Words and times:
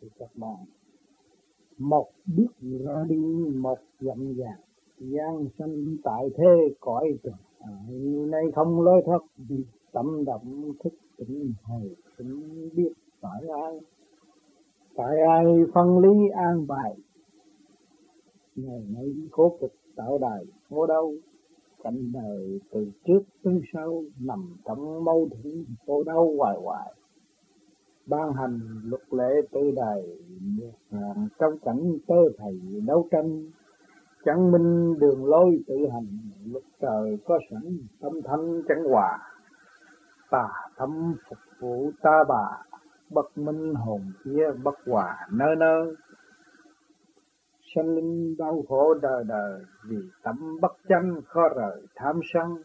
thì 0.00 0.08
các 0.18 0.30
bạn. 0.34 0.64
Một 1.78 2.08
bước 2.36 2.52
ra 2.60 3.04
đi 3.08 3.16
một 3.56 3.78
dặm 4.00 4.32
dàng 4.34 4.60
gian 4.98 5.48
sanh 5.58 5.96
tại 6.04 6.28
thế 6.36 6.74
cõi 6.80 7.18
trời. 7.22 7.32
À, 7.58 7.70
nay 8.28 8.42
không 8.54 8.80
lối 8.80 9.02
thoát 9.06 9.22
vì 9.36 9.64
tâm 9.92 10.24
động 10.24 10.72
thức 10.84 10.92
tỉnh 11.16 11.52
hồi 11.62 11.96
tỉnh 12.18 12.68
biết 12.76 12.92
tại 13.20 13.42
ai. 13.62 13.78
Tại 14.96 15.20
ai 15.28 15.44
phân 15.74 15.98
lý 15.98 16.28
an 16.28 16.66
bài. 16.66 16.96
Ngày 18.56 18.84
nay 18.94 19.12
khổ 19.30 19.56
cực 19.60 19.72
tạo 19.96 20.18
đài 20.18 20.44
khổ 20.70 20.86
đâu 20.86 21.14
cảnh 21.82 22.12
đời 22.12 22.60
từ 22.70 22.90
trước 23.04 23.20
tới 23.42 23.60
sau 23.72 24.04
nằm 24.20 24.56
trong 24.64 25.04
mâu 25.04 25.28
thuẫn 25.28 25.64
khổ 25.86 26.02
đau 26.02 26.34
hoài 26.38 26.56
hoài 26.62 26.94
ban 28.10 28.32
hành 28.32 28.60
luật 28.84 29.02
lệ 29.10 29.34
tư 29.52 29.60
đài 29.76 30.02
à, 30.92 31.14
trong 31.38 31.58
cảnh 31.64 31.98
tơ 32.06 32.22
thầy 32.38 32.60
đấu 32.86 33.08
tranh 33.10 33.50
chẳng 34.24 34.52
minh 34.52 34.98
đường 34.98 35.24
lối 35.24 35.58
tự 35.66 35.76
hành, 35.92 36.06
luật 36.52 36.64
trời 36.80 37.18
có 37.26 37.38
sẵn, 37.50 37.78
tâm 38.00 38.12
thanh 38.24 38.62
chẳng 38.68 38.84
hòa. 38.84 39.18
Tà 40.30 40.48
thâm 40.76 41.14
phục 41.28 41.38
vụ 41.60 41.90
ta 42.02 42.24
bà, 42.28 42.62
bất 43.10 43.38
minh 43.38 43.74
hồn 43.74 44.00
kia 44.24 44.46
bất 44.64 44.74
hòa 44.86 45.16
nơi 45.32 45.56
nơi 45.56 45.94
sanh 47.74 47.94
linh 47.94 48.36
đau 48.38 48.62
khổ 48.68 48.94
đời 49.02 49.24
đời 49.28 49.60
vì 49.88 49.96
tâm 50.22 50.56
bất 50.60 50.72
chánh 50.88 51.20
khó 51.26 51.48
rời 51.56 51.82
tham 51.96 52.20
sân. 52.32 52.62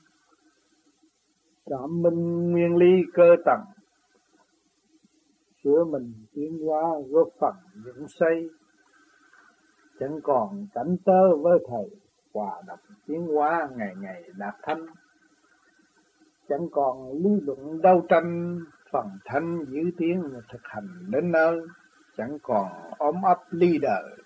Cảm 1.70 2.02
minh 2.02 2.52
nguyên 2.52 2.75
lý 2.75 3.03
cơ 3.14 3.36
tầng 3.45 3.75
sửa 5.66 5.84
mình 5.84 6.14
tiến 6.34 6.60
hóa 6.66 6.82
góp 7.10 7.28
phần 7.40 7.55
dựng 7.86 8.08
xây. 8.08 8.50
Chẳng 10.00 10.20
còn 10.23 10.68
cảnh 10.73 10.98
tơ 11.06 11.38
với 11.38 11.59
thầy, 11.70 12.00
hòa 12.34 12.62
đồng 12.67 12.80
tiến 13.08 13.28
hóa 13.28 13.70
ngày 13.76 13.94
ngày 14.02 14.23
đạt 14.38 14.56
thanh. 14.64 14.86
Chẳng 16.50 16.67
còn 16.72 17.12
lý 17.12 17.30
luận 17.45 17.81
đấu 17.81 18.06
tranh, 18.09 18.59
phần 18.92 19.06
thanh 19.26 19.66
giữ 19.70 19.81
tiếng 19.98 20.23
thực 20.52 20.62
hành 20.64 20.88
đến 21.09 21.31
nơi. 21.31 21.59
Chẳng 22.17 22.38
còn 22.44 22.67
ôm 22.98 23.16
ấp 23.23 23.39
ly 23.50 23.78
đời 23.78 24.17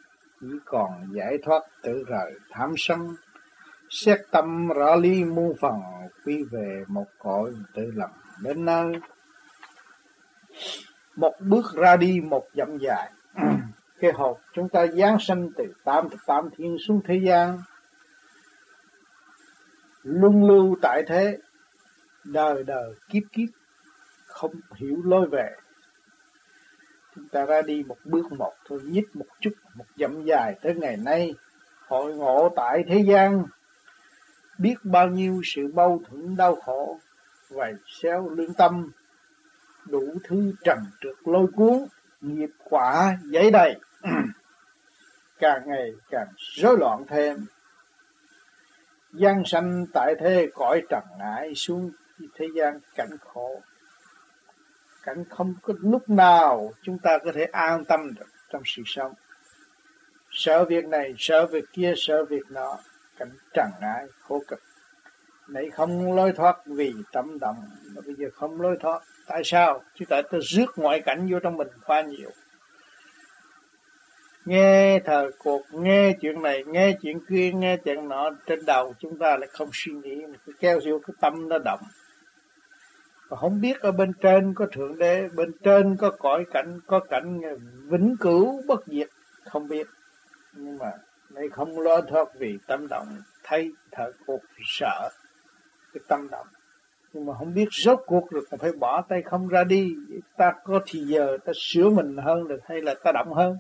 chỉ 0.42 0.48
còn 0.66 0.92
giải 1.14 1.38
thoát 1.44 1.62
tự 1.84 2.04
rời 2.08 2.34
tham 2.50 2.74
sân. 2.78 3.00
Xét 3.90 4.20
tâm 4.32 4.68
rõ 4.68 4.96
lý 4.96 5.24
muôn 5.24 5.54
phần, 5.62 5.82
quy 6.26 6.44
về 6.52 6.84
một 6.88 7.08
cõi 7.20 7.52
tự 7.76 7.92
lập 7.96 8.12
đến 8.44 8.66
nơi 8.66 8.94
một 11.20 11.34
bước 11.40 11.66
ra 11.76 11.98
đi, 11.98 12.22
một 12.22 12.48
dặm 12.54 12.78
dài. 12.78 13.12
Cái 14.00 14.12
hộp 14.12 14.38
chúng 14.54 14.70
ta 14.70 14.88
giáng 14.88 15.18
sanh 15.20 15.50
từ 15.58 15.64
tám 15.84 16.10
thập 16.10 16.20
tám 16.26 16.50
thiên 16.58 16.78
xuống 16.88 17.02
thế 17.08 17.20
gian, 17.26 17.60
luân 20.04 20.44
lưu 20.44 20.76
tại 20.82 21.04
thế, 21.08 21.38
đời 22.24 22.64
đời 22.64 22.94
kiếp 23.10 23.24
kiếp, 23.32 23.50
không 24.26 24.52
hiểu 24.76 24.98
lối 25.04 25.28
về. 25.32 25.56
Chúng 27.16 27.28
ta 27.28 27.46
ra 27.46 27.62
đi 27.62 27.84
một 27.88 27.98
bước 28.06 28.32
một 28.32 28.54
thôi, 28.66 28.80
nhích 28.84 29.16
một 29.16 29.26
chút, 29.40 29.54
một 29.76 29.86
dặm 29.98 30.24
dài 30.24 30.56
tới 30.62 30.76
ngày 30.76 30.98
nay, 30.98 31.34
hội 31.88 32.16
ngộ 32.16 32.54
tại 32.56 32.84
thế 32.88 33.04
gian. 33.08 33.44
Biết 34.58 34.76
bao 34.84 35.08
nhiêu 35.08 35.42
sự 35.44 35.68
bao 35.74 36.02
thuẫn 36.10 36.36
đau 36.36 36.56
khổ, 36.56 37.00
vầy 37.50 37.74
xéo 37.88 38.30
lương 38.30 38.54
tâm 38.54 38.92
đủ 39.90 40.14
thứ 40.24 40.54
trần 40.64 40.80
trượt 41.02 41.16
lôi 41.26 41.48
cuốn, 41.56 41.86
nghiệp 42.22 42.50
quả 42.64 43.18
giấy 43.26 43.52
đầy. 43.52 43.80
Càng 45.40 45.62
ngày 45.66 45.92
càng 46.10 46.28
rối 46.38 46.78
loạn 46.80 47.06
thêm. 47.08 47.46
Gian 49.14 49.44
sanh 49.46 49.86
tại 49.94 50.16
thế 50.20 50.48
cõi 50.54 50.82
trần 50.90 51.04
ngại 51.20 51.56
xuống 51.56 51.92
thế 52.36 52.48
gian 52.56 52.80
cảnh 52.96 53.18
khổ. 53.20 53.62
Cảnh 55.04 55.24
không 55.30 55.54
có 55.62 55.74
lúc 55.80 56.10
nào 56.10 56.74
chúng 56.84 57.00
ta 57.00 57.18
có 57.26 57.32
thể 57.36 57.44
an 57.44 57.86
tâm 57.86 58.14
được 58.16 58.26
trong 58.50 58.62
sự 58.66 58.82
sống. 58.86 59.14
Sợ 60.32 60.66
việc 60.66 60.86
này 60.86 61.14
sợ 61.18 61.46
việc 61.46 61.66
kia 61.74 61.94
sợ 61.98 62.26
việc 62.26 62.52
nọ, 62.52 62.78
cảnh 63.18 63.32
trần 63.54 63.68
ngại 63.82 64.06
khổ 64.22 64.44
cực. 64.48 64.60
Nãy 65.48 65.70
không 65.70 66.16
lối 66.16 66.32
thoát 66.32 66.58
vì 66.66 66.94
tâm 67.12 67.40
động 67.40 67.70
mà 67.96 68.02
bây 68.06 68.16
giờ 68.16 68.28
không 68.34 68.62
lối 68.62 68.78
thoát 68.80 69.02
tại 69.30 69.42
sao? 69.44 69.84
Chứ 69.96 70.06
tại 70.10 70.24
tôi 70.32 70.42
rước 70.44 70.66
ngoại 70.76 71.02
cảnh 71.02 71.28
vô 71.32 71.40
trong 71.40 71.58
mình 71.58 71.68
quá 71.86 72.02
nhiều. 72.02 72.30
Nghe 74.46 75.00
thời 75.06 75.32
cuộc 75.38 75.62
nghe 75.72 76.14
chuyện 76.22 76.42
này, 76.42 76.64
nghe 76.68 76.98
chuyện 77.02 77.20
kia, 77.30 77.52
nghe 77.52 77.78
chuyện 77.78 78.08
nọ, 78.08 78.30
trên 78.46 78.66
đầu 78.66 78.94
chúng 79.00 79.20
ta 79.20 79.38
lại 79.38 79.50
không 79.54 79.70
suy 79.74 79.94
nghĩ 79.94 80.16
mà 80.16 80.38
cứ 80.46 80.54
kéo 80.60 80.80
vô 80.86 81.00
cái 81.08 81.14
tâm 81.22 81.50
nó 81.50 81.58
động. 81.66 81.80
Và 83.30 83.38
không 83.38 83.62
biết 83.62 83.80
ở 83.80 83.92
bên 83.92 84.14
trên 84.14 84.54
có 84.54 84.68
thượng 84.72 84.98
đế, 84.98 85.28
bên 85.36 85.52
trên 85.64 85.98
có 85.98 86.12
cõi 86.20 86.46
cảnh, 86.52 86.80
có 86.88 87.00
cảnh 87.00 87.42
vĩnh 87.90 88.16
cửu, 88.20 88.62
bất 88.68 88.88
diệt, 88.88 89.10
không 89.46 89.68
biết. 89.68 89.88
Nhưng 90.54 90.78
mà 90.78 90.92
đây 91.30 91.50
không 91.50 91.80
lo 91.80 92.02
thoát 92.02 92.28
vì 92.40 92.58
tâm 92.68 92.88
động, 92.88 93.22
thấy 93.44 93.72
thở 93.92 94.12
cuộc 94.26 94.42
sợ, 94.66 95.10
cái 95.94 96.02
tâm 96.08 96.28
động 96.32 96.48
nhưng 97.14 97.26
mà 97.26 97.34
không 97.40 97.54
biết 97.54 97.68
rốt 97.72 98.00
cuộc 98.06 98.32
được 98.32 98.44
phải 98.60 98.72
bỏ 98.72 99.02
tay 99.10 99.22
không 99.22 99.48
ra 99.48 99.64
đi, 99.64 99.96
ta 100.38 100.54
có 100.64 100.80
thì 100.86 101.00
giờ 101.00 101.38
ta 101.46 101.54
sửa 101.56 101.90
mình 101.90 102.18
hơn 102.18 102.48
được 102.48 102.60
hay 102.66 102.82
là 102.82 102.96
ta 103.04 103.12
động 103.12 103.34
hơn? 103.34 103.58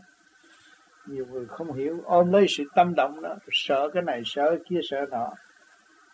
Nhiều 1.06 1.26
người 1.32 1.46
không 1.46 1.74
hiểu, 1.74 2.02
ôm 2.06 2.32
lấy 2.32 2.46
sự 2.50 2.64
tâm 2.76 2.96
động 2.96 3.22
đó 3.22 3.36
sợ 3.52 3.90
cái 3.94 4.04
này, 4.04 4.22
sợ 4.26 4.50
cái 4.50 4.60
kia, 4.70 4.80
sợ 4.90 5.06
nọ. 5.12 5.34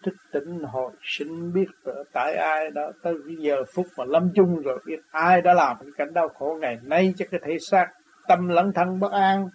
Thức 0.03 0.15
tỉnh 0.31 0.59
hồi 0.63 0.91
sinh 1.01 1.53
biết 1.53 1.65
tại 2.13 2.35
ai 2.35 2.71
đó, 2.71 2.91
tới 3.01 3.15
cái 3.27 3.35
giờ 3.39 3.63
phút 3.73 3.87
mà 3.97 4.05
lâm 4.05 4.29
chung 4.35 4.61
rồi, 4.61 4.79
biết 4.85 4.99
ai 5.11 5.41
đã 5.41 5.53
làm 5.53 5.77
cái 5.79 5.91
cảnh 5.97 6.13
đau 6.13 6.29
khổ 6.29 6.57
ngày 6.61 6.79
nay 6.83 7.13
cho 7.17 7.25
cái 7.31 7.39
thể 7.43 7.59
xác 7.59 7.87
tâm 8.27 8.47
lẫn 8.47 8.73
thân 8.73 8.99
bất 8.99 9.11
an. 9.11 9.49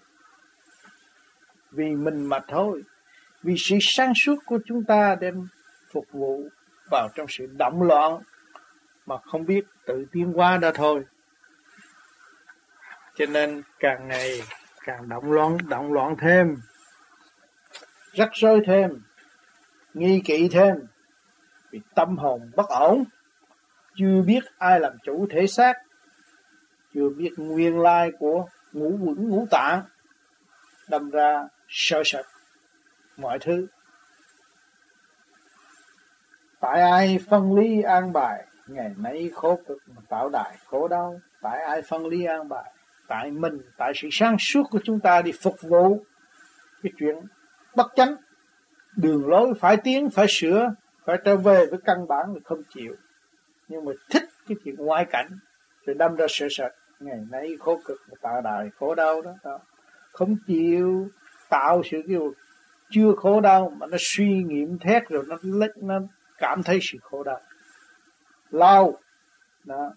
Vì 1.70 1.94
mình 1.94 2.26
mà 2.26 2.38
thôi, 2.48 2.82
vì 3.42 3.54
sự 3.56 3.76
sáng 3.80 4.12
suốt 4.14 4.36
của 4.46 4.58
chúng 4.66 4.84
ta 4.84 5.16
đem 5.20 5.48
phục 5.92 6.04
vụ 6.12 6.48
vào 6.90 7.08
trong 7.14 7.26
sự 7.28 7.46
động 7.58 7.82
loạn 7.82 8.22
mà 9.06 9.16
không 9.18 9.46
biết 9.46 9.64
tự 9.86 10.04
tiến 10.12 10.32
hóa 10.32 10.56
đó 10.56 10.70
thôi. 10.74 11.04
Cho 13.14 13.26
nên 13.26 13.62
càng 13.78 14.08
ngày 14.08 14.40
càng 14.84 15.08
động 15.08 15.32
loạn 15.32 15.56
động 15.68 15.92
loạn 15.92 16.16
thêm, 16.20 16.56
rắc 18.12 18.30
rối 18.32 18.60
thêm, 18.66 18.90
nghi 19.94 20.22
kỵ 20.24 20.48
thêm, 20.48 20.76
vì 21.70 21.80
tâm 21.94 22.16
hồn 22.18 22.50
bất 22.56 22.68
ổn, 22.68 23.04
chưa 23.94 24.22
biết 24.26 24.40
ai 24.58 24.80
làm 24.80 24.92
chủ 25.02 25.26
thể 25.30 25.46
xác, 25.46 25.76
chưa 26.94 27.08
biết 27.08 27.30
nguyên 27.36 27.80
lai 27.80 28.12
của 28.18 28.46
ngũ 28.72 28.98
quẩn, 29.02 29.28
ngũ 29.28 29.46
tạng, 29.50 29.82
đâm 30.88 31.10
ra 31.10 31.48
sợ 31.68 32.02
sệt 32.04 32.24
mọi 33.16 33.38
thứ 33.38 33.66
tại 36.60 36.80
ai 36.80 37.18
phân 37.28 37.54
lý 37.54 37.82
an 37.82 38.12
bài? 38.12 38.44
Ngày 38.66 38.90
nay 38.96 39.30
khổ 39.34 39.58
cực 39.68 39.78
mà 39.86 40.02
tạo 40.08 40.28
đại 40.28 40.56
khổ 40.66 40.88
đau. 40.88 41.20
Tại 41.42 41.62
ai 41.62 41.82
phân 41.82 42.06
lý 42.06 42.24
an 42.24 42.48
bài? 42.48 42.72
Tại 43.08 43.30
mình 43.30 43.58
tại 43.76 43.92
sự 43.94 44.08
sáng 44.12 44.36
suốt 44.38 44.62
của 44.70 44.80
chúng 44.84 45.00
ta 45.00 45.22
đi 45.22 45.32
phục 45.42 45.56
vụ 45.62 45.98
cái 46.82 46.92
chuyện 46.98 47.16
bất 47.76 47.92
chánh. 47.96 48.16
Đường 48.96 49.28
lối 49.28 49.54
phải 49.60 49.76
tiến 49.76 50.10
phải 50.10 50.26
sửa 50.28 50.74
phải 51.04 51.18
trở 51.24 51.36
về 51.36 51.66
với 51.66 51.78
căn 51.84 52.08
bản 52.08 52.26
thì 52.34 52.40
không 52.44 52.62
chịu. 52.74 52.94
Nhưng 53.68 53.84
mà 53.84 53.92
thích 54.10 54.24
cái 54.48 54.56
chuyện 54.64 54.76
ngoại 54.76 55.04
cảnh 55.04 55.38
rồi 55.86 55.94
đâm 55.94 56.16
ra 56.16 56.26
sợ 56.28 56.46
sệt. 56.50 56.72
Ngày 57.00 57.18
nay 57.30 57.56
khổ 57.60 57.80
cực 57.84 58.00
tạo 58.20 58.40
đại 58.40 58.68
khổ 58.78 58.94
đau 58.94 59.22
đó, 59.22 59.32
đó. 59.44 59.58
Không 60.12 60.36
chịu 60.46 61.08
tạo 61.48 61.82
sự 61.90 62.02
kiểu 62.08 62.34
chưa 62.90 63.12
khổ 63.16 63.40
đau 63.40 63.72
mà 63.76 63.86
nó 63.86 63.96
suy 64.00 64.28
nghiệm 64.28 64.78
thét 64.78 65.08
rồi 65.08 65.24
nó 65.28 65.36
lấy 65.42 65.68
nó 65.76 66.00
cảm 66.40 66.62
thấy 66.62 66.78
sự 66.82 66.98
khổ 67.02 67.22
đau. 67.22 67.40
Lâu 68.50 68.98
đó, 69.64 69.92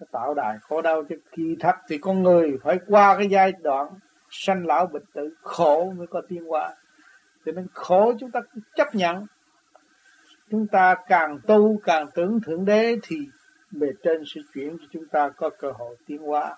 nó 0.00 0.06
tạo 0.12 0.34
đài 0.34 0.58
khổ 0.62 0.82
đau 0.82 1.04
cho 1.08 1.16
khi 1.32 1.56
thật. 1.60 1.76
Thì 1.88 1.98
con 1.98 2.22
người 2.22 2.58
phải 2.64 2.78
qua 2.86 3.16
cái 3.18 3.28
giai 3.28 3.52
đoạn 3.62 3.86
sanh 4.30 4.66
lão 4.66 4.86
bệnh 4.86 5.04
tử, 5.14 5.34
khổ 5.42 5.92
mới 5.96 6.06
có 6.06 6.22
tiên 6.28 6.44
hóa. 6.44 6.74
Cho 7.46 7.52
nên 7.52 7.66
khổ 7.74 8.12
chúng 8.20 8.30
ta 8.30 8.40
chấp 8.74 8.94
nhận. 8.94 9.26
Chúng 10.50 10.66
ta 10.66 10.94
càng 11.08 11.38
tu, 11.46 11.80
càng 11.84 12.06
tưởng 12.14 12.40
thượng 12.46 12.64
đế 12.64 12.96
thì 13.02 13.16
bề 13.70 13.86
trên 14.02 14.22
sẽ 14.26 14.40
chuyển 14.54 14.78
cho 14.78 14.84
chúng 14.90 15.06
ta 15.06 15.28
có 15.36 15.50
cơ 15.58 15.72
hội 15.72 15.96
tiến 16.06 16.18
hóa 16.18 16.56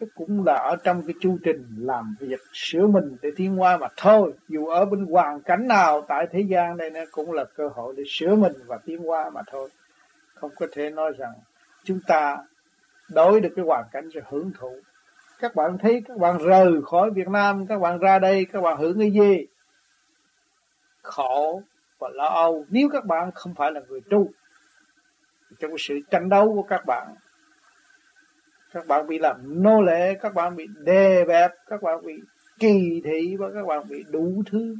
cái 0.00 0.08
cũng 0.14 0.44
là 0.44 0.54
ở 0.54 0.76
trong 0.84 1.02
cái 1.06 1.14
chu 1.20 1.38
trình 1.44 1.66
làm 1.78 2.16
việc 2.20 2.40
sửa 2.52 2.86
mình 2.86 3.16
để 3.22 3.30
tiến 3.36 3.60
qua 3.60 3.76
mà 3.76 3.88
thôi. 3.96 4.32
Dù 4.48 4.66
ở 4.66 4.84
bên 4.84 5.06
hoàn 5.06 5.40
cảnh 5.40 5.68
nào 5.68 6.04
tại 6.08 6.26
thế 6.32 6.40
gian 6.40 6.76
đây 6.76 6.90
nó 6.90 7.00
cũng 7.10 7.32
là 7.32 7.44
cơ 7.56 7.68
hội 7.74 7.94
để 7.96 8.02
sửa 8.08 8.34
mình 8.34 8.52
và 8.66 8.78
tiến 8.84 9.10
qua 9.10 9.30
mà 9.30 9.40
thôi. 9.46 9.68
Không 10.34 10.50
có 10.56 10.66
thể 10.72 10.90
nói 10.90 11.12
rằng 11.18 11.32
chúng 11.84 12.00
ta 12.06 12.36
đối 13.08 13.40
được 13.40 13.52
cái 13.56 13.64
hoàn 13.64 13.84
cảnh 13.92 14.08
rồi 14.08 14.24
hưởng 14.30 14.50
thụ. 14.58 14.76
Các 15.40 15.54
bạn 15.54 15.78
thấy, 15.78 16.02
các 16.08 16.18
bạn 16.18 16.38
rời 16.38 16.82
khỏi 16.84 17.10
Việt 17.10 17.28
Nam, 17.28 17.66
các 17.66 17.78
bạn 17.78 17.98
ra 17.98 18.18
đây, 18.18 18.46
các 18.52 18.60
bạn 18.60 18.76
hưởng 18.76 18.98
cái 18.98 19.10
gì? 19.10 19.46
Khổ 21.02 21.62
và 21.98 22.08
lo 22.12 22.28
âu. 22.28 22.64
Nếu 22.68 22.88
các 22.92 23.04
bạn 23.04 23.30
không 23.34 23.54
phải 23.54 23.72
là 23.72 23.80
người 23.88 24.00
tu, 24.10 24.28
trong 25.58 25.70
sự 25.78 25.94
tranh 26.10 26.28
đấu 26.28 26.54
của 26.54 26.62
các 26.62 26.86
bạn 26.86 27.14
các 28.74 28.86
bạn 28.86 29.06
bị 29.06 29.18
làm 29.18 29.62
nô 29.62 29.82
lệ, 29.82 30.14
các 30.14 30.34
bạn 30.34 30.56
bị 30.56 30.66
đè 30.78 31.24
bẹp, 31.24 31.50
các 31.66 31.82
bạn 31.82 32.06
bị 32.06 32.14
kỳ 32.58 33.02
thị 33.04 33.36
và 33.38 33.48
các 33.54 33.66
bạn 33.66 33.88
bị 33.88 34.04
đủ 34.10 34.42
thứ 34.50 34.74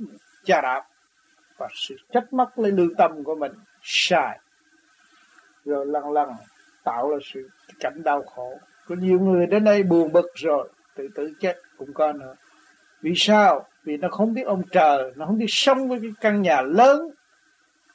chà 0.45 0.61
đạp. 0.61 0.83
Và 1.59 1.69
sự 1.75 1.97
trách 2.13 2.33
móc 2.33 2.59
lên 2.59 2.77
lương 2.77 2.95
tâm 2.95 3.25
của 3.25 3.35
mình 3.35 3.53
sai. 3.83 4.39
Rồi 5.65 5.87
lần 5.87 6.13
lần 6.13 6.29
tạo 6.85 7.11
ra 7.11 7.17
sự 7.35 7.49
cảnh 7.81 8.03
đau 8.03 8.23
khổ. 8.23 8.59
Có 8.89 8.95
nhiều 8.95 9.21
người 9.21 9.47
đến 9.47 9.65
đây 9.65 9.83
buồn 9.83 10.13
bực 10.13 10.27
rồi, 10.35 10.69
tự 10.97 11.09
tử 11.15 11.33
chết 11.41 11.57
cũng 11.79 11.93
có 11.93 12.13
nữa. 12.13 12.35
Vì 13.03 13.13
sao? 13.17 13.67
Vì 13.85 13.97
nó 13.97 14.09
không 14.09 14.35
biết 14.35 14.43
ông 14.43 14.63
trời, 14.71 15.13
nó 15.17 15.27
không 15.27 15.39
biết 15.39 15.47
sống 15.49 15.89
với 15.89 15.99
cái 16.03 16.11
căn 16.21 16.43
nhà 16.43 16.63
lớn 16.63 17.11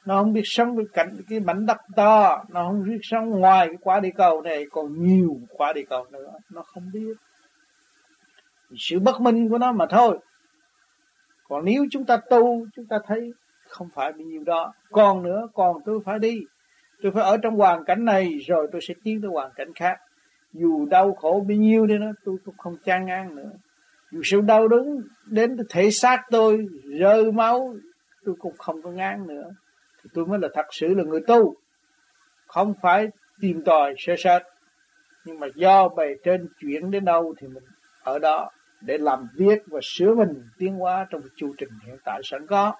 nó 0.06 0.24
không 0.24 0.34
biết 0.34 0.42
sống 0.46 0.75
với 0.75 0.86
cảnh, 0.94 1.18
cái 1.30 1.40
mảnh 1.40 1.66
đất 1.66 1.78
to 1.96 2.44
nó 2.50 2.68
không 2.68 2.84
biết 2.84 3.00
sống 3.01 3.30
ngoài 3.30 3.68
cái 3.68 3.78
quả 3.81 4.00
địa 4.00 4.10
cầu 4.16 4.42
này, 4.42 4.66
còn 4.72 5.04
nhiều 5.04 5.38
quả 5.50 5.74
địa 5.74 5.86
cầu 5.90 6.06
nữa. 6.12 6.31
Nó 6.51 6.62
không 6.62 6.84
biết. 6.94 7.18
Sự 8.78 9.00
bất 9.00 9.22
minh 9.22 9.50
của 9.50 9.57
nó 9.57 9.72
mà 9.72 9.86
thôi. 9.90 10.19
Còn 11.48 11.66
nếu 11.66 11.86
chúng 11.92 12.06
ta 12.06 12.18
tu, 12.30 12.66
chúng 12.75 12.86
ta 12.86 12.98
thấy 13.06 13.31
không 13.68 13.88
phải 13.96 14.12
bao 14.12 14.22
nhiêu 14.22 14.44
đó. 14.44 14.74
Còn 14.92 15.24
nữa, 15.24 15.48
còn 15.54 15.78
tôi 15.86 16.00
phải 16.06 16.19
đi. 16.19 16.40
Tôi 17.01 17.12
phải 17.12 17.24
ở 17.24 17.38
trong 17.38 17.56
hoàn 17.56 17.84
cảnh 17.86 18.06
này, 18.06 18.38
rồi 18.48 18.68
tôi 18.72 18.81
sẽ 18.88 18.94
tiến 19.04 19.22
tới 19.22 19.31
hoàn 19.31 19.51
cảnh 19.56 19.74
khác. 19.75 19.98
Dù 20.54 20.86
đau 20.86 21.13
khổ 21.13 21.46
bao 21.48 21.57
nhiêu 21.57 21.86
đi 21.86 21.98
nữa, 21.98 22.12
tôi 22.25 22.38
cũng 22.46 22.57
không 22.57 22.78
chán 22.86 23.06
ngán 23.06 23.36
nữa. 23.36 23.51
Dù 24.12 24.22
sự 24.24 24.42
đau 24.42 24.68
đớn 24.68 25.01
đến 25.25 25.57
thể 25.69 25.92
xác 25.92 26.22
tôi 26.31 26.68
rơi 27.00 27.31
máu, 27.31 27.75
tôi 28.25 28.36
cũng 28.40 28.57
không 28.57 28.81
có 28.81 28.92
ngán 28.92 29.28
nữa 29.28 29.50
thì 30.04 30.10
tôi 30.13 30.25
mới 30.25 30.40
là 30.40 30.48
thật 30.54 30.66
sự 30.72 30.94
là 30.94 31.04
người 31.04 31.22
tu. 31.28 31.56
Không 32.48 32.74
phải 32.81 33.07
tìm 33.42 33.63
tòi, 33.66 33.96
sơ 33.98 34.16
sát 34.18 34.44
nhưng 35.25 35.40
mà 35.40 35.48
do 35.56 35.90
bề 35.90 36.16
trên 36.24 36.48
chuyển 36.60 36.92
đến 36.92 37.06
đâu 37.06 37.34
thì 37.38 37.48
mình 37.48 37.63
ở 38.04 38.19
đó 38.19 38.51
để 38.81 38.98
làm 38.98 39.28
việc 39.36 39.62
và 39.68 39.80
sửa 39.84 40.16
mình 40.16 40.50
tiến 40.57 40.74
hóa 40.74 41.07
trong 41.10 41.22
cái 41.22 41.30
chu 41.36 41.54
trình 41.57 41.69
hiện 41.86 41.98
tại 42.06 42.22
sẵn 42.24 42.48
có. 42.48 42.74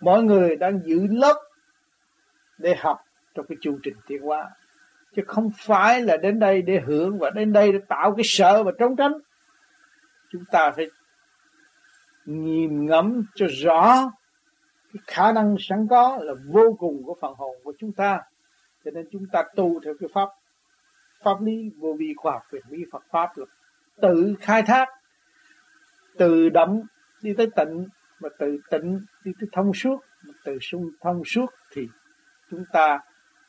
Mỗi 0.00 0.22
người 0.22 0.56
đang 0.56 0.80
giữ 0.84 1.06
lớp 1.10 1.42
để 2.58 2.74
học 2.78 2.98
trong 3.34 3.46
cái 3.46 3.56
chu 3.60 3.78
trình 3.82 3.94
tiến 4.06 4.22
hóa. 4.22 4.50
Chứ 5.16 5.22
không 5.26 5.50
phải 5.58 6.02
là 6.02 6.16
đến 6.16 6.38
đây 6.38 6.62
để 6.62 6.80
hưởng 6.86 7.18
và 7.18 7.30
đến 7.30 7.52
đây 7.52 7.72
để 7.72 7.78
tạo 7.88 8.14
cái 8.16 8.24
sợ 8.24 8.62
và 8.62 8.72
trốn 8.78 8.96
tránh. 8.96 9.12
Chúng 10.32 10.44
ta 10.52 10.70
phải 10.76 10.86
nhìn 12.24 12.86
ngẫm 12.86 13.24
cho 13.34 13.46
rõ 13.62 14.10
cái 14.94 15.02
khả 15.06 15.32
năng 15.32 15.56
sẵn 15.58 15.86
có 15.90 16.18
là 16.20 16.34
vô 16.46 16.76
cùng 16.78 17.02
của 17.04 17.16
phần 17.20 17.34
hồn 17.34 17.56
của 17.64 17.72
chúng 17.78 17.92
ta. 17.92 18.20
Cho 18.84 18.90
nên 18.90 19.08
chúng 19.12 19.26
ta 19.32 19.42
tu 19.56 19.80
theo 19.84 19.94
cái 20.00 20.08
pháp 20.14 20.28
pháp 21.22 21.42
lý 21.42 21.70
vô 21.78 21.94
vi 21.98 22.14
khoa 22.16 22.32
học 22.32 22.42
về 22.50 22.60
lý 22.68 22.84
Phật 22.92 23.02
pháp 23.10 23.30
là 23.36 23.46
tự 24.00 24.34
khai 24.40 24.62
thác, 24.62 24.88
từ 26.18 26.48
động 26.48 26.82
đi 27.22 27.34
tới 27.36 27.50
tịnh 27.56 27.88
và 28.20 28.28
từ 28.38 28.58
tịnh 28.70 29.00
đi 29.24 29.32
tới 29.40 29.48
thông 29.52 29.74
suốt 29.74 30.00
từ 30.44 30.58
sung 30.60 30.90
thông 31.00 31.24
suốt 31.24 31.46
thì 31.72 31.88
chúng 32.50 32.64
ta 32.72 33.00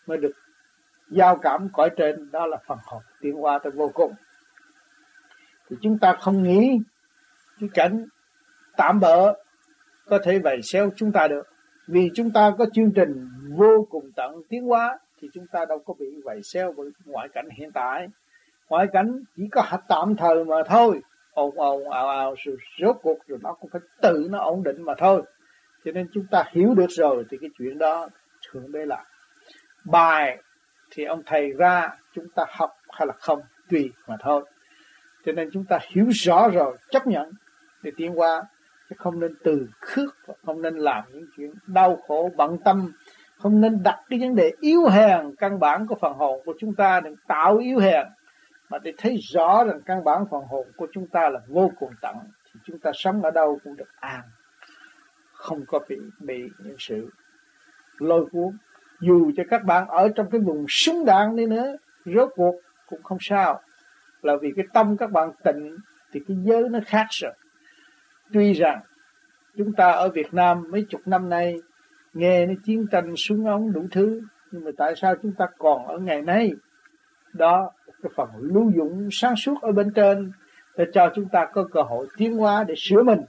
mới 0.07 0.17
được 0.17 0.31
giao 1.09 1.37
cảm 1.37 1.69
cõi 1.73 1.89
trên, 1.97 2.31
đó 2.31 2.45
là 2.45 2.57
phần 2.67 2.77
hồn 2.83 3.03
tiến 3.21 3.43
qua 3.43 3.59
tới 3.63 3.71
vô 3.71 3.91
cùng. 3.93 4.13
Thì 5.69 5.75
chúng 5.81 5.99
ta 5.99 6.15
không 6.19 6.43
nghĩ 6.43 6.79
cái 7.59 7.69
cảnh 7.73 8.05
tạm 8.77 8.99
bỡ 8.99 9.33
có 10.05 10.19
thể 10.23 10.39
vầy 10.39 10.61
xéo 10.61 10.89
chúng 10.95 11.11
ta 11.11 11.27
được. 11.27 11.43
Vì 11.87 12.11
chúng 12.15 12.31
ta 12.31 12.51
có 12.57 12.65
chương 12.73 12.91
trình 12.91 13.29
vô 13.57 13.87
cùng 13.89 14.11
tận 14.15 14.41
tiến 14.49 14.63
hóa, 14.63 14.99
thì 15.21 15.27
chúng 15.33 15.47
ta 15.51 15.65
đâu 15.65 15.79
có 15.85 15.93
bị 15.99 16.05
vầy 16.23 16.43
xéo 16.43 16.73
bởi 16.77 16.89
ngoại 17.05 17.27
cảnh 17.33 17.47
hiện 17.57 17.71
tại. 17.71 18.07
Ngoại 18.69 18.87
cảnh 18.93 19.23
chỉ 19.35 19.43
có 19.51 19.61
hạt 19.61 19.79
tạm 19.87 20.15
thời 20.15 20.45
mà 20.45 20.55
thôi. 20.67 21.01
Ồn 21.33 21.59
ồn, 21.59 21.89
ào 21.89 22.07
ào 22.07 22.35
rồi 22.45 22.57
rốt 22.81 22.95
cuộc 23.01 23.17
rồi 23.27 23.39
nó 23.41 23.53
cũng 23.53 23.69
phải 23.73 23.81
tự 24.01 24.27
nó 24.31 24.39
ổn 24.39 24.63
định 24.63 24.81
mà 24.81 24.93
thôi. 24.97 25.21
Cho 25.85 25.91
nên 25.91 26.07
chúng 26.13 26.25
ta 26.31 26.43
hiểu 26.51 26.73
được 26.73 26.89
rồi 26.89 27.23
thì 27.29 27.37
cái 27.41 27.49
chuyện 27.57 27.77
đó 27.77 28.09
thường 28.51 28.71
đây 28.71 28.85
là 28.85 29.03
bài 29.85 30.37
thì 30.91 31.03
ông 31.03 31.23
thầy 31.25 31.53
ra 31.57 31.89
chúng 32.13 32.25
ta 32.35 32.45
học 32.49 32.71
hay 32.89 33.07
là 33.07 33.13
không 33.19 33.39
tùy 33.69 33.91
mà 34.07 34.15
thôi. 34.19 34.45
Cho 35.25 35.31
nên 35.31 35.49
chúng 35.53 35.65
ta 35.65 35.79
hiểu 35.95 36.05
rõ 36.09 36.49
rồi, 36.49 36.77
chấp 36.89 37.07
nhận 37.07 37.31
để 37.83 37.91
tiến 37.97 38.19
qua 38.19 38.43
chứ 38.89 38.95
không 38.99 39.19
nên 39.19 39.35
từ 39.43 39.67
khước 39.81 40.15
không 40.45 40.61
nên 40.61 40.75
làm 40.75 41.03
những 41.13 41.25
chuyện 41.37 41.53
đau 41.67 41.99
khổ, 42.07 42.31
bận 42.35 42.57
tâm. 42.65 42.91
Không 43.37 43.61
nên 43.61 43.83
đặt 43.83 43.99
cái 44.09 44.19
vấn 44.19 44.35
đề 44.35 44.51
yếu 44.59 44.87
hèn, 44.87 45.35
căn 45.35 45.59
bản 45.59 45.87
của 45.87 45.95
phần 46.01 46.13
hồn 46.13 46.41
của 46.45 46.53
chúng 46.59 46.75
ta 46.75 46.99
đừng 46.99 47.15
tạo 47.27 47.57
yếu 47.57 47.79
hèn, 47.79 48.07
mà 48.69 48.77
để 48.77 48.93
thấy 48.97 49.17
rõ 49.33 49.63
rằng 49.63 49.81
căn 49.85 50.03
bản 50.03 50.25
phần 50.31 50.43
hồn 50.49 50.67
của 50.77 50.87
chúng 50.91 51.07
ta 51.07 51.29
là 51.29 51.39
vô 51.47 51.71
cùng 51.79 51.91
tận, 52.01 52.15
thì 52.45 52.59
chúng 52.63 52.79
ta 52.79 52.91
sống 52.93 53.21
ở 53.21 53.31
đâu 53.31 53.59
cũng 53.63 53.75
được 53.75 53.89
an, 53.99 54.21
không 55.33 55.65
có 55.67 55.79
bị 55.89 55.95
bị 56.19 56.49
những 56.63 56.75
sự 56.79 57.09
lôi 57.97 58.25
cuốn. 58.31 58.57
Dù 58.99 59.31
cho 59.37 59.43
các 59.49 59.63
bạn 59.63 59.87
ở 59.87 60.09
trong 60.15 60.29
cái 60.29 60.41
vùng 60.41 60.65
súng 60.69 61.05
đạn 61.05 61.35
đi 61.35 61.45
nữa, 61.45 61.75
rốt 62.05 62.29
cuộc 62.35 62.55
cũng 62.89 63.03
không 63.03 63.17
sao. 63.21 63.61
Là 64.21 64.35
vì 64.41 64.53
cái 64.55 64.65
tâm 64.73 64.97
các 64.97 65.11
bạn 65.11 65.31
tịnh, 65.43 65.77
thì 66.11 66.19
cái 66.27 66.37
giới 66.43 66.69
nó 66.69 66.79
khác 66.85 67.05
rồi 67.09 67.33
tuy 68.33 68.53
rằng, 68.53 68.81
chúng 69.57 69.73
ta 69.73 69.91
ở 69.91 70.09
Việt 70.09 70.33
Nam 70.33 70.63
mấy 70.71 70.85
chục 70.89 71.01
năm 71.05 71.29
nay 71.29 71.55
nghe 72.13 72.45
nó 72.45 72.53
chiến 72.63 72.85
tranh 72.91 73.13
súng 73.17 73.47
ống 73.47 73.73
đủ 73.73 73.87
thứ, 73.91 74.21
nhưng 74.51 74.63
mà 74.63 74.71
tại 74.77 74.93
sao 74.95 75.15
chúng 75.21 75.33
ta 75.37 75.45
còn 75.57 75.87
ở 75.87 75.97
ngày 75.97 76.21
nay? 76.21 76.53
Đó 77.33 77.71
cái 78.03 78.11
phần 78.15 78.29
lưu 78.35 78.71
dụng 78.75 79.09
sáng 79.11 79.35
suốt 79.35 79.61
ở 79.61 79.71
bên 79.71 79.91
trên 79.95 80.31
để 80.77 80.85
cho 80.93 81.11
chúng 81.15 81.29
ta 81.29 81.47
có 81.53 81.67
cơ 81.71 81.81
hội 81.81 82.07
tiến 82.17 82.37
hóa 82.37 82.63
để 82.63 82.75
sửa 82.77 83.03
mình. 83.03 83.21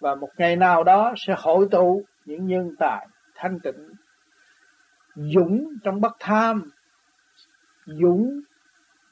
Và 0.00 0.14
một 0.14 0.30
ngày 0.36 0.56
nào 0.56 0.84
đó 0.84 1.14
sẽ 1.16 1.34
hội 1.38 1.68
tụ 1.70 2.04
những 2.24 2.46
nhân 2.46 2.74
tài 2.78 3.08
thanh 3.34 3.60
tịnh, 3.60 3.88
dũng 5.14 5.68
trong 5.84 6.00
bất 6.00 6.12
tham, 6.20 6.70
dũng 7.86 8.40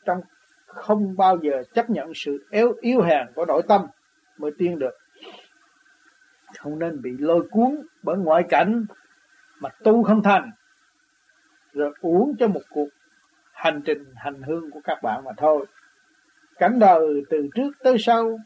trong 0.05 0.21
không 0.67 1.17
bao 1.17 1.39
giờ 1.43 1.63
chấp 1.75 1.91
nhận 1.91 2.13
sự 2.15 2.47
yếu 2.51 2.73
yếu 2.81 3.01
hèn 3.03 3.27
của 3.35 3.47
nội 3.47 3.63
tâm 3.69 3.87
mới 4.39 4.51
tiến 4.59 4.79
được. 4.79 4.95
Không 6.59 6.79
nên 6.79 7.03
bị 7.03 7.11
lôi 7.19 7.49
cuốn 7.51 7.87
bởi 8.03 8.17
ngoại 8.17 8.43
cảnh 8.49 8.85
mà 9.61 9.69
tu 9.85 10.03
không 10.03 10.23
thành, 10.23 10.51
rồi 11.73 11.93
uống 12.01 12.37
cho 12.39 12.49
một 12.49 12.61
cuộc 12.71 12.89
hành 13.53 13.83
trình, 13.85 14.05
hành 14.17 14.43
hương 14.43 14.71
của 14.71 14.81
các 14.85 14.99
bạn 15.03 15.25
mà 15.25 15.31
thôi. 15.37 15.67
Cảnh 16.59 16.79
đời 16.79 17.23
từ 17.31 17.49
trước 17.55 17.71
tới 17.83 17.97
sau 17.99 18.39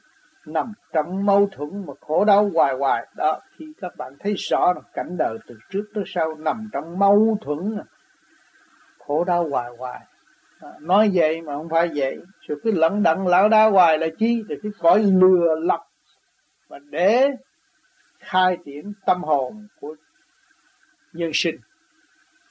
nằm 0.47 0.73
trong 0.93 1.27
mâu 1.27 1.49
thuẫn 1.53 1.87
mà 1.87 1.93
khổ 2.01 2.25
đau 2.25 2.51
hoài 2.55 2.75
hoài. 2.75 3.07
Đó, 3.17 3.41
khi 3.57 3.73
các 3.81 3.97
bạn 3.97 4.13
thấy 4.21 4.35
rõ 4.35 4.73
là 4.73 4.81
cảnh 4.93 5.17
đời 5.19 5.39
từ 5.47 5.59
trước 5.71 5.85
tới 5.95 6.05
sau 6.07 6.35
nằm 6.35 6.69
trong 6.73 6.99
mâu 6.99 7.39
thuẫn, 7.41 7.79
khổ 8.99 9.25
đau 9.25 9.49
hoài 9.49 9.71
hoài. 9.79 10.01
À, 10.63 10.71
nói 10.81 11.11
vậy 11.15 11.43
mà 11.43 11.55
không 11.55 11.69
phải 11.69 11.91
vậy. 11.95 12.19
Rồi 12.41 12.59
cứ 12.65 12.73
lẫn 12.73 13.03
đận 13.03 13.27
lão 13.27 13.49
đá 13.49 13.65
hoài 13.65 13.99
là 13.99 14.07
chi? 14.19 14.43
Thì 14.49 14.55
cái 14.63 14.73
cõi 14.79 15.03
lừa 15.03 15.55
lọc 15.61 15.81
và 16.69 16.79
để 16.79 17.31
khai 18.19 18.59
triển 18.65 18.93
tâm 19.07 19.23
hồn 19.23 19.67
của 19.81 19.97
nhân 21.13 21.31
sinh. 21.35 21.57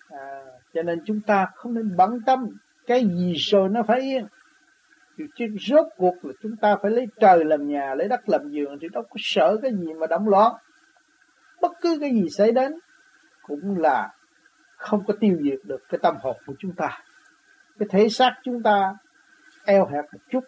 À, 0.09 0.41
cho 0.73 0.83
nên 0.83 1.01
chúng 1.05 1.21
ta 1.21 1.47
không 1.55 1.73
nên 1.73 1.95
bận 1.97 2.19
tâm 2.25 2.47
cái 2.87 3.05
gì 3.05 3.33
rồi 3.37 3.69
nó 3.69 3.83
phải 3.83 4.01
yên. 4.01 4.27
Chứ 5.35 5.45
rốt 5.59 5.85
cuộc 5.97 6.15
là 6.21 6.33
chúng 6.41 6.55
ta 6.55 6.75
phải 6.81 6.91
lấy 6.91 7.05
trời 7.19 7.45
làm 7.45 7.67
nhà 7.67 7.95
lấy 7.95 8.07
đất 8.07 8.29
làm 8.29 8.49
giường 8.49 8.77
thì 8.81 8.87
đâu 8.93 9.03
có 9.03 9.15
sợ 9.17 9.57
cái 9.61 9.71
gì 9.71 9.93
mà 9.93 10.07
động 10.07 10.29
loạn 10.29 10.53
bất 11.61 11.71
cứ 11.81 11.97
cái 12.01 12.11
gì 12.11 12.29
xảy 12.29 12.51
đến 12.51 12.73
cũng 13.41 13.77
là 13.77 14.09
không 14.77 15.03
có 15.07 15.13
tiêu 15.19 15.37
diệt 15.43 15.59
được 15.63 15.81
cái 15.89 15.99
tâm 16.03 16.15
hồn 16.21 16.37
của 16.45 16.53
chúng 16.59 16.71
ta 16.75 16.99
cái 17.81 17.87
thể 17.91 18.09
xác 18.09 18.35
chúng 18.43 18.63
ta 18.63 18.95
eo 19.65 19.85
hẹp 19.85 20.05
một 20.13 20.19
chút 20.31 20.43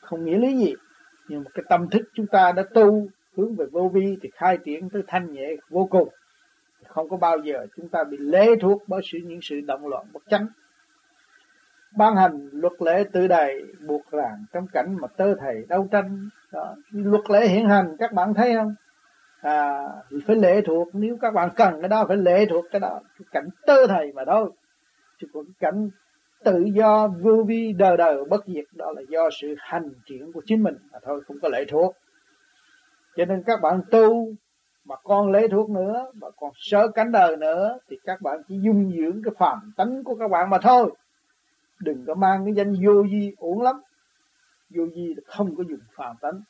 không 0.00 0.24
nghĩa 0.24 0.38
lý 0.38 0.56
gì 0.56 0.74
nhưng 1.28 1.44
mà 1.44 1.50
cái 1.54 1.64
tâm 1.68 1.90
thức 1.90 2.02
chúng 2.14 2.26
ta 2.26 2.52
đã 2.52 2.62
tu 2.74 3.08
hướng 3.36 3.54
về 3.54 3.66
vô 3.72 3.90
vi 3.94 4.16
thì 4.22 4.30
khai 4.34 4.58
triển 4.64 4.90
tới 4.90 5.02
thanh 5.06 5.32
nhẹ 5.32 5.48
vô 5.70 5.88
cùng. 5.90 6.08
Không 6.86 7.08
có 7.08 7.16
bao 7.16 7.38
giờ 7.38 7.66
chúng 7.76 7.88
ta 7.88 8.04
bị 8.04 8.16
lệ 8.20 8.46
thuộc 8.60 8.82
bởi 8.86 9.00
sự 9.04 9.18
những 9.24 9.40
sự 9.42 9.60
động 9.60 9.86
loạn 9.86 10.06
bất 10.12 10.22
chánh. 10.30 10.46
Ban 11.96 12.16
hành 12.16 12.48
luật 12.52 12.72
lệ 12.80 13.04
tự 13.12 13.26
đầy 13.26 13.62
buộc 13.86 14.10
ràng 14.10 14.44
trong 14.52 14.66
cảnh 14.66 14.96
mà 15.00 15.08
tơ 15.08 15.34
thầy 15.34 15.64
đấu 15.68 15.88
tranh. 15.92 16.28
Đó. 16.52 16.76
luật 16.90 17.30
lệ 17.30 17.46
hiện 17.48 17.68
hành 17.68 17.96
các 17.98 18.12
bạn 18.12 18.34
thấy 18.34 18.54
không? 18.54 18.74
À, 19.40 19.82
phải 20.26 20.36
lệ 20.36 20.60
thuộc 20.66 20.88
nếu 20.92 21.16
các 21.20 21.34
bạn 21.34 21.50
cần 21.56 21.80
cái 21.80 21.88
đó 21.88 22.04
phải 22.08 22.16
lệ 22.16 22.46
thuộc 22.50 22.64
cái 22.70 22.80
đó. 22.80 23.00
Cái 23.18 23.26
cảnh 23.32 23.48
tơ 23.66 23.86
thầy 23.86 24.12
mà 24.12 24.22
thôi 24.26 24.50
chứ 25.20 25.26
còn 25.32 25.44
cảnh 25.60 25.90
tự 26.44 26.64
do 26.74 27.08
vô 27.08 27.44
vi 27.46 27.72
đời 27.72 27.96
đời 27.96 28.24
bất 28.30 28.46
diệt, 28.46 28.64
đó 28.72 28.92
là 28.96 29.02
do 29.08 29.28
sự 29.40 29.54
hành 29.58 29.90
triển 30.06 30.32
của 30.32 30.42
chính 30.46 30.62
mình 30.62 30.74
mà 30.92 30.98
thôi, 31.02 31.20
không 31.26 31.36
có 31.42 31.48
lệ 31.48 31.64
thuộc. 31.68 31.94
Cho 33.16 33.24
nên 33.24 33.42
các 33.46 33.60
bạn 33.62 33.80
tu 33.90 34.32
mà 34.84 34.96
con 35.04 35.32
lấy 35.32 35.48
thuốc 35.48 35.70
nữa, 35.70 36.10
mà 36.14 36.28
còn 36.36 36.50
sợ 36.54 36.88
cánh 36.94 37.12
đời 37.12 37.36
nữa, 37.36 37.78
thì 37.88 37.98
các 38.04 38.20
bạn 38.20 38.42
chỉ 38.48 38.58
dung 38.62 38.92
dưỡng 38.96 39.22
cái 39.24 39.34
phàm 39.38 39.72
tánh 39.76 40.04
của 40.04 40.14
các 40.14 40.30
bạn 40.30 40.50
mà 40.50 40.58
thôi. 40.62 40.94
Đừng 41.80 42.04
có 42.06 42.14
mang 42.14 42.44
cái 42.44 42.54
danh 42.54 42.72
vô 42.86 43.06
di 43.10 43.32
uổng 43.38 43.62
lắm. 43.62 43.76
Vô 44.70 44.86
di 44.94 45.14
không 45.26 45.56
có 45.56 45.64
dùng 45.68 45.80
phàm 45.96 46.16
tánh. 46.20 46.40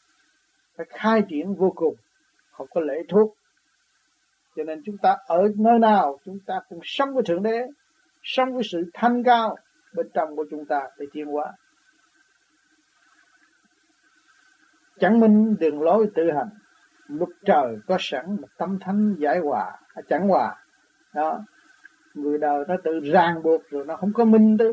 Phải 0.76 0.86
khai 0.90 1.22
triển 1.28 1.54
vô 1.54 1.72
cùng, 1.76 1.94
không 2.50 2.66
có 2.74 2.80
lễ 2.80 3.02
thuốc 3.08 3.34
cho 4.56 4.64
nên 4.64 4.82
chúng 4.84 4.98
ta 4.98 5.16
ở 5.26 5.42
nơi 5.56 5.78
nào, 5.78 6.18
chúng 6.24 6.38
ta 6.46 6.54
cũng 6.68 6.80
sống 6.82 7.14
với 7.14 7.22
thượng 7.26 7.42
đế, 7.42 7.66
sống 8.22 8.54
với 8.54 8.62
sự 8.72 8.90
thanh 8.94 9.22
cao 9.24 9.56
bên 9.94 10.06
trong 10.14 10.36
của 10.36 10.46
chúng 10.50 10.66
ta 10.66 10.80
để 10.98 11.06
tiến 11.12 11.26
hóa. 11.26 11.52
Chẳng 14.98 15.20
minh 15.20 15.56
đường 15.60 15.82
lối 15.82 16.10
tự 16.14 16.30
hành 16.30 16.48
lúc 17.06 17.28
trời 17.44 17.76
có 17.86 17.96
sẵn 18.00 18.36
một 18.40 18.48
tâm 18.58 18.78
thánh 18.80 19.14
giải 19.18 19.38
hòa 19.38 19.78
à, 19.94 20.02
chẳng 20.08 20.28
hòa. 20.28 20.56
Đó 21.14 21.40
người 22.14 22.38
đời 22.38 22.64
nó 22.68 22.74
tự 22.84 23.00
ràng 23.00 23.42
buộc 23.42 23.62
rồi 23.70 23.84
nó 23.86 23.96
không 23.96 24.12
có 24.12 24.24
minh 24.24 24.58
tới 24.58 24.72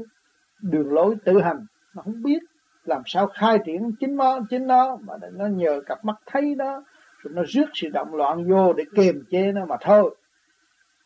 đường 0.62 0.94
lối 0.94 1.16
tự 1.26 1.42
hành 1.42 1.66
nó 1.96 2.02
không 2.02 2.24
biết 2.24 2.40
làm 2.84 3.02
sao 3.06 3.28
khai 3.28 3.60
triển 3.66 3.92
chính 4.00 4.16
nó 4.16 4.40
chính 4.50 4.68
nó 4.68 4.98
mà 5.02 5.14
nó 5.34 5.46
nhờ 5.48 5.82
cặp 5.86 6.06
mắt 6.06 6.16
thấy 6.26 6.56
nó 6.58 6.84
rồi 7.18 7.34
nó 7.34 7.44
rước 7.48 7.66
sự 7.74 7.90
động 7.90 8.16
loạn 8.16 8.50
vô 8.50 8.74
để 8.74 8.84
kiềm 8.96 9.24
chế 9.30 9.52
nó 9.52 9.66
mà 9.66 9.76
thôi. 9.82 10.16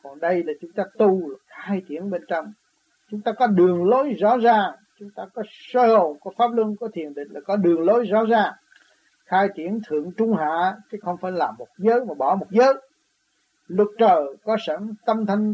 Còn 0.03 0.19
đây 0.19 0.43
là 0.43 0.53
chúng 0.61 0.71
ta 0.71 0.83
tu 0.97 1.21
khai 1.47 1.81
triển 1.87 2.09
bên 2.09 2.21
trong 2.27 2.53
chúng 3.11 3.21
ta 3.21 3.31
có 3.31 3.47
đường 3.47 3.83
lối 3.83 4.13
rõ 4.13 4.37
ràng, 4.37 4.71
chúng 4.99 5.09
ta 5.15 5.23
có 5.33 5.43
sơ 5.49 5.97
hồn 5.97 6.17
có 6.21 6.31
pháp 6.37 6.51
luân, 6.53 6.75
có 6.79 6.87
thiền 6.93 7.13
định 7.13 7.27
là 7.31 7.39
có 7.45 7.55
đường 7.55 7.85
lối 7.85 8.05
rõ 8.05 8.25
ràng. 8.25 8.53
Khai 9.25 9.47
triển 9.55 9.79
thượng 9.87 10.11
trung 10.17 10.35
hạ, 10.37 10.75
chứ 10.91 10.97
không 11.01 11.17
phải 11.21 11.31
làm 11.31 11.55
một 11.57 11.67
giới 11.77 12.05
mà 12.05 12.13
bỏ 12.13 12.35
một 12.35 12.47
giới. 12.49 12.73
Luật 13.67 13.87
trời 13.97 14.21
có 14.43 14.57
sẵn, 14.65 14.93
tâm 15.05 15.25
thanh 15.25 15.53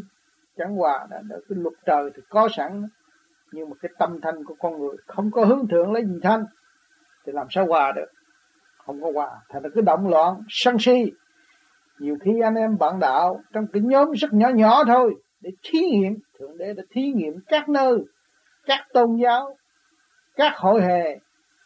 chẳng 0.58 0.76
hòa, 0.76 1.08
đã 1.10 1.22
cái 1.30 1.40
luật 1.50 1.74
trời 1.86 2.10
thì 2.16 2.22
có 2.30 2.50
sẵn, 2.52 2.88
nhưng 3.52 3.70
mà 3.70 3.76
cái 3.82 3.92
tâm 3.98 4.20
thanh 4.22 4.44
của 4.44 4.56
con 4.60 4.80
người 4.80 4.98
không 5.08 5.32
có 5.32 5.46
hướng 5.46 5.68
thượng 5.68 5.92
lấy 5.92 6.06
gì 6.06 6.20
thanh, 6.24 6.46
thì 7.26 7.32
làm 7.32 7.48
sao 7.50 7.66
hòa 7.66 7.92
được? 7.96 8.12
Không 8.78 9.02
có 9.02 9.12
hòa, 9.14 9.30
thành 9.50 9.64
nó 9.64 9.70
cứ 9.76 9.82
động 9.82 10.08
loạn, 10.10 10.44
sân 10.50 10.80
si. 10.80 11.12
Nhiều 12.00 12.18
khi 12.22 12.32
anh 12.44 12.56
em 12.56 12.78
bạn 12.78 13.00
đạo 13.00 13.42
trong 13.54 13.68
cái 13.74 13.82
nhóm 13.82 14.12
rất 14.12 14.34
nhỏ 14.34 14.50
nhỏ 14.50 14.84
thôi 14.84 15.16
để 15.42 15.52
thí 15.64 15.80
nghiệm 15.80 16.18
thượng 16.40 16.58
đế 16.58 16.74
đã 16.74 16.84
thí 16.90 17.12
nghiệm 17.12 17.34
các 17.48 17.70
nơi 17.70 17.98
các 18.66 18.88
tôn 18.94 19.16
giáo 19.16 19.58
các 20.36 20.54
hội 20.58 20.82
hệ 20.82 21.20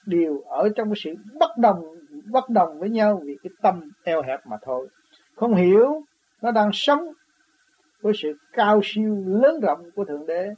đều 0.05 0.41
ở 0.41 0.70
trong 0.75 0.89
cái 0.89 0.96
sự 1.03 1.15
bất 1.39 1.58
đồng 1.58 1.96
bất 2.25 2.50
đồng 2.50 2.79
với 2.79 2.89
nhau 2.89 3.22
vì 3.25 3.38
cái 3.44 3.51
tâm 3.62 3.91
eo 4.03 4.22
hẹp 4.22 4.48
mà 4.48 4.58
thôi. 4.62 4.88
Không 5.36 5.55
hiểu 5.55 6.03
nó 6.41 6.51
đang 6.51 6.70
sống 6.74 7.08
với 8.01 8.13
sự 8.15 8.34
cao 8.53 8.82
siêu 8.84 9.24
lớn 9.27 9.60
rộng 9.60 9.91
của 9.96 10.05
thượng 10.05 10.25
đế 10.25 10.50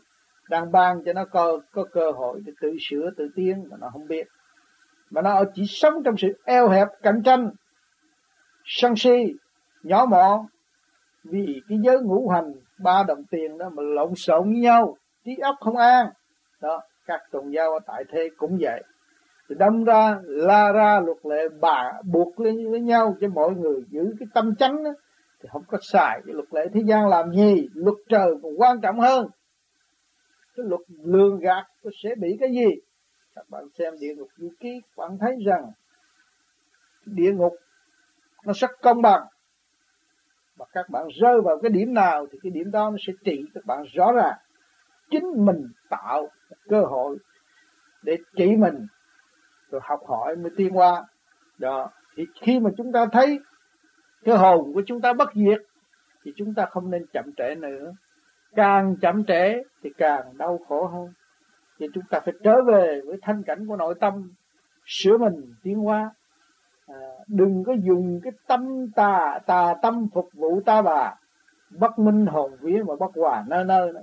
đang 0.50 0.72
ban 0.72 1.04
cho 1.06 1.14
nó 1.14 1.26
có, 1.26 1.60
có 1.72 1.84
cơ 1.84 2.12
hội 2.12 2.42
để 2.46 2.54
tự 2.62 2.78
sửa 2.90 3.10
tự 3.18 3.30
tiến 3.36 3.66
mà 3.70 3.78
nó 3.80 3.90
không 3.94 4.08
biết. 4.08 4.28
Mà 5.10 5.22
nó 5.22 5.44
chỉ 5.54 5.66
sống 5.68 6.04
trong 6.06 6.18
sự 6.18 6.28
eo 6.46 6.70
hẹp 6.70 6.88
cạnh 7.04 7.22
tranh 7.24 7.52
sân 8.66 8.96
si 8.96 9.34
nhỏ 9.84 10.06
mọn 10.06 10.46
vì 11.24 11.62
cái 11.70 11.78
giới 11.84 12.02
ngũ 12.02 12.30
hành 12.30 12.54
ba 12.80 13.04
đồng 13.08 13.24
tiền 13.32 13.58
đó 13.58 13.70
mà 13.70 13.84
lộn 13.84 14.16
xộn 14.16 14.44
với 14.44 14.60
nhau 14.60 14.98
trí 15.26 15.36
óc 15.42 15.56
không 15.60 15.78
an. 15.78 16.08
Đó 16.62 16.82
các 17.06 17.22
tôn 17.32 17.50
giáo 17.50 17.74
ở 17.74 17.80
tại 17.86 18.04
thế 18.12 18.30
cũng 18.38 18.58
vậy. 18.62 18.84
Thì 19.50 19.56
đâm 19.60 19.84
ra 19.84 20.20
la 20.24 20.72
ra 20.72 21.00
luật 21.00 21.18
lệ 21.24 21.48
bà 21.62 21.92
buộc 22.06 22.40
lên 22.40 22.72
với 22.72 22.80
nhau 22.80 23.16
cho 23.22 23.28
mọi 23.28 23.52
người 23.52 23.82
giữ 23.90 24.14
cái 24.20 24.28
tâm 24.34 24.56
chánh 24.56 24.84
đó, 24.84 24.92
thì 25.42 25.50
không 25.52 25.64
có 25.68 25.78
xài 25.82 26.22
cái 26.26 26.34
luật 26.34 26.48
lệ 26.52 26.68
thế 26.74 26.82
gian 26.86 27.08
làm 27.08 27.32
gì. 27.32 27.68
Luật 27.74 27.96
trời 28.10 28.28
còn 28.44 28.52
quan 28.58 28.82
trọng 28.82 29.00
hơn. 29.00 29.28
Cái 30.56 30.66
luật 30.70 30.82
lường 31.04 31.40
gạt 31.40 31.64
nó 31.84 31.92
sẽ 32.04 32.10
bị 32.16 32.38
cái 32.40 32.50
gì? 32.52 32.76
Các 33.36 33.50
bạn 33.50 33.64
xem 33.78 33.94
địa 34.00 34.16
ngục 34.18 34.28
du 34.38 34.50
ký 34.60 34.82
bạn 34.98 35.18
thấy 35.20 35.36
rằng 35.46 35.72
địa 37.06 37.32
ngục 37.32 37.54
nó 38.46 38.54
rất 38.54 38.72
công 38.82 39.02
bằng 39.02 39.22
và 40.58 40.66
các 40.74 40.90
bạn 40.90 41.08
rơi 41.22 41.42
vào 41.42 41.60
cái 41.62 41.72
điểm 41.72 41.94
nào 41.94 42.26
thì 42.32 42.40
cái 42.44 42.52
điểm 42.52 42.72
đó 42.72 42.90
nó 42.90 42.98
sẽ 43.08 43.14
trị 43.26 43.44
các 43.54 43.66
bạn 43.66 43.84
rõ 43.94 44.12
ràng. 44.12 44.38
Chính 45.10 45.46
mình 45.46 45.68
tạo 45.90 46.28
cơ 46.70 46.82
hội 46.82 47.18
để 48.04 48.18
trị 48.36 48.56
mình, 48.56 48.88
rồi 49.72 49.82
học 49.84 50.00
hỏi 50.08 50.36
mới 50.36 50.52
tiến 50.58 50.78
qua 50.78 51.06
đó, 51.58 51.90
thì 52.16 52.26
khi 52.42 52.60
mà 52.60 52.70
chúng 52.78 52.92
ta 52.92 53.06
thấy 53.12 53.40
cái 54.24 54.38
hồn 54.38 54.74
của 54.74 54.82
chúng 54.86 55.02
ta 55.02 55.14
bất 55.14 55.30
diệt, 55.34 55.62
thì 56.24 56.32
chúng 56.36 56.54
ta 56.54 56.66
không 56.66 56.92
nên 56.92 57.06
chậm 57.14 57.26
trễ 57.38 57.56
nữa. 57.56 57.92
Càng 58.56 58.96
chậm 59.02 59.26
trễ 59.26 59.64
thì 59.84 59.90
càng 59.98 60.38
đau 60.38 60.60
khổ 60.68 60.88
hơn. 60.88 61.14
Thì 61.80 61.88
chúng 61.94 62.04
ta 62.10 62.20
phải 62.20 62.34
trở 62.44 62.62
về 62.68 63.02
với 63.06 63.18
thanh 63.22 63.44
cảnh 63.44 63.68
của 63.68 63.76
nội 63.76 63.96
tâm, 64.00 64.32
sửa 64.86 65.18
mình, 65.18 65.54
tiến 65.64 65.76
hóa 65.76 66.12
à, 66.88 67.00
đừng 67.28 67.64
có 67.64 67.74
dùng 67.74 68.20
cái 68.24 68.32
tâm 68.48 68.92
tà 68.96 69.40
tà 69.46 69.74
tâm 69.82 70.08
phục 70.14 70.30
vụ 70.34 70.62
ta 70.66 70.82
bà. 70.82 71.16
Bất 71.70 72.00
minh 72.00 72.26
hồn 72.26 72.52
vía 72.62 72.84
mà 72.88 72.96
bất 73.00 73.12
hòa 73.16 73.44
nơi 73.48 73.64
nơi 73.64 73.94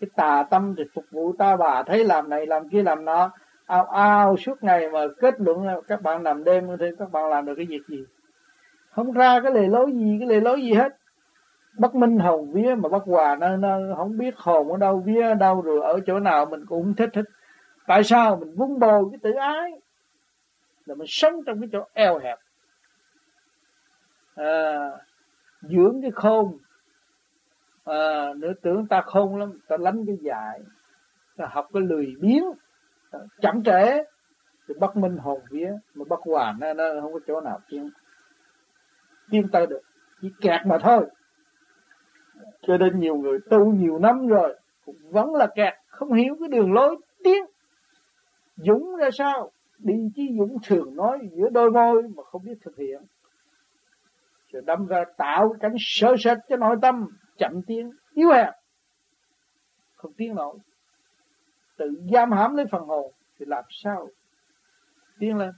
cái 0.00 0.10
tà 0.16 0.44
tâm 0.50 0.74
thì 0.78 0.84
phục 0.94 1.04
vụ 1.10 1.32
ta 1.38 1.56
bà. 1.56 1.82
Thấy 1.82 2.04
làm 2.04 2.28
này 2.28 2.46
làm 2.46 2.68
kia 2.68 2.82
làm 2.82 3.04
nó 3.04 3.30
ao 3.66 3.84
ao 3.84 4.36
suốt 4.36 4.62
ngày 4.62 4.90
mà 4.90 5.00
kết 5.20 5.40
luận 5.40 5.66
các 5.88 6.02
bạn 6.02 6.22
làm 6.22 6.44
đêm 6.44 6.68
thì 6.80 6.86
các 6.98 7.12
bạn 7.12 7.28
làm 7.28 7.46
được 7.46 7.54
cái 7.56 7.66
việc 7.66 7.82
gì? 7.88 8.04
Không 8.90 9.12
ra 9.12 9.40
cái 9.40 9.52
lề 9.52 9.68
lối 9.68 9.92
gì 9.92 10.16
cái 10.20 10.28
lề 10.28 10.40
lối 10.40 10.62
gì 10.62 10.72
hết. 10.72 10.96
Bất 11.78 11.94
minh 11.94 12.18
hồn 12.18 12.52
vía 12.52 12.74
mà 12.74 12.88
bất 12.88 13.04
hòa 13.04 13.36
nó, 13.36 13.56
nó 13.56 13.78
không 13.96 14.18
biết 14.18 14.34
hồn 14.36 14.72
ở 14.72 14.76
đâu 14.76 15.02
vía 15.06 15.22
ở 15.22 15.34
đâu 15.34 15.60
rồi 15.60 15.80
ở 15.82 16.00
chỗ 16.06 16.20
nào 16.20 16.46
mình 16.46 16.66
cũng 16.66 16.94
thích 16.94 17.10
thích 17.12 17.24
tại 17.86 18.04
sao 18.04 18.36
mình 18.36 18.54
vun 18.56 18.78
bồi 18.78 19.04
cái 19.10 19.18
tự 19.22 19.32
ái? 19.32 19.70
Là 20.86 20.94
mình 20.94 21.06
sống 21.08 21.32
trong 21.46 21.60
cái 21.60 21.68
chỗ 21.72 21.84
eo 21.92 22.18
hẹp. 22.18 22.38
À, 24.34 24.90
dưỡng 25.60 26.02
cái 26.02 26.10
khôn. 26.10 26.58
À, 27.84 28.32
nữa 28.36 28.52
tưởng 28.62 28.86
ta 28.86 29.00
khôn 29.00 29.36
lắm 29.36 29.60
ta 29.68 29.76
lánh 29.80 30.06
cái 30.06 30.16
dài 30.20 30.60
ta 31.36 31.46
học 31.50 31.66
cái 31.72 31.82
lười 31.82 32.14
biếng. 32.20 32.44
Chậm 33.40 33.62
trễ. 33.64 34.04
Thì 34.68 34.74
bất 34.80 34.96
minh 34.96 35.16
hồn 35.16 35.40
vía 35.50 35.72
mà 35.94 36.04
bất 36.08 36.20
hòa 36.24 36.54
nó, 36.58 36.74
nó 36.74 36.84
không 37.00 37.12
có 37.12 37.20
chỗ 37.26 37.40
nào 37.40 37.60
tiến 37.68 37.90
tiến 39.30 39.48
tới 39.52 39.66
được. 39.66 39.80
Chỉ 40.20 40.28
kẹt 40.40 40.60
mà 40.66 40.78
thôi. 40.78 41.06
Cho 42.62 42.76
nên 42.76 43.00
nhiều 43.00 43.16
người 43.16 43.38
tu 43.50 43.72
nhiều 43.72 43.98
năm 43.98 44.26
rồi 44.26 44.58
cũng 44.84 44.96
vẫn 45.10 45.34
là 45.34 45.46
kẹt 45.54 45.74
không 45.88 46.12
hiểu 46.12 46.36
cái 46.40 46.48
đường 46.48 46.72
lối 46.72 46.96
tiến 47.24 47.44
dũng 48.56 48.96
ra 48.96 49.10
sao? 49.10 49.50
Đi 49.84 49.94
chí 50.14 50.36
dũng 50.38 50.56
thường 50.64 50.96
nói, 50.96 51.18
giữa 51.32 51.48
đôi 51.48 51.70
môi 51.70 52.02
mà 52.02 52.22
không 52.22 52.42
biết 52.44 52.58
thực 52.62 52.76
hiện. 52.76 53.02
Rồi 54.52 54.62
đâm 54.66 54.86
ra 54.86 55.04
tạo 55.16 55.54
cảnh 55.60 55.74
sơ 55.78 56.14
sệt 56.18 56.38
cho 56.48 56.56
nội 56.56 56.76
tâm, 56.82 57.06
chậm 57.38 57.62
tiến 57.66 57.90
yếu 58.14 58.30
hẹp 58.30 58.54
không 60.04 60.12
tiến 60.16 60.34
nổi. 60.34 60.58
Tự 61.76 61.90
giam 62.12 62.32
hãm 62.32 62.56
lấy 62.56 62.66
phần 62.70 62.82
hồn 62.82 63.12
thì 63.38 63.46
làm 63.48 63.64
sao? 63.70 64.08
Tiến 65.18 65.36
lên. 65.36 65.50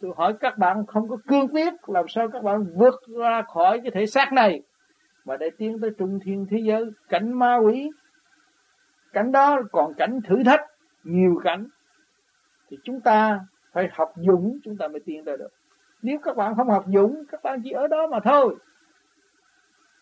Tôi 0.00 0.12
hỏi 0.16 0.34
các 0.40 0.58
bạn 0.58 0.86
không 0.86 1.08
có 1.08 1.16
cương 1.28 1.48
quyết 1.48 1.74
làm 1.86 2.04
sao 2.08 2.28
các 2.28 2.42
bạn 2.42 2.64
vượt 2.74 2.94
ra 3.20 3.42
khỏi 3.42 3.80
cái 3.80 3.90
thể 3.90 4.06
xác 4.06 4.32
này. 4.32 4.62
Mà 5.24 5.36
để 5.36 5.50
tiến 5.58 5.80
tới 5.80 5.90
trung 5.98 6.18
thiên 6.24 6.46
thế 6.50 6.58
giới, 6.64 6.84
cảnh 7.08 7.32
ma 7.32 7.56
quỷ, 7.56 7.90
cảnh 9.12 9.32
đó 9.32 9.58
còn 9.72 9.94
cảnh 9.94 10.20
thử 10.24 10.44
thách, 10.44 10.60
nhiều 11.04 11.40
cảnh 11.44 11.66
thì 12.70 12.78
chúng 12.84 13.00
ta 13.00 13.40
phải 13.72 13.88
học 13.92 14.12
dũng 14.16 14.58
chúng 14.64 14.76
ta 14.76 14.88
mới 14.88 15.00
tiến 15.06 15.24
tới 15.24 15.36
được. 15.36 15.48
Nếu 16.02 16.18
các 16.22 16.36
bạn 16.36 16.54
không 16.56 16.68
học 16.68 16.84
dũng 16.94 17.24
các 17.30 17.42
bạn 17.42 17.60
chỉ 17.64 17.70
ở 17.70 17.86
đó 17.86 18.06
mà 18.06 18.20
thôi. 18.20 18.56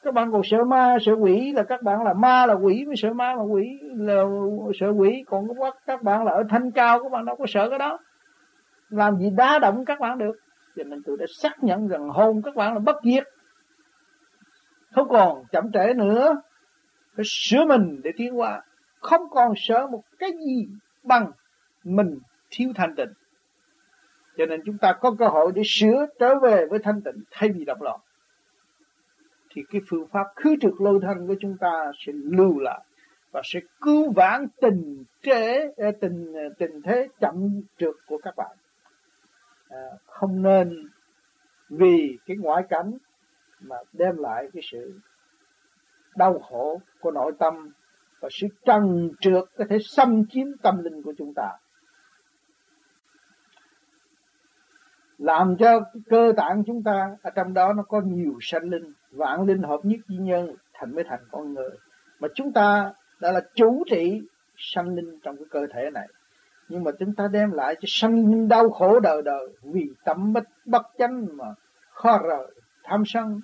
Các 0.02 0.14
bạn 0.14 0.32
còn 0.32 0.42
sợ 0.44 0.64
ma, 0.64 0.96
sợ 1.06 1.12
quỷ 1.12 1.52
là 1.52 1.62
các 1.62 1.82
bạn 1.82 2.02
là 2.02 2.12
ma 2.12 2.46
là 2.46 2.54
quỷ, 2.54 2.84
mới 2.86 2.96
sợ 2.96 3.12
ma 3.12 3.34
mà 3.34 3.42
quỷ 3.42 3.80
là 3.82 4.22
sợ 4.80 4.88
quỷ. 4.96 5.24
Còn 5.26 5.48
các 5.48 5.74
các 5.86 6.02
bạn 6.02 6.24
là 6.24 6.32
ở 6.32 6.42
thanh 6.50 6.70
cao, 6.70 7.02
các 7.02 7.12
bạn 7.12 7.24
đâu 7.24 7.36
có 7.36 7.44
sợ 7.48 7.70
cái 7.70 7.78
đó. 7.78 7.98
Làm 8.88 9.16
gì 9.16 9.30
đá 9.30 9.58
động 9.58 9.84
các 9.84 10.00
bạn 10.00 10.18
được. 10.18 10.36
Cho 10.76 10.84
nên 10.84 11.02
tôi 11.06 11.16
đã 11.16 11.26
xác 11.28 11.64
nhận 11.64 11.88
rằng 11.88 12.08
hôn 12.08 12.42
các 12.42 12.54
bạn 12.56 12.74
là 12.74 12.78
bất 12.78 12.96
diệt. 13.04 13.24
Không 14.92 15.08
còn 15.08 15.44
chậm 15.52 15.72
trễ 15.72 15.94
nữa. 15.94 16.42
Phải 17.16 17.24
sửa 17.26 17.64
mình 17.64 18.00
để 18.04 18.12
tiến 18.16 18.38
qua 18.38 18.62
không 19.04 19.30
còn 19.30 19.52
sợ 19.56 19.86
một 19.86 20.02
cái 20.18 20.30
gì 20.32 20.68
bằng 21.02 21.30
mình 21.84 22.18
thiếu 22.56 22.72
thanh 22.74 22.94
tịnh. 22.96 23.12
Cho 24.36 24.46
nên 24.46 24.60
chúng 24.66 24.78
ta 24.78 24.92
có 25.00 25.14
cơ 25.18 25.26
hội 25.26 25.52
để 25.54 25.62
sửa 25.64 26.06
trở 26.18 26.38
về 26.42 26.66
với 26.70 26.78
thanh 26.78 27.02
tịnh 27.02 27.22
thay 27.30 27.50
vì 27.50 27.64
động 27.64 27.82
loạn 27.82 28.00
thì 29.54 29.62
cái 29.70 29.80
phương 29.88 30.06
pháp 30.12 30.26
khứ 30.36 30.54
trực 30.60 30.80
lôi 30.80 30.98
thân 31.02 31.26
của 31.26 31.34
chúng 31.40 31.56
ta 31.60 31.92
sẽ 31.98 32.12
lưu 32.12 32.58
lại 32.58 32.80
và 33.32 33.40
sẽ 33.44 33.60
cứu 33.80 34.12
vãn 34.12 34.46
tình 34.60 35.04
trễ 35.22 35.60
ờ, 35.76 35.90
tình 36.00 36.32
ờ, 36.32 36.48
tình 36.58 36.82
thế 36.82 37.08
chậm 37.20 37.62
trượt 37.78 37.94
của 38.06 38.18
các 38.22 38.36
bạn. 38.36 38.56
À, 39.68 39.86
không 40.06 40.42
nên 40.42 40.88
vì 41.68 42.18
cái 42.26 42.36
ngoại 42.36 42.62
cảnh 42.68 42.98
mà 43.60 43.76
đem 43.92 44.16
lại 44.16 44.48
cái 44.52 44.62
sự 44.70 45.00
đau 46.16 46.38
khổ 46.38 46.80
của 47.00 47.10
nội 47.10 47.32
tâm 47.38 47.70
và 48.20 48.28
sự 48.32 48.46
trần 48.64 49.10
trượt 49.20 49.44
có 49.56 49.64
thể 49.68 49.78
xâm 49.80 50.24
chiếm 50.30 50.46
tâm 50.62 50.82
linh 50.84 51.02
của 51.02 51.14
chúng 51.18 51.32
ta. 51.36 51.48
Làm 55.18 55.56
cho 55.56 55.80
cơ 56.10 56.32
tạng 56.36 56.62
chúng 56.66 56.82
ta, 56.82 57.16
ở 57.22 57.30
trong 57.30 57.54
đó 57.54 57.72
nó 57.72 57.82
có 57.82 58.00
nhiều 58.00 58.38
sanh 58.40 58.70
linh, 58.70 58.92
vạn 59.10 59.42
linh 59.42 59.62
hợp 59.62 59.80
nhất 59.82 60.00
duy 60.08 60.16
nhân, 60.16 60.54
thành 60.72 60.94
mới 60.94 61.04
thành 61.08 61.20
con 61.30 61.54
người. 61.54 61.70
Mà 62.20 62.28
chúng 62.34 62.52
ta 62.52 62.92
đã 63.20 63.32
là 63.32 63.40
chủ 63.54 63.84
trị 63.90 64.22
sanh 64.56 64.94
linh 64.94 65.20
trong 65.22 65.36
cái 65.36 65.44
cơ 65.50 65.66
thể 65.74 65.90
này. 65.90 66.08
Nhưng 66.68 66.84
mà 66.84 66.90
chúng 66.98 67.14
ta 67.14 67.28
đem 67.32 67.50
lại 67.50 67.74
cho 67.74 67.86
sanh 67.86 68.30
linh 68.30 68.48
đau 68.48 68.70
khổ 68.70 69.00
đời 69.00 69.22
đời 69.22 69.48
vì 69.62 69.90
tâm 70.04 70.32
bất 70.32 70.44
bất 70.64 70.82
chánh 70.98 71.26
mà 71.36 71.46
khó 71.90 72.18
rời 72.18 72.46
tham 72.84 73.02
sân. 73.06 73.40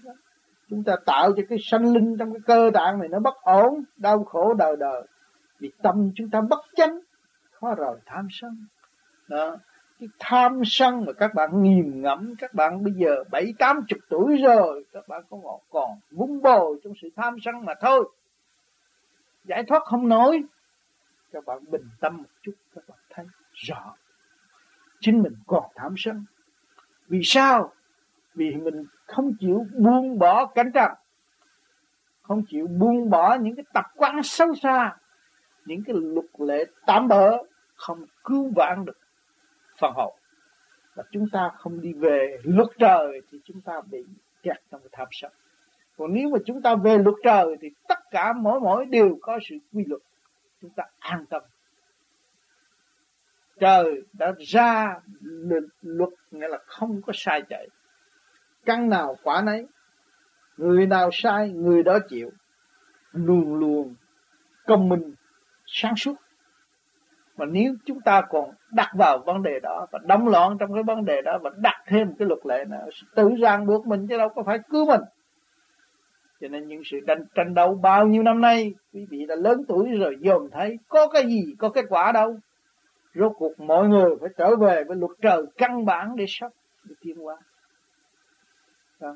Chúng 0.70 0.84
ta 0.84 0.96
tạo 1.06 1.32
cho 1.36 1.42
cái 1.48 1.58
sanh 1.62 1.92
linh 1.92 2.16
trong 2.18 2.32
cái 2.32 2.40
cơ 2.46 2.70
tạng 2.74 2.98
này 2.98 3.08
nó 3.08 3.18
bất 3.18 3.34
ổn, 3.42 3.84
đau 3.96 4.24
khổ 4.24 4.54
đời 4.54 4.76
đời 4.76 5.02
vì 5.58 5.72
tâm 5.82 6.10
chúng 6.14 6.30
ta 6.30 6.40
bất 6.40 6.60
chánh 6.76 7.00
khó 7.52 7.74
rời 7.74 7.94
tham 8.06 8.26
sân. 8.30 8.66
Đó 9.28 9.56
cái 10.00 10.08
tham 10.18 10.62
sân 10.64 11.04
mà 11.04 11.12
các 11.12 11.34
bạn 11.34 11.62
nghiền 11.62 12.02
ngẫm, 12.02 12.34
các 12.38 12.54
bạn 12.54 12.84
bây 12.84 12.92
giờ 12.92 13.24
bảy, 13.30 13.54
tám 13.58 13.80
chục 13.88 13.98
tuổi 14.08 14.36
rồi, 14.36 14.84
các 14.92 15.08
bạn 15.08 15.22
có 15.30 15.38
còn 15.44 15.60
còn 15.70 15.98
vung 16.10 16.42
bồi 16.42 16.80
trong 16.84 16.92
sự 17.02 17.08
tham 17.16 17.36
sân 17.44 17.64
mà 17.64 17.74
thôi. 17.80 18.10
Giải 19.44 19.64
thoát 19.68 19.82
không 19.84 20.08
nổi 20.08 20.42
các 21.32 21.44
bạn 21.46 21.58
bình 21.70 21.88
tâm 22.00 22.16
một 22.16 22.28
chút, 22.42 22.52
các 22.74 22.84
bạn 22.88 22.98
thấy 23.10 23.26
rõ 23.52 23.94
chính 25.00 25.22
mình 25.22 25.32
còn 25.46 25.64
tham 25.74 25.94
sân. 25.96 26.24
Vì 27.08 27.20
sao? 27.24 27.72
Vì 28.34 28.54
mình 28.54 28.84
không 29.06 29.32
chịu 29.40 29.66
buông 29.78 30.18
bỏ 30.18 30.46
cánh 30.46 30.72
trần, 30.72 30.92
không 32.22 32.42
chịu 32.48 32.66
buông 32.66 33.10
bỏ 33.10 33.34
những 33.34 33.56
cái 33.56 33.64
tập 33.72 33.84
quán 33.96 34.22
xấu 34.22 34.54
xa, 34.54 34.96
những 35.66 35.82
cái 35.86 35.96
luật 35.98 36.26
lệ 36.38 36.64
tạm 36.86 37.08
bỡ, 37.08 37.42
không 37.74 38.04
cứu 38.24 38.52
vãn 38.56 38.84
được 38.84 38.98
phần 39.80 39.92
hồn 39.96 40.14
và 40.94 41.04
chúng 41.12 41.26
ta 41.32 41.50
không 41.58 41.80
đi 41.80 41.92
về 41.92 42.38
luật 42.44 42.68
trời 42.78 43.20
thì 43.30 43.38
chúng 43.44 43.60
ta 43.60 43.80
bị 43.90 44.04
kẹt 44.42 44.56
trong 44.70 44.80
cái 44.80 44.88
tham 44.92 45.08
sân 45.10 45.32
còn 46.00 46.14
nếu 46.14 46.28
mà 46.28 46.38
chúng 46.46 46.62
ta 46.62 46.74
về 46.74 46.98
luật 46.98 47.14
trời 47.24 47.56
thì 47.60 47.68
tất 47.88 47.98
cả 48.10 48.32
mỗi 48.32 48.60
mỗi 48.60 48.86
đều 48.86 49.18
có 49.22 49.38
sự 49.48 49.56
quy 49.72 49.84
luật. 49.86 50.02
Chúng 50.62 50.70
ta 50.70 50.84
an 50.98 51.26
tâm. 51.26 51.42
Trời 53.60 54.02
đã 54.12 54.32
ra 54.38 55.00
luật 55.82 56.10
nghĩa 56.30 56.48
là 56.48 56.58
không 56.66 57.02
có 57.02 57.12
sai 57.16 57.42
chạy. 57.48 57.68
Căn 58.64 58.88
nào 58.88 59.16
quả 59.22 59.42
nấy, 59.42 59.66
người 60.56 60.86
nào 60.86 61.10
sai, 61.12 61.50
người 61.50 61.82
đó 61.82 61.98
chịu. 62.08 62.30
Luôn 63.12 63.54
luôn 63.54 63.94
công 64.66 64.88
minh, 64.88 65.14
sáng 65.66 65.96
suốt. 65.96 66.14
Mà 67.36 67.44
nếu 67.46 67.74
chúng 67.84 68.00
ta 68.00 68.22
còn 68.30 68.54
đặt 68.72 68.90
vào 68.94 69.18
vấn 69.18 69.42
đề 69.42 69.60
đó 69.62 69.86
và 69.90 69.98
đóng 70.02 70.28
loạn 70.28 70.56
trong 70.60 70.74
cái 70.74 70.82
vấn 70.82 71.04
đề 71.04 71.22
đó 71.22 71.38
và 71.42 71.50
đặt 71.56 71.82
thêm 71.86 72.14
cái 72.18 72.28
luật 72.28 72.46
lệ 72.46 72.64
nữa. 72.64 72.88
Tự 73.14 73.30
ràng 73.40 73.66
buộc 73.66 73.86
mình 73.86 74.06
chứ 74.08 74.18
đâu 74.18 74.28
có 74.28 74.42
phải 74.42 74.58
cứu 74.70 74.86
mình. 74.86 75.00
Cho 76.40 76.48
nên 76.48 76.68
những 76.68 76.82
sự 76.84 76.98
tranh, 77.06 77.24
tranh 77.34 77.54
đấu 77.54 77.74
bao 77.74 78.06
nhiêu 78.06 78.22
năm 78.22 78.40
nay 78.40 78.74
quý 78.92 79.06
vị 79.10 79.26
đã 79.26 79.34
lớn 79.34 79.62
tuổi 79.68 79.88
rồi 79.98 80.16
dòm 80.20 80.50
thấy 80.52 80.76
có 80.88 81.08
cái 81.08 81.26
gì 81.26 81.54
có 81.58 81.68
kết 81.68 81.84
quả 81.88 82.12
đâu. 82.12 82.36
Rốt 83.14 83.32
cuộc 83.36 83.60
mọi 83.60 83.88
người 83.88 84.10
phải 84.20 84.30
trở 84.36 84.56
về 84.56 84.84
với 84.84 84.96
luật 84.96 85.10
trời 85.22 85.42
căn 85.56 85.84
bản 85.84 86.16
để 86.16 86.24
sống 86.28 86.52
để 86.84 86.94
tiến 87.00 87.16
hóa. 87.16 87.36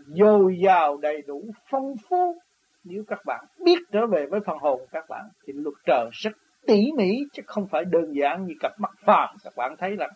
Dồi 0.06 0.58
dào 0.64 0.96
đầy 0.96 1.22
đủ 1.26 1.42
phong 1.70 1.94
phú. 2.08 2.36
Nếu 2.84 3.02
các 3.06 3.18
bạn 3.26 3.44
biết 3.64 3.78
trở 3.92 4.06
về 4.06 4.26
với 4.26 4.40
phần 4.46 4.58
hồn 4.58 4.80
các 4.92 5.04
bạn 5.08 5.24
thì 5.46 5.52
luật 5.52 5.74
trời 5.86 6.08
rất 6.12 6.32
tỉ 6.66 6.92
mỉ, 6.96 7.24
chứ 7.32 7.42
không 7.46 7.66
phải 7.66 7.84
đơn 7.84 8.16
giản 8.16 8.46
như 8.46 8.54
cặp 8.60 8.72
mắt 8.80 8.90
phàm. 9.04 9.36
Các 9.44 9.52
bạn 9.56 9.76
thấy 9.78 9.96
là 9.96 10.08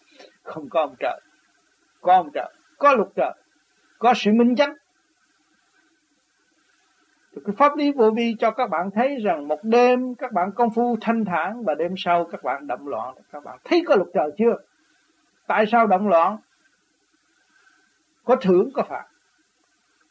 không 0.43 0.69
có 0.71 0.81
ông 0.81 0.95
trời, 1.01 1.21
có 2.01 2.15
ông 2.15 2.31
trời, 2.35 2.53
có 2.79 2.93
luật 2.93 3.09
trời, 3.17 3.33
có 3.99 4.15
sự 4.17 4.33
minh 4.33 4.57
chánh. 4.57 4.75
Cái 7.45 7.55
pháp 7.59 7.77
lý 7.77 7.93
vô 7.93 8.11
vi 8.11 8.37
cho 8.39 8.51
các 8.51 8.71
bạn 8.71 8.91
thấy 8.95 9.17
rằng 9.25 9.49
một 9.49 9.65
đêm 9.65 10.15
các 10.15 10.33
bạn 10.33 10.51
công 10.55 10.71
phu 10.71 10.97
thanh 11.01 11.25
thản 11.25 11.65
và 11.65 11.75
đêm 11.75 11.95
sau 11.97 12.25
các 12.25 12.43
bạn 12.43 12.67
động 12.67 12.89
loạn. 12.89 13.15
Các 13.33 13.45
bạn 13.45 13.59
thấy 13.65 13.83
có 13.87 13.97
luật 13.97 14.09
trời 14.15 14.31
chưa? 14.39 14.57
Tại 15.47 15.67
sao 15.67 15.87
động 15.87 16.09
loạn? 16.09 16.37
Có 18.25 18.37
thưởng, 18.37 18.71
có 18.75 18.83
phạt. 18.83 19.05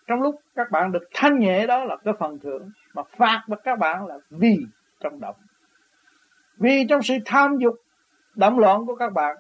Trong 0.08 0.21
lúc 0.21 0.36
các 0.56 0.71
bạn 0.71 0.91
được 0.91 1.04
thanh 1.13 1.39
nhẹ 1.39 1.67
đó 1.67 1.84
là 1.84 1.97
cái 2.06 2.13
phần 2.19 2.39
thưởng, 2.39 2.69
mà 2.93 3.04
phạt 3.17 3.43
của 3.47 3.56
các 3.63 3.80
bạn 3.80 4.06
là 4.06 4.17
vì 4.30 4.58
trong 5.00 5.19
động 5.19 5.36
vì 6.58 6.86
trong 6.89 7.02
sự 7.04 7.13
tham 7.26 7.58
dục, 7.58 7.76
động 8.36 8.60
loạn 8.60 8.86
của 8.86 8.96
các 8.96 9.13
bạn, 9.13 9.38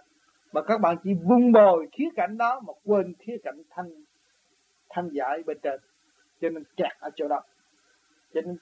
mà 0.51 0.61
các 0.61 0.81
bạn 0.81 0.95
chỉ 1.03 1.13
vung 1.13 1.51
bồi 1.51 1.87
khía 1.91 2.09
cạnh 2.15 2.37
đó 2.37 2.59
mà 2.67 2.73
quên 2.83 3.13
khía 3.19 3.37
cạnh 3.43 3.61
thanh 3.69 3.89
thanh 4.89 5.09
giải 5.09 5.43
bên 5.45 5.57
trên. 5.63 5.79
Cho 6.41 6.49
nên 6.49 6.63
kẹt 6.77 6.91
ở 6.99 7.09
chỗ 7.15 7.27
đó. 7.27 7.41
Cho 8.33 8.41
nên 8.41 8.57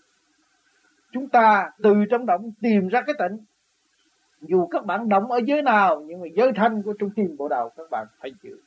chúng 1.12 1.30
ta 1.30 1.72
từ 1.84 1.96
trong 2.10 2.26
động 2.26 2.52
tìm 2.62 2.88
ra 2.88 3.02
cái 3.02 3.15
tịnh. 3.20 3.46
Dù 4.41 4.68
các 4.68 4.86
bạn 4.86 5.10
động 5.10 5.32
ở 5.32 5.39
giới 5.46 5.62
nào, 5.62 6.04
nhưng 6.08 6.22
mà 6.22 6.28
giới 6.36 6.52
thanh 6.56 6.84
của 6.84 6.94
trung 7.00 7.10
tim 7.15 7.38
bộ 7.38 7.48
đầu 7.48 7.70
các 7.78 7.89
bạn 7.89 8.08
phải 8.20 8.32
giữ. 8.44 8.58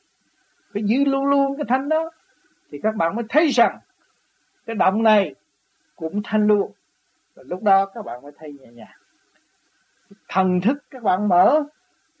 Phải 0.73 0.83
giữ 0.83 1.05
luôn 1.05 1.25
luôn 1.25 1.57
cái 1.57 1.65
thanh 1.69 1.89
đó, 1.89 2.11
thì 2.71 2.79
các 2.83 2.95
bạn 2.95 3.15
mới 3.15 3.25
thấy 3.29 3.49
rằng 3.49 3.79
cái 4.65 4.75
động 4.75 5.03
này 5.03 5.35
cũng 5.95 6.21
thanh 6.23 6.47
luôn. 6.47 6.71
Và 7.35 7.43
lúc 7.45 7.63
đó 7.63 7.85
các 7.85 8.05
bạn 8.05 8.21
mới 8.21 8.31
thấy 8.37 8.53
nhẹ 8.53 8.67
nhàng 8.71 8.98
thần 10.27 10.61
thức 10.61 10.77
các 10.89 11.03
bạn 11.03 11.27
mở, 11.27 11.63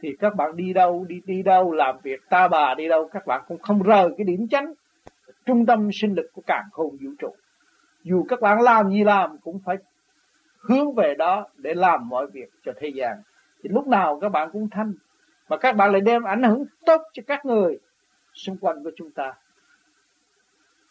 thì 0.01 0.15
các 0.19 0.35
bạn 0.35 0.55
đi 0.55 0.73
đâu, 0.73 1.05
đi 1.09 1.21
đi 1.25 1.43
đâu, 1.43 1.71
làm 1.71 1.95
việc, 2.03 2.19
ta 2.29 2.47
bà 2.47 2.75
đi 2.75 2.87
đâu, 2.87 3.09
các 3.11 3.27
bạn 3.27 3.41
cũng 3.47 3.61
không 3.61 3.83
rời 3.83 4.09
cái 4.17 4.25
điểm 4.25 4.47
chánh. 4.47 4.73
Trung 5.45 5.65
tâm 5.65 5.89
sinh 5.93 6.13
lực 6.13 6.29
của 6.33 6.41
càng 6.47 6.65
khôn 6.71 6.97
vũ 7.01 7.09
trụ. 7.19 7.35
Dù 8.03 8.25
các 8.29 8.41
bạn 8.41 8.61
làm 8.61 8.89
gì 8.89 9.03
làm, 9.03 9.37
cũng 9.37 9.59
phải 9.65 9.77
hướng 10.59 10.95
về 10.95 11.15
đó 11.15 11.47
để 11.57 11.73
làm 11.73 12.09
mọi 12.09 12.27
việc 12.27 12.49
cho 12.65 12.71
thế 12.77 12.87
gian. 12.87 13.21
Thì 13.63 13.69
lúc 13.69 13.87
nào 13.87 14.19
các 14.21 14.29
bạn 14.29 14.49
cũng 14.51 14.69
thanh, 14.69 14.93
mà 15.49 15.57
các 15.57 15.75
bạn 15.75 15.91
lại 15.91 16.01
đem 16.01 16.23
ảnh 16.23 16.43
hưởng 16.43 16.65
tốt 16.85 17.01
cho 17.13 17.23
các 17.27 17.45
người 17.45 17.79
xung 18.33 18.57
quanh 18.57 18.83
của 18.83 18.91
chúng 18.95 19.11
ta. 19.11 19.33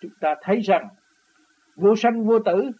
Chúng 0.00 0.12
ta 0.20 0.34
thấy 0.42 0.60
rằng, 0.60 0.88
vô 1.76 1.96
sanh 1.96 2.26
vô 2.26 2.38
tử, 2.38 2.70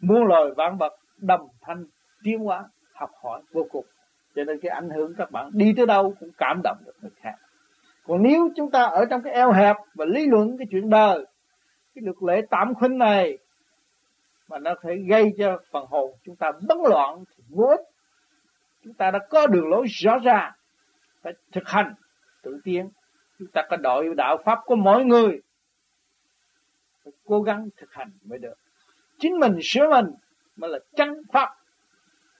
muôn 0.00 0.24
loài 0.24 0.44
vạn 0.56 0.78
vật 0.78 0.92
đồng 1.18 1.48
thanh 1.60 1.84
tiến 2.22 2.38
hóa 2.38 2.64
học 2.94 3.10
hỏi 3.22 3.42
vô 3.52 3.66
cùng. 3.70 3.86
Cho 4.34 4.44
nên 4.44 4.60
cái 4.60 4.70
ảnh 4.70 4.90
hưởng 4.90 5.14
các 5.18 5.30
bạn 5.30 5.50
đi 5.52 5.74
tới 5.76 5.86
đâu 5.86 6.14
cũng 6.20 6.30
cảm 6.38 6.60
động 6.64 6.76
được 6.86 6.96
người 7.00 7.10
khác. 7.16 7.34
Còn 8.06 8.22
nếu 8.22 8.50
chúng 8.56 8.70
ta 8.70 8.82
ở 8.82 9.04
trong 9.10 9.22
cái 9.22 9.32
eo 9.32 9.52
hẹp 9.52 9.76
và 9.94 10.04
lý 10.04 10.26
luận 10.26 10.58
cái 10.58 10.66
chuyện 10.70 10.90
đời, 10.90 11.26
cái 11.94 12.02
luật 12.04 12.16
lệ 12.26 12.46
tạm 12.50 12.74
khuynh 12.74 12.98
này 12.98 13.38
mà 14.48 14.58
nó 14.58 14.74
thể 14.82 14.96
gây 15.08 15.32
cho 15.38 15.58
phần 15.70 15.86
hồn 15.86 16.14
chúng 16.24 16.36
ta 16.36 16.52
bấn 16.68 16.78
loạn 16.88 17.24
thì 17.36 17.44
vô 17.48 17.66
ích 17.66 17.80
chúng 18.84 18.94
ta 18.94 19.10
đã 19.10 19.18
có 19.30 19.46
đường 19.46 19.68
lối 19.68 19.86
rõ 19.88 20.18
ràng, 20.18 20.52
phải 21.22 21.32
thực 21.52 21.68
hành, 21.68 21.94
tự 22.42 22.60
tiến. 22.64 22.90
Chúng 23.38 23.48
ta 23.48 23.66
có 23.70 23.76
đội 23.76 24.14
đạo 24.16 24.38
pháp 24.44 24.58
của 24.64 24.76
mỗi 24.76 25.04
người, 25.04 25.40
phải 27.04 27.12
cố 27.24 27.42
gắng 27.42 27.68
thực 27.76 27.92
hành 27.92 28.10
mới 28.24 28.38
được. 28.38 28.54
Chính 29.18 29.38
mình 29.38 29.58
sửa 29.62 29.90
mình 29.90 30.06
mới 30.56 30.70
là 30.70 30.78
chân 30.96 31.22
pháp 31.32 31.48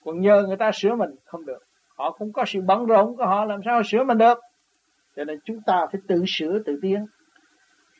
còn 0.04 0.20
nhờ 0.20 0.44
người 0.46 0.56
ta 0.56 0.70
sửa 0.74 0.94
mình 0.94 1.10
không 1.24 1.46
được. 1.46 1.66
Họ 1.96 2.10
cũng 2.10 2.32
có 2.32 2.44
sự 2.46 2.60
bận 2.60 2.86
rộn 2.86 3.16
của 3.16 3.26
họ 3.26 3.44
làm 3.44 3.60
sao 3.64 3.82
sửa 3.82 4.04
mình 4.04 4.18
được? 4.18 4.38
Cho 5.16 5.24
nên 5.24 5.38
chúng 5.44 5.60
ta 5.66 5.86
phải 5.92 6.00
tự 6.08 6.24
sửa 6.26 6.58
tự 6.58 6.78
tiến. 6.82 7.06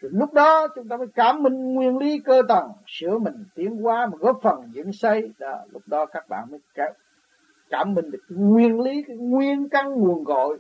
Rồi 0.00 0.10
lúc 0.14 0.32
đó 0.32 0.68
chúng 0.74 0.88
ta 0.88 0.96
mới 0.96 1.06
cảm 1.14 1.42
minh 1.42 1.74
nguyên 1.74 1.98
lý 1.98 2.18
cơ 2.18 2.42
tầng 2.48 2.68
sửa 2.86 3.18
mình 3.18 3.44
tiến 3.54 3.76
hóa 3.76 4.06
mà 4.06 4.16
góp 4.20 4.38
phần 4.42 4.56
dựng 4.72 4.92
xây. 4.92 5.30
Đó 5.38 5.58
lúc 5.72 5.82
đó 5.86 6.06
các 6.06 6.28
bạn 6.28 6.50
mới 6.50 6.60
cảm, 6.74 6.92
cảm 7.70 7.94
minh 7.94 8.10
được 8.10 8.20
cái 8.28 8.38
nguyên 8.38 8.80
lý 8.80 9.02
cái 9.06 9.16
nguyên 9.16 9.68
căn 9.68 9.90
nguồn 9.90 10.24
cội 10.24 10.58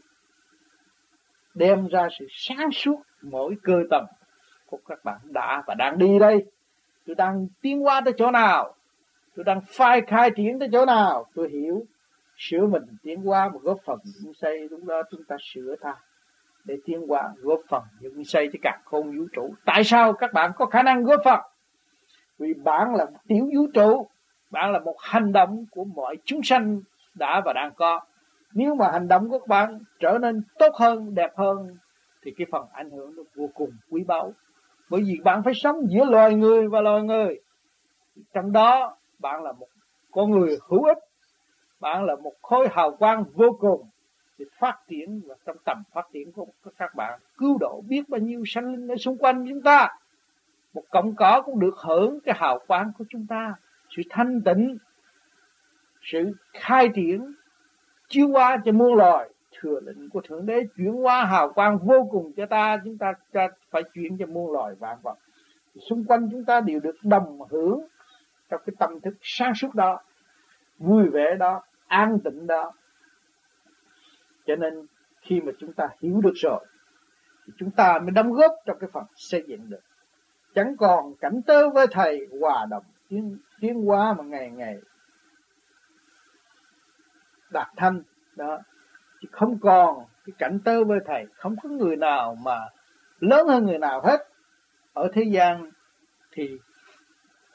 đem 1.54 1.86
ra 1.86 2.08
sự 2.18 2.26
sáng 2.30 2.70
suốt 2.72 3.02
mỗi 3.22 3.56
cơ 3.62 3.82
tầng 3.90 4.06
của 4.66 4.78
các 4.86 5.04
bạn 5.04 5.18
đã 5.24 5.62
và 5.66 5.74
đang 5.74 5.98
đi 5.98 6.18
đây. 6.18 6.44
Tôi 7.06 7.14
đang 7.14 7.46
tiến 7.62 7.80
hóa 7.80 8.00
tới 8.04 8.14
chỗ 8.16 8.30
nào? 8.30 8.74
Tôi 9.36 9.44
đang 9.44 9.60
phai 9.66 10.02
khai 10.06 10.30
triển 10.36 10.58
tới 10.58 10.68
chỗ 10.72 10.86
nào? 10.86 11.26
Tôi 11.34 11.48
hiểu. 11.48 11.82
Sửa 12.36 12.66
mình 12.66 12.82
tiến 13.02 13.28
qua 13.28 13.48
và 13.48 13.58
góp 13.62 13.78
phần 13.84 13.98
dựng 14.04 14.34
xây 14.34 14.68
lúc 14.70 14.84
đó 14.84 15.02
chúng 15.10 15.24
ta 15.24 15.36
sửa 15.40 15.76
ta. 15.80 15.94
Để 16.64 16.76
tiến 16.84 17.12
qua 17.12 17.28
góp 17.36 17.60
phần 17.68 17.82
những 18.00 18.24
xây 18.24 18.48
cho 18.52 18.58
cả 18.62 18.78
không 18.84 19.18
vũ 19.18 19.24
trụ. 19.32 19.54
Tại 19.64 19.84
sao 19.84 20.12
các 20.12 20.32
bạn 20.32 20.52
có 20.56 20.66
khả 20.66 20.82
năng 20.82 21.04
góp 21.04 21.20
phần? 21.24 21.40
Vì 22.38 22.54
bạn 22.54 22.94
là 22.94 23.06
tiểu 23.28 23.48
vũ 23.54 23.66
trụ. 23.74 24.06
Bạn 24.50 24.72
là 24.72 24.78
một 24.78 24.96
hành 25.00 25.32
động 25.32 25.64
của 25.70 25.84
mọi 25.84 26.16
chúng 26.24 26.42
sanh 26.42 26.80
đã 27.14 27.42
và 27.44 27.52
đang 27.52 27.72
có. 27.76 28.00
Nếu 28.54 28.74
mà 28.74 28.90
hành 28.92 29.08
động 29.08 29.28
của 29.28 29.38
các 29.38 29.48
bạn 29.48 29.78
trở 30.00 30.18
nên 30.18 30.42
tốt 30.58 30.74
hơn, 30.74 31.14
đẹp 31.14 31.30
hơn, 31.36 31.76
thì 32.22 32.32
cái 32.38 32.46
phần 32.52 32.66
ảnh 32.72 32.90
hưởng 32.90 33.16
nó 33.16 33.22
vô 33.36 33.50
cùng 33.54 33.70
quý 33.90 34.04
báu. 34.04 34.32
Bởi 34.90 35.02
vì 35.06 35.20
bạn 35.24 35.42
phải 35.42 35.54
sống 35.54 35.76
giữa 35.88 36.04
loài 36.04 36.34
người 36.34 36.68
và 36.68 36.80
loài 36.80 37.02
người. 37.02 37.40
Trong 38.34 38.52
đó 38.52 38.96
bạn 39.22 39.42
là 39.42 39.52
một 39.52 39.66
con 40.10 40.30
người 40.30 40.58
hữu 40.68 40.84
ích. 40.84 40.98
Bạn 41.80 42.04
là 42.04 42.16
một 42.16 42.32
khối 42.42 42.68
hào 42.72 42.96
quang 42.96 43.24
vô 43.34 43.56
cùng. 43.60 43.88
Để 44.38 44.44
phát 44.58 44.78
triển 44.88 45.20
và 45.26 45.34
trong 45.46 45.56
tầm 45.64 45.82
phát 45.92 46.06
triển 46.12 46.32
của 46.32 46.46
các 46.78 46.94
bạn 46.94 47.20
cứu 47.38 47.58
độ 47.60 47.82
biết 47.88 48.08
bao 48.08 48.20
nhiêu 48.20 48.42
sanh 48.46 48.72
linh 48.72 48.88
ở 48.88 48.96
xung 48.96 49.18
quanh 49.18 49.46
chúng 49.48 49.62
ta. 49.62 49.88
Một 50.74 50.82
cọng 50.90 51.14
cỏ 51.14 51.42
cũng 51.46 51.60
được 51.60 51.76
hưởng 51.76 52.20
cái 52.20 52.34
hào 52.38 52.58
quang 52.66 52.92
của 52.98 53.04
chúng 53.08 53.26
ta. 53.26 53.54
Sự 53.96 54.02
thanh 54.10 54.40
tịnh, 54.44 54.78
sự 56.02 56.32
khai 56.52 56.88
triển, 56.94 57.34
chiếu 58.08 58.28
qua 58.28 58.56
cho 58.64 58.72
muôn 58.72 58.94
loài. 58.94 59.28
Thừa 59.60 59.80
lệnh 59.80 60.10
của 60.10 60.20
thượng 60.20 60.46
đế 60.46 60.66
chuyển 60.76 61.04
qua 61.04 61.24
hào 61.24 61.52
quang 61.52 61.78
vô 61.78 62.08
cùng 62.10 62.32
cho 62.36 62.46
ta. 62.46 62.80
Chúng 62.84 62.98
ta 62.98 63.12
phải 63.70 63.82
chuyển 63.94 64.18
cho 64.18 64.26
muôn 64.26 64.52
loài 64.52 64.74
vạn 64.74 64.98
vật. 65.02 65.18
Xung 65.88 66.04
quanh 66.04 66.28
chúng 66.30 66.44
ta 66.44 66.60
đều 66.60 66.80
được 66.80 66.96
đồng 67.02 67.38
hưởng 67.50 67.80
trong 68.52 68.60
cái 68.66 68.74
tâm 68.78 69.00
thức 69.00 69.14
sáng 69.22 69.54
suốt 69.54 69.74
đó, 69.74 70.00
vui 70.78 71.08
vẻ 71.08 71.34
đó, 71.38 71.62
an 71.86 72.18
tịnh 72.24 72.46
đó. 72.46 72.72
Cho 74.46 74.56
nên 74.56 74.86
khi 75.20 75.40
mà 75.40 75.52
chúng 75.58 75.72
ta 75.72 75.88
hiểu 76.00 76.20
được 76.20 76.32
rồi, 76.34 76.66
thì 77.46 77.52
chúng 77.56 77.70
ta 77.70 77.98
mới 77.98 78.10
đóng 78.10 78.32
góp 78.32 78.52
trong 78.66 78.78
cái 78.80 78.90
phần 78.92 79.04
xây 79.14 79.44
dựng 79.46 79.70
được. 79.70 79.80
Chẳng 80.54 80.76
còn 80.76 81.14
cảnh 81.20 81.40
tơ 81.46 81.70
với 81.70 81.86
thầy 81.90 82.28
hòa 82.40 82.66
đồng 82.70 82.84
tiến 83.08 83.38
tiến 83.60 83.84
hóa 83.84 84.14
mà 84.18 84.24
ngày 84.24 84.50
ngày 84.50 84.76
đạt 87.50 87.68
thanh, 87.76 88.02
đó. 88.36 88.58
Chứ 89.20 89.28
không 89.32 89.58
còn 89.60 90.04
cái 90.26 90.34
cảnh 90.38 90.58
tơ 90.64 90.84
với 90.84 90.98
thầy, 91.06 91.26
không 91.34 91.56
có 91.62 91.68
người 91.68 91.96
nào 91.96 92.34
mà 92.34 92.68
lớn 93.20 93.48
hơn 93.48 93.66
người 93.66 93.78
nào 93.78 94.00
hết. 94.04 94.28
Ở 94.92 95.10
thế 95.12 95.22
gian 95.22 95.70
thì 96.32 96.58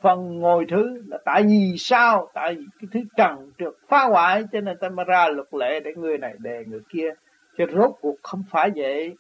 phần 0.01 0.39
ngồi 0.39 0.65
thứ 0.69 1.01
là 1.07 1.17
tại 1.25 1.43
vì 1.43 1.75
sao? 1.77 2.29
Tại 2.33 2.55
vì 2.55 2.65
cái 2.79 2.87
thứ 2.91 2.99
trần 3.17 3.51
trượt 3.57 3.73
phá 3.87 4.03
hoại, 4.03 4.43
cho 4.51 4.61
nên 4.61 4.77
ta 4.77 4.89
mới 4.89 5.05
ra 5.05 5.27
luật 5.27 5.53
lệ 5.53 5.79
để 5.79 5.91
người 5.95 6.17
này 6.17 6.33
đề 6.39 6.63
người 6.67 6.81
kia. 6.89 7.09
Chứ 7.57 7.65
rốt 7.73 7.91
cuộc 8.01 8.15
không 8.23 8.43
phải 8.49 8.71
vậy. 8.75 9.15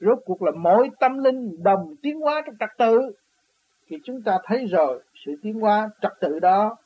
Rốt 0.00 0.18
cuộc 0.24 0.42
là 0.42 0.52
mỗi 0.56 0.90
tâm 1.00 1.18
linh 1.18 1.62
đồng 1.62 1.94
tiến 2.02 2.20
hóa 2.20 2.42
trong 2.46 2.54
trật 2.60 2.70
tự. 2.78 3.00
Thì 3.88 3.96
chúng 4.04 4.22
ta 4.22 4.38
thấy 4.44 4.66
rồi, 4.66 5.02
sự 5.24 5.32
tiến 5.42 5.60
hóa 5.60 5.90
trật 6.02 6.12
tự 6.20 6.38
đó. 6.38 6.76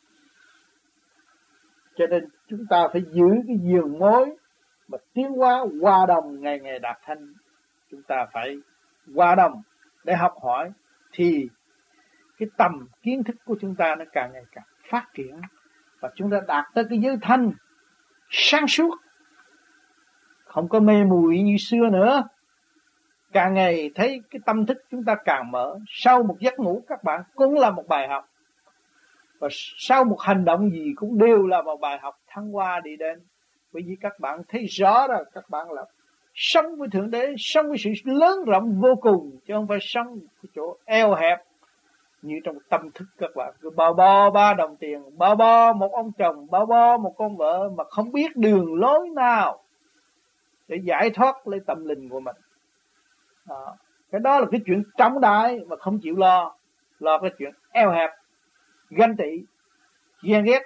Cho 1.96 2.06
nên 2.06 2.24
chúng 2.48 2.66
ta 2.70 2.88
phải 2.92 3.02
giữ 3.10 3.26
cái 3.46 3.56
giường 3.62 3.98
mối 3.98 4.36
mà 4.88 4.98
tiến 5.14 5.30
hóa 5.30 5.64
hòa 5.80 6.06
đồng 6.06 6.40
ngày 6.40 6.60
ngày 6.60 6.78
đạt 6.78 6.96
thanh. 7.02 7.32
Chúng 7.90 8.02
ta 8.02 8.26
phải 8.32 8.56
hòa 9.14 9.34
đồng 9.34 9.62
để 10.04 10.14
học 10.14 10.34
hỏi. 10.42 10.70
Thì 11.12 11.48
cái 12.38 12.48
tầm 12.56 12.88
kiến 13.02 13.24
thức 13.24 13.36
của 13.44 13.56
chúng 13.60 13.74
ta 13.74 13.94
nó 13.94 14.04
càng 14.12 14.32
ngày 14.32 14.44
càng 14.52 14.64
phát 14.90 15.06
triển. 15.14 15.40
Và 16.00 16.10
chúng 16.14 16.30
ta 16.30 16.40
đạt 16.46 16.64
tới 16.74 16.84
cái 16.90 16.98
giới 16.98 17.16
thanh 17.22 17.52
sáng 18.30 18.66
suốt. 18.66 18.96
Không 20.44 20.68
có 20.68 20.80
mê 20.80 21.04
muội 21.04 21.42
như 21.42 21.56
xưa 21.56 21.88
nữa. 21.92 22.28
Càng 23.32 23.54
ngày 23.54 23.90
thấy 23.94 24.22
cái 24.30 24.40
tâm 24.46 24.66
thức 24.66 24.78
chúng 24.90 25.04
ta 25.04 25.14
càng 25.24 25.50
mở. 25.50 25.78
Sau 25.88 26.22
một 26.22 26.36
giấc 26.40 26.58
ngủ, 26.58 26.82
các 26.88 27.04
bạn 27.04 27.22
cũng 27.34 27.54
là 27.54 27.70
một 27.70 27.84
bài 27.88 28.08
học. 28.08 28.28
Và 29.38 29.48
sau 29.78 30.04
một 30.04 30.20
hành 30.20 30.44
động 30.44 30.70
gì 30.70 30.92
cũng 30.96 31.18
đều 31.18 31.46
là 31.46 31.62
một 31.62 31.76
bài 31.76 31.98
học 32.02 32.14
thăng 32.26 32.52
hoa 32.52 32.80
đi 32.80 32.96
đến. 32.96 33.20
Bởi 33.72 33.82
vì 33.86 33.96
các 34.00 34.20
bạn 34.20 34.42
thấy 34.48 34.66
rõ 34.66 35.08
rồi, 35.08 35.24
các 35.32 35.50
bạn 35.50 35.70
là 35.70 35.84
sống 36.34 36.76
với 36.76 36.88
thượng 36.88 37.10
đế, 37.10 37.34
sống 37.38 37.68
với 37.68 37.76
sự 37.78 37.90
lớn 38.04 38.44
rộng 38.44 38.80
vô 38.80 38.94
cùng, 38.94 39.38
chứ 39.46 39.54
không 39.54 39.66
phải 39.68 39.78
sống 39.80 40.18
cái 40.42 40.50
chỗ 40.54 40.76
eo 40.84 41.14
hẹp 41.14 41.38
như 42.26 42.40
trong 42.44 42.58
tâm 42.68 42.90
thức 42.94 43.04
các 43.18 43.30
bạn. 43.36 43.54
Cứ 43.60 43.70
bao 43.70 43.92
bo 43.92 44.30
ba 44.30 44.54
đồng 44.54 44.76
tiền, 44.76 45.18
bao 45.18 45.36
bo 45.36 45.72
một 45.72 45.92
ông 45.92 46.12
chồng, 46.18 46.46
bao 46.50 46.66
bo 46.66 46.96
một 46.96 47.14
con 47.18 47.36
vợ 47.36 47.68
mà 47.76 47.84
không 47.84 48.12
biết 48.12 48.36
đường 48.36 48.74
lối 48.74 49.08
nào 49.08 49.62
để 50.68 50.76
giải 50.84 51.10
thoát 51.10 51.48
lấy 51.48 51.60
tâm 51.66 51.84
linh 51.84 52.08
của 52.08 52.20
mình. 52.20 52.36
Đó. 53.48 53.76
cái 54.10 54.20
đó 54.20 54.40
là 54.40 54.46
cái 54.50 54.60
chuyện 54.66 54.82
trọng 54.96 55.20
đại 55.20 55.60
mà 55.68 55.76
không 55.76 55.98
chịu 56.02 56.16
lo. 56.16 56.56
Lo 56.98 57.18
cái 57.18 57.30
chuyện 57.38 57.52
eo 57.70 57.90
hẹp, 57.90 58.10
ganh 58.90 59.16
tị, 59.16 59.44
ghen 60.22 60.44
ghét, 60.44 60.62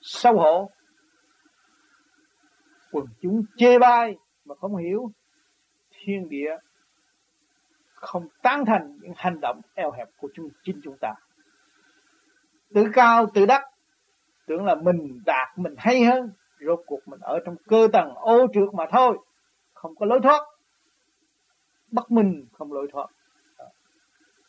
xấu 0.00 0.36
hổ. 0.38 0.70
Quần 2.92 3.06
chúng 3.22 3.42
chê 3.56 3.78
bai 3.78 4.16
mà 4.44 4.54
không 4.54 4.76
hiểu 4.76 5.10
thiên 5.90 6.28
địa 6.28 6.56
không 8.00 8.28
tán 8.42 8.64
thành 8.64 8.98
những 9.02 9.12
hành 9.16 9.40
động 9.40 9.60
eo 9.74 9.90
hẹp 9.90 10.08
của 10.16 10.28
chúng, 10.34 10.48
chính 10.62 10.80
chúng 10.84 10.96
ta. 11.00 11.14
Tự 12.74 12.84
cao, 12.92 13.26
tự 13.34 13.46
đắc, 13.46 13.62
tưởng 14.46 14.64
là 14.64 14.74
mình 14.74 15.20
đạt, 15.26 15.58
mình 15.58 15.74
hay 15.78 16.04
hơn, 16.04 16.30
rốt 16.66 16.80
cuộc 16.86 17.08
mình 17.08 17.20
ở 17.20 17.38
trong 17.44 17.56
cơ 17.68 17.88
tầng 17.92 18.14
ô 18.14 18.46
trượt 18.54 18.74
mà 18.74 18.84
thôi, 18.90 19.18
không 19.74 19.94
có 19.94 20.06
lối 20.06 20.20
thoát. 20.22 20.42
Bất 21.90 22.10
minh 22.10 22.46
không 22.52 22.72
lối 22.72 22.88
thoát. 22.92 23.06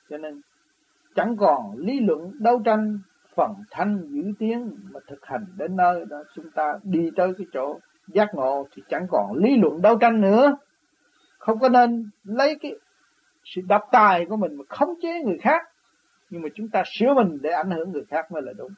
Cho 0.10 0.18
nên, 0.18 0.42
chẳng 1.16 1.38
còn 1.38 1.78
lý 1.78 2.00
luận 2.00 2.32
đấu 2.40 2.62
tranh, 2.66 3.00
phần 3.36 3.54
thanh 3.72 4.08
giữ 4.10 4.24
tiếng 4.40 4.78
mà 4.92 5.00
thực 5.08 5.26
hành 5.26 5.46
đến 5.58 5.76
nơi 5.76 6.06
đó 6.10 6.24
chúng 6.36 6.52
ta 6.52 6.74
đi 6.84 7.10
tới 7.16 7.34
cái 7.38 7.48
chỗ 7.54 7.80
giác 8.08 8.30
ngộ 8.34 8.68
thì 8.72 8.84
chẳng 8.90 9.08
còn 9.12 9.34
lý 9.36 9.58
luận 9.58 9.82
đấu 9.82 9.98
tranh 9.98 10.22
nữa. 10.22 10.58
Không 11.38 11.60
có 11.60 11.70
nên 11.70 12.10
lấy 12.24 12.58
cái 12.62 12.76
sự 13.44 13.62
độc 13.68 13.82
tài 13.92 14.26
của 14.26 14.38
mình 14.38 14.56
mà 14.56 14.64
khống 14.70 14.94
chế 15.02 15.20
người 15.24 15.38
khác, 15.42 15.62
nhưng 16.30 16.42
mà 16.42 16.50
chúng 16.56 16.70
ta 16.70 16.84
sửa 16.86 17.14
mình 17.14 17.38
để 17.42 17.50
ảnh 17.50 17.72
hưởng 17.72 17.92
người 17.92 18.06
khác 18.10 18.32
mới 18.32 18.42
là 18.42 18.54
đúng. 18.58 18.72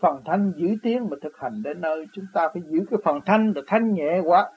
Phần 0.00 0.22
thanh 0.24 0.52
giữ 0.56 0.68
tiếng 0.82 1.08
mà 1.10 1.16
thực 1.22 1.38
hành 1.38 1.62
đến 1.62 1.80
nơi, 1.80 2.06
chúng 2.12 2.26
ta 2.34 2.48
phải 2.54 2.62
giữ 2.66 2.78
cái 2.90 2.98
phần 3.04 3.20
thanh 3.26 3.52
là 3.56 3.62
thanh 3.66 3.92
nhẹ 3.92 4.20
quá 4.24 4.50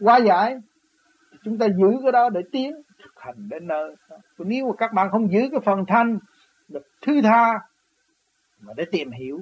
quá 0.00 0.16
giải. 0.16 0.56
Chúng 1.44 1.58
ta 1.58 1.66
giữ 1.68 1.88
cái 2.02 2.12
đó 2.12 2.28
để 2.28 2.40
tiến 2.52 2.72
thực 3.02 3.12
hành 3.16 3.48
đến 3.48 3.66
nơi. 3.66 3.94
Nếu 4.38 4.66
mà 4.66 4.72
các 4.78 4.92
bạn 4.92 5.10
không 5.10 5.32
giữ 5.32 5.40
cái 5.50 5.60
phần 5.64 5.84
thanh 5.88 6.18
là 6.68 6.80
thứ 7.02 7.20
tha 7.22 7.60
mà 8.60 8.72
để 8.76 8.84
tìm 8.92 9.10
hiểu. 9.10 9.40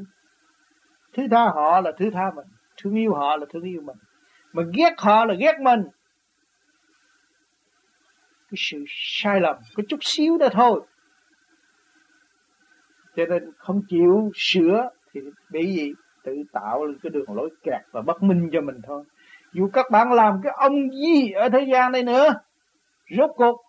Thứ 1.12 1.22
tha 1.31 1.44
họ 1.44 1.81
là 1.81 1.92
thứ 1.98 2.11
tha 2.11 2.31
mình, 2.37 2.46
thương 2.77 2.94
yêu 2.94 3.14
họ 3.14 3.37
là 3.37 3.46
thương 3.53 3.62
yêu 3.62 3.81
mình. 3.85 3.96
Mà 4.53 4.62
ghét 4.77 4.94
họ 4.98 5.24
là 5.24 5.35
ghét 5.35 5.61
mình 5.61 5.83
cái 8.54 8.58
sự 8.70 8.84
sai 8.88 9.40
lầm, 9.40 9.56
có 9.74 9.82
chút 9.88 9.98
xíu 10.00 10.38
đó 10.38 10.48
thôi. 10.52 10.80
Cho 13.16 13.26
nên 13.26 13.52
không 13.58 13.82
chịu 13.88 14.30
sửa 14.34 14.88
thì 15.12 15.20
bị 15.50 15.74
gì? 15.74 15.92
Tự 16.24 16.32
tạo 16.52 16.84
lên 16.84 16.98
cái 17.02 17.10
đường 17.10 17.34
lối 17.34 17.50
kẹt 17.62 17.80
và 17.92 18.02
bất 18.02 18.22
minh 18.22 18.50
cho 18.52 18.60
mình 18.60 18.76
thôi. 18.86 19.04
Dù 19.52 19.68
các 19.72 19.86
bạn 19.90 20.12
làm 20.12 20.40
cái 20.42 20.52
ông 20.56 20.90
gì 20.90 21.30
ở 21.30 21.48
thế 21.48 21.66
gian 21.72 21.92
này 21.92 22.02
nữa, 22.02 22.34
rốt 23.16 23.30
cuộc 23.36 23.60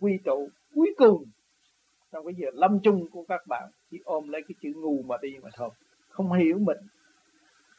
quy 0.00 0.18
tụ 0.24 0.48
cuối 0.74 0.94
cùng 0.96 1.24
trong 2.12 2.26
cái 2.26 2.34
giờ 2.36 2.48
lâm 2.54 2.78
chung 2.82 3.06
của 3.10 3.24
các 3.28 3.40
bạn 3.48 3.62
chỉ 3.90 3.98
ôm 4.04 4.28
lấy 4.28 4.42
cái 4.48 4.54
chữ 4.62 4.68
ngu 4.76 5.02
mà 5.02 5.16
đi 5.22 5.28
mà 5.42 5.50
thôi. 5.56 5.70
Không 6.08 6.32
hiểu 6.32 6.58
mình. 6.58 6.78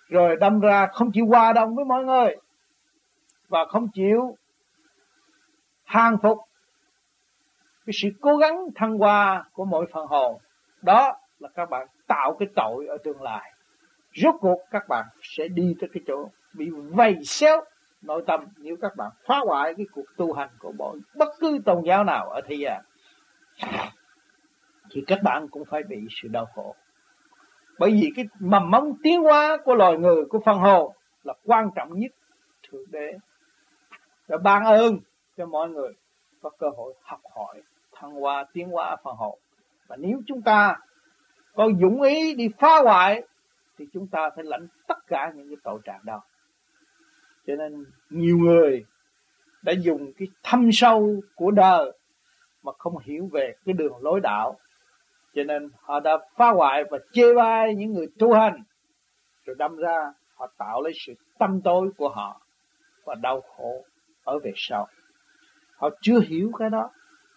Rồi 0.09 0.35
đâm 0.35 0.59
ra 0.59 0.87
không 0.93 1.11
chịu 1.11 1.25
hòa 1.25 1.53
đồng 1.53 1.75
với 1.75 1.85
mọi 1.85 2.05
người 2.05 2.35
và 3.49 3.65
không 3.65 3.87
chịu 3.93 4.37
hàng 5.86 6.17
phục 6.24 6.38
cái 7.86 7.93
sự 7.93 8.10
cố 8.21 8.38
gắng 8.38 8.56
thăng 8.76 8.98
hoa 8.98 9.45
của 9.54 9.65
mỗi 9.65 9.86
phần 9.93 10.08
hồn. 10.08 10.38
Đó 10.82 11.13
là 11.39 11.50
các 11.56 11.69
bạn 11.69 11.88
tạo 12.08 12.36
cái 12.39 12.48
tội 12.56 12.88
ở 12.88 12.98
tương 13.04 13.21
lai. 13.21 13.52
Rốt 14.15 14.36
cuộc 14.39 14.60
các 14.71 14.88
bạn 14.88 15.06
sẽ 15.21 15.48
đi 15.48 15.76
tới 15.80 15.89
cái 15.93 16.04
chỗ 16.08 16.30
bị 16.54 16.69
vầy 16.69 17.15
xéo 17.24 17.62
nội 18.02 18.24
tâm 18.28 18.45
nếu 18.58 18.76
các 18.82 18.95
bạn 18.95 19.12
phá 19.26 19.39
hoại 19.45 19.74
cái 19.78 19.86
cuộc 19.91 20.06
tu 20.17 20.34
hành 20.34 20.50
của 20.60 20.71
mỗi, 20.78 21.00
bất 21.15 21.30
cứ 21.39 21.60
tôn 21.65 21.84
giáo 21.86 22.04
nào 22.04 22.30
ở 22.30 22.41
thế 22.48 22.56
gian. 22.56 22.84
Thì 24.91 25.04
các 25.08 25.19
bạn 25.24 25.48
cũng 25.48 25.65
phải 25.65 25.84
bị 25.84 25.98
sự 26.21 26.28
đau 26.28 26.45
khổ. 26.56 26.76
Bởi 27.80 27.91
vì 27.91 28.12
cái 28.15 28.26
mầm 28.39 28.71
móng 28.71 28.93
tiến 29.04 29.21
hóa 29.21 29.58
của 29.65 29.76
loài 29.76 29.98
người, 29.98 30.26
của 30.30 30.39
phần 30.45 30.58
hồn 30.58 30.93
là 31.24 31.34
quan 31.43 31.69
trọng 31.76 32.00
nhất 32.00 32.12
thượng 32.69 32.91
đế 32.91 33.17
đã 34.28 34.38
ban 34.38 34.63
ơn 34.65 35.00
cho 35.38 35.45
mọi 35.45 35.69
người 35.69 35.93
có 36.41 36.50
cơ 36.50 36.67
hội 36.78 36.93
học 37.02 37.19
hỏi, 37.36 37.62
thăng 37.93 38.12
hoa, 38.12 38.45
tiến 38.54 38.69
hóa 38.69 38.95
phần 39.04 39.15
hồn 39.15 39.39
và 39.88 39.95
nếu 39.95 40.21
chúng 40.28 40.41
ta 40.41 40.78
có 41.54 41.69
dũng 41.82 42.02
ý 42.02 42.36
đi 42.36 42.50
phá 42.60 42.80
hoại, 42.84 43.24
thì 43.78 43.86
chúng 43.93 44.08
ta 44.08 44.30
phải 44.36 44.43
lãnh 44.43 44.67
tất 44.88 45.08
cả 45.08 45.32
những 45.36 45.50
cái 45.50 45.58
tội 45.63 45.80
trạng 45.84 46.02
đó. 46.06 46.21
Cho 47.48 47.56
nên 47.56 47.86
nhiều 48.10 48.38
người 48.38 48.86
đã 49.62 49.74
dùng 49.80 50.13
cái 50.17 50.28
thâm 50.43 50.69
sâu 50.71 51.15
của 51.36 51.52
đời 51.52 51.91
mà 52.63 52.71
không 52.78 52.98
hiểu 52.98 53.30
về 53.32 53.56
cái 53.65 53.74
đường 53.74 53.98
lối 54.02 54.19
đạo. 54.19 54.56
Cho 55.34 55.43
nên 55.43 55.69
họ 55.82 56.00
đã 56.00 56.17
phá 56.36 56.50
hoại 56.50 56.84
và 56.91 56.98
chê 57.12 57.34
bai 57.34 57.76
những 57.76 57.93
người 57.93 58.08
tu 58.19 58.34
hành, 58.34 58.63
rồi 59.45 59.56
đâm 59.60 59.76
ra 59.76 60.13
họ 60.36 60.48
tạo 60.58 60.82
lấy 60.82 60.93
sự 61.06 61.13
tâm 61.39 61.62
tối 61.62 61.89
của 61.98 62.10
họ 62.10 62.41
và 63.04 63.15
đau 63.15 63.41
khổ 63.41 63.86
ở 64.24 64.39
về 64.39 64.52
sau 64.56 64.88
họ 65.75 65.89
chưa 66.01 66.19
hiểu 66.19 66.51
cái 66.59 66.69
đó. 66.69 66.89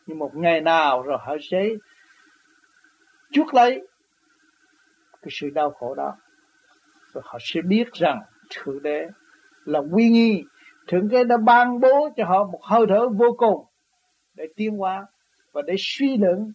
Nhưng 0.07 0.19
một 0.19 0.31
ngày 0.35 0.61
nào 0.61 1.03
rồi 1.03 1.19
họ 1.21 1.37
sẽ 1.51 1.69
chuốc 3.31 3.55
lấy 3.55 3.89
cái 5.23 5.29
sự 5.31 5.51
đau 5.51 5.71
khổ 5.71 5.95
đó. 5.95 6.17
Rồi 7.13 7.23
họ 7.27 7.39
sẽ 7.41 7.61
biết 7.63 7.93
rằng 7.93 8.23
thượng 8.51 8.83
đế 8.83 9.09
là 9.65 9.81
quy 9.93 10.09
nghi. 10.09 10.45
Thượng 10.87 11.09
đế 11.09 11.25
đã 11.25 11.37
ban 11.37 11.81
bố 11.81 12.09
cho 12.17 12.25
họ 12.25 12.45
một 12.45 12.61
hơi 12.63 12.87
thở 12.89 13.09
vô 13.09 13.35
cùng 13.39 13.67
để 14.35 14.45
tiến 14.57 14.77
hóa 14.77 15.07
và 15.53 15.63
để 15.63 15.75
suy 15.79 16.17
luận 16.17 16.53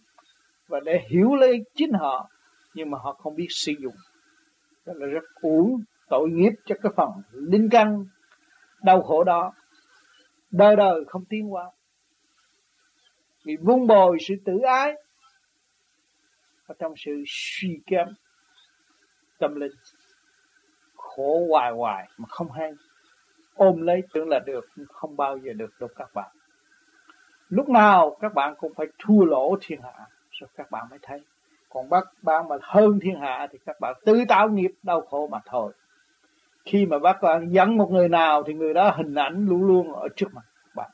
và 0.68 0.80
để 0.80 1.00
hiểu 1.10 1.34
lấy 1.34 1.64
chính 1.74 1.92
họ. 1.92 2.30
Nhưng 2.74 2.90
mà 2.90 2.98
họ 2.98 3.12
không 3.12 3.36
biết 3.36 3.46
sử 3.50 3.72
dụng. 3.78 3.94
Đó 4.86 4.92
là 4.96 5.06
rất 5.06 5.24
uổng 5.40 5.80
tội 6.08 6.28
nghiệp 6.30 6.52
cho 6.64 6.74
cái 6.82 6.92
phần 6.96 7.08
linh 7.32 7.68
căn 7.70 8.04
đau 8.82 9.02
khổ 9.02 9.24
đó 9.24 9.52
đời 10.56 10.76
đời 10.76 11.04
không 11.08 11.24
tiến 11.24 11.52
qua 11.52 11.70
vì 13.44 13.56
vun 13.56 13.86
bồi 13.86 14.18
sự 14.20 14.34
tự 14.44 14.58
ái 14.58 14.94
và 16.66 16.74
trong 16.78 16.94
sự 16.96 17.22
suy 17.26 17.80
kém 17.86 18.08
tâm 19.38 19.54
linh. 19.54 19.72
Khổ 20.96 21.46
hoài 21.50 21.72
hoài 21.72 22.08
mà 22.16 22.26
không 22.28 22.50
hay. 22.52 22.72
Ôm 23.54 23.82
lấy 23.82 24.02
tưởng 24.12 24.28
là 24.28 24.38
được 24.38 24.64
nhưng 24.76 24.86
không 24.88 25.16
bao 25.16 25.38
giờ 25.38 25.52
được 25.52 25.80
đâu 25.80 25.88
các 25.96 26.10
bạn. 26.14 26.36
Lúc 27.48 27.68
nào 27.68 28.16
các 28.20 28.34
bạn 28.34 28.54
cũng 28.58 28.74
phải 28.74 28.86
thua 28.98 29.24
lỗ 29.24 29.56
thiên 29.60 29.80
hạ, 29.82 30.06
rồi 30.30 30.50
các 30.54 30.70
bạn 30.70 30.86
mới 30.90 30.98
thấy. 31.02 31.20
Còn 31.68 31.88
bác 31.88 32.04
bạn 32.22 32.48
mà 32.48 32.56
hơn 32.62 32.98
thiên 33.02 33.20
hạ 33.20 33.46
thì 33.50 33.58
các 33.66 33.76
bạn 33.80 33.94
tự 34.04 34.24
tạo 34.28 34.48
nghiệp, 34.48 34.70
đau 34.82 35.00
khổ 35.00 35.28
mà 35.30 35.38
thôi 35.46 35.72
khi 36.64 36.86
mà 36.86 36.98
bác 36.98 37.22
bạn 37.22 37.48
dẫn 37.50 37.76
một 37.76 37.90
người 37.90 38.08
nào 38.08 38.42
thì 38.46 38.54
người 38.54 38.74
đó 38.74 38.90
hình 38.96 39.14
ảnh 39.14 39.46
luôn 39.46 39.64
luôn 39.64 39.92
ở 39.92 40.08
trước 40.16 40.34
mặt 40.34 40.44
bạn. 40.74 40.90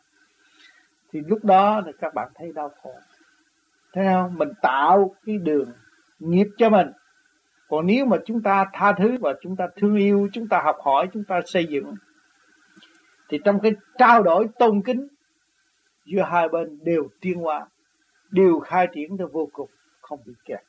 Thì 1.13 1.21
lúc 1.27 1.45
đó 1.45 1.83
thì 1.87 1.93
các 2.01 2.15
bạn 2.15 2.29
thấy 2.35 2.53
đau 2.55 2.71
khổ. 2.83 2.95
Thấy 3.93 4.07
không? 4.07 4.39
Mình 4.39 4.49
tạo 4.63 5.15
cái 5.27 5.39
đường 5.39 5.73
nghiệp 6.19 6.47
cho 6.57 6.71
mình. 6.71 6.93
Còn 7.69 7.87
nếu 7.87 8.07
mà 8.07 8.17
chúng 8.25 8.43
ta 8.43 8.65
tha 8.73 8.93
thứ 8.93 9.17
và 9.21 9.35
chúng 9.41 9.57
ta 9.57 9.67
thương 9.77 9.97
yêu, 9.97 10.29
chúng 10.33 10.49
ta 10.49 10.61
học 10.65 10.77
hỏi, 10.85 11.09
chúng 11.13 11.25
ta 11.25 11.41
xây 11.47 11.67
dựng, 11.67 11.95
thì 13.29 13.39
trong 13.45 13.61
cái 13.61 13.73
trao 13.99 14.23
đổi 14.23 14.47
tôn 14.59 14.83
kính 14.83 15.09
giữa 16.05 16.23
hai 16.23 16.49
bên 16.49 16.79
đều 16.83 17.09
tiến 17.21 17.39
hóa, 17.39 17.67
đều 18.31 18.61
khai 18.61 18.89
triển 18.95 19.19
tới 19.19 19.27
vô 19.33 19.49
cùng, 19.53 19.71
không 20.01 20.21
bị 20.27 20.33
kẹt. 20.45 20.61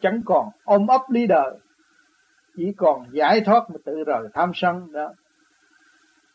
Chẳng 0.00 0.22
còn 0.26 0.48
ôm 0.64 0.86
ấp 0.86 1.00
lý 1.08 1.26
đời 1.26 1.58
chỉ 2.58 2.72
còn 2.76 3.04
giải 3.12 3.40
thoát 3.40 3.70
mà 3.70 3.76
tự 3.84 4.04
rời 4.06 4.28
tham 4.34 4.50
sân 4.54 4.92
đó. 4.92 5.12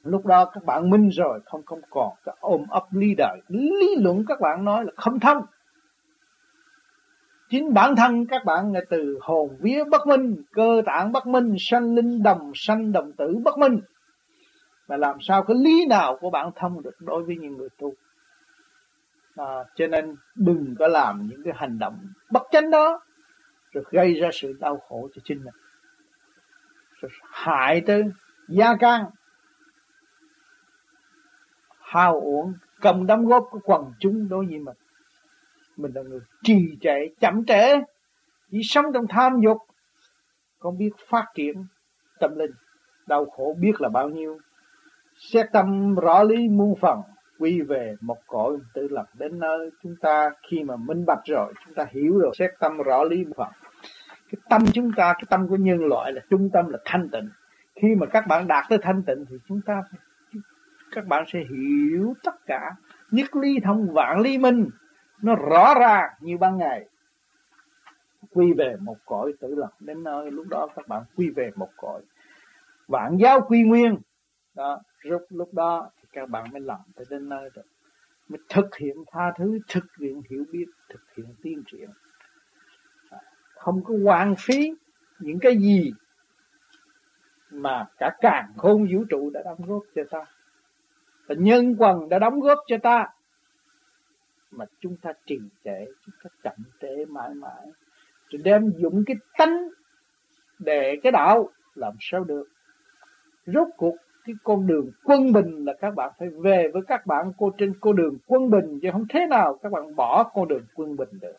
Lúc 0.04 0.26
đó 0.26 0.46
các 0.46 0.64
bạn 0.64 0.90
minh 0.90 1.10
rồi 1.10 1.40
không 1.46 1.62
không 1.66 1.82
còn 1.90 2.14
cái 2.26 2.36
ôm 2.40 2.66
ấp 2.70 2.84
lý 2.92 3.16
đời. 3.18 3.42
Lý 3.48 3.96
luận 4.00 4.26
các 4.28 4.40
bạn 4.40 4.66
nói 4.66 4.86
là 4.86 4.92
không 4.96 5.20
thông 5.20 5.46
chính 7.50 7.74
bản 7.74 7.96
thân 7.96 8.26
các 8.26 8.46
bạn 8.46 8.74
là 8.74 8.82
từ 8.90 9.18
hồn 9.22 9.58
vía 9.60 9.84
bất 9.84 10.08
minh 10.08 10.44
cơ 10.52 10.82
tạng 10.86 11.12
bất 11.12 11.28
minh 11.28 11.56
sanh 11.60 11.96
linh 11.96 12.24
đồng 12.24 12.52
sanh 12.56 12.92
đồng 12.92 13.12
tử 13.12 13.38
bất 13.44 13.58
minh. 13.58 13.80
Mà 14.88 14.98
làm 14.98 15.18
sao 15.22 15.44
cái 15.44 15.58
lý 15.60 15.86
nào 15.86 16.18
của 16.22 16.30
bạn 16.30 16.52
thông 16.56 16.82
được 16.84 16.96
đối 17.00 17.24
với 17.24 17.36
những 17.38 17.58
người 17.58 17.70
tu? 17.78 17.94
À, 19.36 19.64
cho 19.76 19.88
nên 19.88 20.16
đừng 20.36 20.76
có 20.80 20.88
làm 20.88 21.28
những 21.30 21.44
cái 21.44 21.54
hành 21.58 21.80
động 21.80 21.98
bất 22.32 22.44
chánh 22.52 22.72
đó 22.72 23.02
rồi 23.72 23.84
gây 23.92 24.14
ra 24.14 24.30
sự 24.34 24.54
đau 24.60 24.78
khổ 24.78 25.10
cho 25.16 25.22
chính 25.26 25.44
mình 25.44 25.54
hại 27.32 27.82
tới 27.82 28.04
gia 28.48 28.76
can. 28.76 29.06
Hao 31.80 32.20
uổng 32.20 32.54
cầm 32.82 33.06
đóng 33.06 33.26
góp 33.26 33.48
của 33.52 33.60
quần 33.63 33.94
chúng 34.00 34.30
đối 34.30 34.46
với 34.46 34.60
mình. 34.60 34.76
Mình 35.78 35.92
là 35.96 36.02
người 36.02 36.20
trì 36.44 36.78
trệ, 36.82 37.08
chậm 37.20 37.46
trễ, 37.46 37.80
chỉ 38.52 38.62
sống 38.63 38.86
trong 38.94 39.08
tham 39.10 39.34
dục. 39.44 39.58
Không 40.60 40.78
biết 40.78 40.89
phát 41.10 41.26
triển 41.36 41.66
tâm 42.20 42.36
linh, 42.36 42.52
đau 43.08 43.26
khổ 43.26 43.56
biết 43.60 43.72
là 43.80 43.89
bao 43.89 44.10
nhiêu. 44.10 44.38
Xét 45.18 45.46
tâm 45.54 45.96
rõ 45.96 46.24
lý 46.24 46.48
muôn 46.48 46.76
phần, 46.82 47.02
quy 47.39 47.62
về 47.62 47.96
một 48.02 48.18
cõi 48.28 48.58
tự 48.74 48.88
lập 48.88 49.06
đến 49.13 49.39
nơi 49.39 49.70
chúng 49.84 49.96
ta 50.02 50.30
khi 50.50 50.63
mà 50.63 50.76
minh 50.76 51.06
bạch 51.06 51.26
rồi, 51.26 51.54
chúng 51.66 51.74
ta 51.74 51.86
hiểu 51.92 52.18
rồi 52.18 52.32
xét 52.38 52.52
tâm 52.60 52.78
rõ 52.78 53.04
lý 53.04 53.24
muôn 53.26 53.34
phần 53.38 53.52
cái 54.34 54.41
tâm 54.50 54.62
chúng 54.74 54.91
ta, 54.98 55.13
cái 55.13 55.24
tâm 55.30 55.48
của 55.48 55.56
nhân 55.56 55.86
loại 55.86 56.12
là 56.12 56.22
trung 56.30 56.50
tâm, 56.54 56.69
là 56.69 56.78
thanh 56.86 57.10
tịnh. 57.10 57.30
Khi 57.76 57.96
mà 57.96 58.06
các 58.06 58.28
bạn 58.28 58.48
đạt 58.48 58.65
tới 58.69 58.80
thanh 58.82 59.04
tịnh 59.04 59.26
thì 59.30 59.36
chúng 59.48 59.62
ta, 59.62 59.84
các 60.91 61.08
bạn 61.08 61.24
sẽ 61.28 61.39
hiểu 61.39 62.13
tất 62.24 62.46
cả. 62.46 62.76
Nhất 63.12 63.36
ly 63.36 63.60
thông 63.63 63.93
vạn 63.93 64.19
ly 64.19 64.38
minh, 64.38 64.69
nó 65.22 65.36
rõ 65.36 65.74
ràng 65.80 66.10
như 66.19 66.38
ban 66.38 66.58
ngày. 66.58 66.86
Quy 68.34 68.54
về 68.54 68.76
một 68.80 68.98
cõi 69.06 69.34
tự 69.39 69.56
lập. 69.56 69.69
Đến 69.80 70.04
nơi 70.04 70.32
lúc 70.32 70.48
đó 70.50 70.67
các 70.76 70.88
bạn 70.88 71.04
quy 71.15 71.30
về 71.30 71.52
một 71.56 71.69
cõi. 71.78 72.02
Vạn 72.88 73.17
giáo 73.17 73.41
quy 73.41 73.63
nguyên. 73.63 73.98
Đó 74.56 74.82
lúc 75.02 75.22
lúc 75.30 75.54
đó 75.54 75.89
thì 75.98 76.08
các 76.12 76.30
bạn 76.30 76.52
mới 76.52 76.62
làm 76.62 76.80
tới 76.96 77.06
đến 77.10 77.30
nơi 77.30 77.50
rồi. 77.54 77.65
Mới 78.30 78.39
thực 78.50 78.76
hiện 78.76 78.96
tha 79.12 79.32
thứ, 79.38 79.60
thực 79.67 79.86
hiện 80.00 80.22
hiểu 80.30 80.43
biết, 80.52 80.65
thực 80.89 81.02
hiện 81.17 81.36
tiên 81.43 81.63
triển 81.72 81.89
không 83.63 83.84
có 83.84 83.93
hoang 84.04 84.36
phí 84.39 84.73
những 85.19 85.39
cái 85.39 85.58
gì 85.58 85.91
mà 87.52 87.86
cả 87.97 88.12
càng 88.21 88.54
khôn 88.58 88.88
vũ 88.91 89.04
trụ 89.10 89.30
đã 89.34 89.41
đóng 89.45 89.62
góp 89.67 89.84
cho 89.95 90.02
ta. 90.12 90.26
Và 91.28 91.36
nhân 91.38 91.76
quần 91.78 92.10
đã 92.10 92.19
đóng 92.19 92.39
góp 92.39 92.58
cho 92.67 92.78
ta 92.78 93.08
mà 94.52 94.65
chúng 94.80 94.95
ta 94.97 95.13
trì 95.26 95.39
trệ, 95.63 95.86
chúng 96.06 96.15
ta 96.23 96.30
chậm 96.43 96.65
trễ 96.82 97.06
mãi 97.06 97.30
mãi. 97.34 97.71
Rồi 98.30 98.41
đem 98.43 98.71
dụng 98.78 99.04
cái 99.06 99.15
tánh 99.38 99.69
để 100.60 100.99
cái 101.04 101.12
đạo 101.12 101.49
làm 101.76 101.93
sao 101.99 102.23
được? 102.23 102.47
Rốt 103.45 103.67
cuộc 103.78 103.95
cái 104.26 104.36
con 104.43 104.67
đường 104.67 104.91
quân 105.04 105.34
bình 105.34 105.65
là 105.65 105.73
các 105.82 105.95
bạn 105.95 106.12
phải 106.19 106.30
về 106.30 106.67
với 106.73 106.82
các 106.88 107.06
bạn 107.06 107.32
cô 107.38 107.52
trên 107.58 107.73
con 107.80 107.95
đường 107.95 108.17
quân 108.28 108.49
bình 108.49 108.80
chứ 108.82 108.89
không 108.91 109.06
thế 109.10 109.28
nào 109.30 109.60
các 109.63 109.71
bạn 109.71 109.95
bỏ 109.95 110.32
con 110.34 110.47
đường 110.47 110.65
quân 110.76 110.95
bình 110.95 111.10
được 111.21 111.38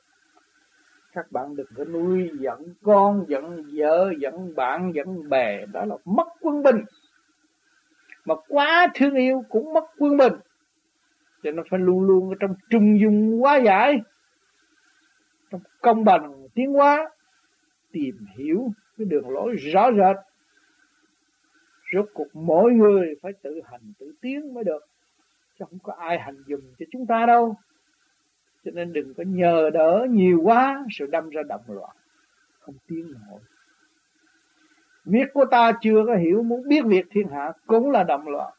các 1.15 1.33
bạn 1.33 1.57
đừng 1.57 1.67
có 1.77 1.85
nuôi 1.85 2.31
dẫn 2.39 2.75
con 2.83 3.25
dẫn 3.29 3.65
vợ 3.73 4.13
dẫn 4.19 4.55
bạn 4.55 4.93
dẫn 4.95 5.29
bè. 5.29 5.67
Đó 5.67 5.85
là 5.85 5.97
mất 6.05 6.27
quân 6.41 6.63
bình. 6.63 6.85
Mà 8.25 8.35
quá 8.49 8.89
thương 8.95 9.15
yêu 9.15 9.45
cũng 9.49 9.73
mất 9.73 9.85
quân 9.99 10.17
bình. 10.17 10.33
Cho 11.43 11.51
nó 11.51 11.63
phải 11.71 11.81
luôn 11.81 12.01
luôn 12.01 12.29
ở 12.29 12.35
trong 12.41 12.55
trung 12.71 13.01
dung 13.01 13.43
quá 13.43 13.57
giải. 13.57 14.01
Trong 15.51 15.61
công 15.81 16.05
bằng, 16.05 16.49
tiến 16.55 16.73
hóa, 16.73 17.11
tìm 17.93 18.27
hiểu 18.37 18.73
cái 18.99 19.05
đường 19.05 19.31
lối 19.31 19.57
rõ 19.57 19.91
rệt. 19.93 20.17
Rốt 21.95 22.07
cuộc 22.15 22.29
mỗi 22.33 22.73
người 22.73 23.15
phải 23.23 23.33
tự 23.43 23.61
hành, 23.65 23.93
tự 23.99 24.13
tiến 24.21 24.55
mới 24.55 24.65
được. 24.65 24.87
Chứ 25.59 25.65
không 25.71 25.79
có 25.83 25.93
ai 25.93 26.19
hành 26.19 26.43
dùng 26.47 26.61
cho 26.79 26.87
chúng 26.91 27.07
ta 27.07 27.27
đâu 27.27 27.57
cho 28.65 28.71
nên 28.75 28.93
đừng 28.93 29.15
có 29.15 29.25
nhờ 29.27 29.71
đỡ 29.75 30.07
nhiều 30.11 30.41
quá 30.43 30.85
sự 30.91 31.07
đâm 31.07 31.31
ra 31.31 31.43
động 31.49 31.65
loạn 31.67 31.97
không 32.61 32.75
tiến 32.89 33.13
nổi. 33.13 33.41
Việc 35.05 35.29
của 35.33 35.45
ta 35.51 35.73
chưa 35.81 36.05
có 36.07 36.17
hiểu, 36.17 36.43
muốn 36.43 36.69
biết 36.69 36.85
việc 36.87 37.07
thiên 37.11 37.29
hạ 37.29 37.53
cũng 37.67 37.91
là 37.91 38.03
động 38.03 38.29
loạn 38.29 38.53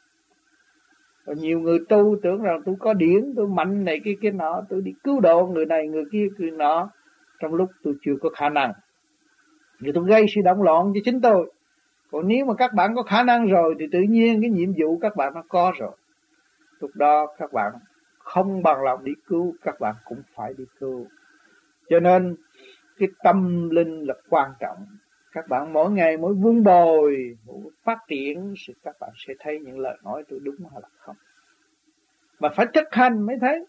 và 1.26 1.34
nhiều 1.34 1.60
người 1.60 1.80
tu 1.90 2.16
tưởng 2.24 2.42
rằng 2.42 2.62
tôi 2.66 2.76
có 2.80 2.94
điển, 2.94 3.34
tôi 3.36 3.48
mạnh 3.48 3.84
này 3.84 4.02
kia 4.04 4.16
kia 4.22 4.32
nọ, 4.32 4.62
tôi 4.70 4.82
đi 4.82 4.94
cứu 5.04 5.20
độ 5.20 5.46
người 5.46 5.66
này, 5.66 5.88
người 5.88 6.04
kia, 6.12 6.28
người 6.38 6.52
nọ. 6.52 6.90
Trong 7.40 7.54
lúc 7.54 7.70
tôi 7.84 7.94
chưa 8.02 8.14
có 8.22 8.30
khả 8.30 8.50
năng. 8.50 8.72
Thì 9.86 9.92
tôi 9.94 10.04
gây 10.08 10.26
sự 10.36 10.42
động 10.46 10.62
loạn 10.62 10.92
cho 10.94 11.00
chính 11.04 11.22
tôi. 11.22 11.52
Còn 12.12 12.28
nếu 12.28 12.46
mà 12.46 12.54
các 12.54 12.74
bạn 12.74 12.96
có 12.96 13.04
khả 13.04 13.24
năng 13.24 13.48
rồi, 13.48 13.76
thì 13.80 13.86
tự 13.92 14.00
nhiên 14.10 14.42
cái 14.42 14.50
nhiệm 14.50 14.70
vụ 14.78 14.98
các 14.98 15.16
bạn 15.16 15.34
nó 15.34 15.44
có 15.50 15.72
rồi. 15.80 15.92
Lúc 16.80 16.92
đó 16.94 17.28
các 17.38 17.54
bạn 17.54 17.72
không 18.26 18.64
bằng 18.64 18.84
lòng 18.84 19.04
đi 19.04 19.12
cứu, 19.28 19.56
các 19.62 19.80
bạn 19.80 19.96
cũng 20.06 20.22
phải 20.36 20.54
đi 20.58 20.64
cứu. 20.80 21.08
Cho 21.90 22.00
nên, 22.00 22.36
cái 22.98 23.10
tâm 23.24 23.70
linh 23.70 24.08
là 24.08 24.14
quan 24.30 24.52
trọng. 24.60 24.86
Các 25.32 25.48
bạn 25.48 25.74
mỗi 25.74 25.92
ngày 25.92 26.18
mỗi 26.18 26.34
vun 26.34 26.64
bồi 26.64 27.38
phát 27.84 27.98
triển, 28.08 28.54
thì 28.68 28.74
các 28.84 28.96
bạn 29.00 29.10
sẽ 29.28 29.34
thấy 29.40 29.60
những 29.60 29.80
lời 29.80 29.98
nói 30.04 30.24
tôi 30.30 30.40
đúng 30.44 30.56
hay 30.72 30.82
là 30.82 30.88
không. 30.98 31.16
Mà 32.40 32.50
phải 32.56 32.66
thực 32.74 32.88
hành 32.92 33.26
mới 33.26 33.36
thấy. 33.42 33.66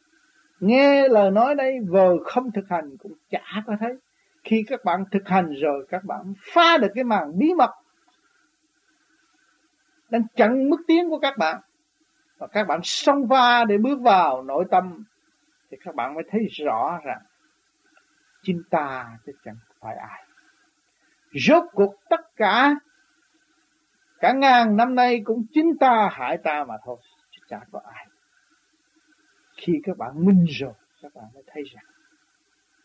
Nghe 0.60 1.08
lời 1.08 1.30
nói 1.30 1.54
đây, 1.54 1.78
vờ 1.88 2.18
không 2.24 2.52
thực 2.52 2.68
hành 2.68 2.96
cũng 2.96 3.12
chả 3.30 3.62
có 3.66 3.76
thấy. 3.80 3.94
Khi 4.44 4.64
các 4.68 4.84
bạn 4.84 5.04
thực 5.10 5.28
hành 5.28 5.52
rồi, 5.52 5.86
các 5.88 6.04
bạn 6.04 6.34
phá 6.54 6.78
được 6.78 6.88
cái 6.94 7.04
màn 7.04 7.38
bí 7.38 7.54
mật, 7.54 7.70
đang 10.10 10.22
chặn 10.36 10.70
mức 10.70 10.76
tiến 10.86 11.10
của 11.10 11.18
các 11.18 11.38
bạn 11.38 11.60
và 12.38 12.46
các 12.46 12.66
bạn 12.66 12.80
song 12.82 13.26
va 13.26 13.64
để 13.64 13.78
bước 13.78 14.00
vào 14.00 14.42
nội 14.42 14.64
tâm, 14.70 15.04
thì 15.70 15.76
các 15.84 15.94
bạn 15.94 16.14
mới 16.14 16.24
thấy 16.30 16.46
rõ 16.64 16.98
rằng 17.04 17.22
chính 18.42 18.62
ta 18.70 19.18
chứ 19.26 19.32
chẳng 19.44 19.56
phải 19.80 19.96
ai. 19.96 20.22
Rốt 21.32 21.64
cuộc 21.72 21.94
tất 22.10 22.20
cả 22.36 22.74
cả 24.20 24.32
ngàn 24.32 24.76
năm 24.76 24.94
nay 24.94 25.20
cũng 25.24 25.46
chính 25.52 25.78
ta, 25.80 26.08
hại 26.12 26.38
ta 26.44 26.64
mà 26.68 26.74
thôi, 26.84 26.96
chứ 27.30 27.40
chả 27.48 27.60
có 27.72 27.80
ai. 27.94 28.06
Khi 29.56 29.72
các 29.84 29.96
bạn 29.96 30.24
minh 30.26 30.44
rồi, 30.48 30.72
các 31.02 31.14
bạn 31.14 31.24
mới 31.34 31.42
thấy 31.46 31.62
rằng 31.74 31.84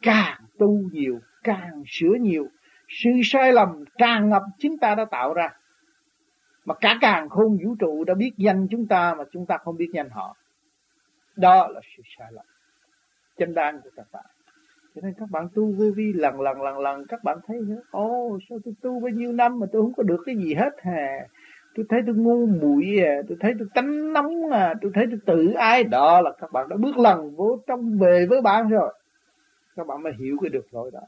càng 0.01 0.41
tu 0.59 0.79
nhiều, 0.91 1.19
càng 1.43 1.83
sửa 1.87 2.15
nhiều, 2.19 2.47
sự 2.87 3.09
sai 3.23 3.53
lầm 3.53 3.83
tràn 3.97 4.29
ngập 4.29 4.41
chính 4.57 4.77
ta 4.77 4.95
đã 4.95 5.05
tạo 5.05 5.33
ra 5.33 5.49
mà 6.65 6.73
cả 6.81 6.97
càng 7.01 7.29
khôn 7.29 7.57
vũ 7.63 7.75
trụ 7.79 8.03
đã 8.03 8.13
biết 8.13 8.31
danh 8.37 8.67
chúng 8.71 8.87
ta 8.87 9.13
mà 9.17 9.23
chúng 9.31 9.45
ta 9.45 9.57
không 9.57 9.77
biết 9.77 9.89
danh 9.93 10.09
họ 10.09 10.35
đó 11.35 11.67
là 11.67 11.81
sự 11.97 12.03
sai 12.17 12.27
lầm 12.31 12.45
chân 13.37 13.53
đan 13.53 13.81
của 13.83 13.89
các 13.95 14.05
bạn 14.11 14.25
cho 14.95 15.01
nên 15.03 15.13
các 15.19 15.29
bạn 15.31 15.47
tu 15.55 15.71
vô 15.71 15.85
vi 15.95 16.13
lần 16.13 16.41
lần 16.41 16.61
lần 16.61 16.79
lần 16.79 17.05
các 17.07 17.23
bạn 17.23 17.37
thấy 17.47 17.57
ô 17.91 18.05
oh, 18.05 18.41
sao 18.49 18.59
tôi 18.65 18.73
tu 18.81 18.99
bao 18.99 19.09
nhiêu 19.09 19.31
năm 19.31 19.59
mà 19.59 19.67
tôi 19.71 19.81
không 19.81 19.93
có 19.93 20.03
được 20.03 20.23
cái 20.25 20.35
gì 20.35 20.53
hết 20.53 20.71
hè? 20.81 21.27
tôi 21.75 21.85
thấy 21.89 22.01
tôi 22.05 22.15
ngu 22.15 22.45
muội 22.45 22.85
à 23.05 23.21
tôi 23.29 23.37
thấy 23.41 23.53
tôi 23.59 23.67
tánh 23.73 24.13
nóng 24.13 24.49
à 24.51 24.73
tôi 24.81 24.91
thấy 24.95 25.05
tôi 25.09 25.19
tự 25.25 25.53
ai 25.53 25.83
đó 25.83 26.21
là 26.21 26.31
các 26.41 26.51
bạn 26.51 26.69
đã 26.69 26.75
bước 26.79 26.97
lần 26.97 27.35
vô 27.35 27.59
trong 27.67 27.97
về 27.99 28.25
với 28.29 28.41
bạn 28.41 28.69
rồi 28.69 28.93
các 29.75 29.87
bạn 29.87 30.03
mới 30.03 30.13
hiểu 30.19 30.37
cái 30.41 30.49
được 30.49 30.65
rồi 30.71 30.91
đó 30.93 31.01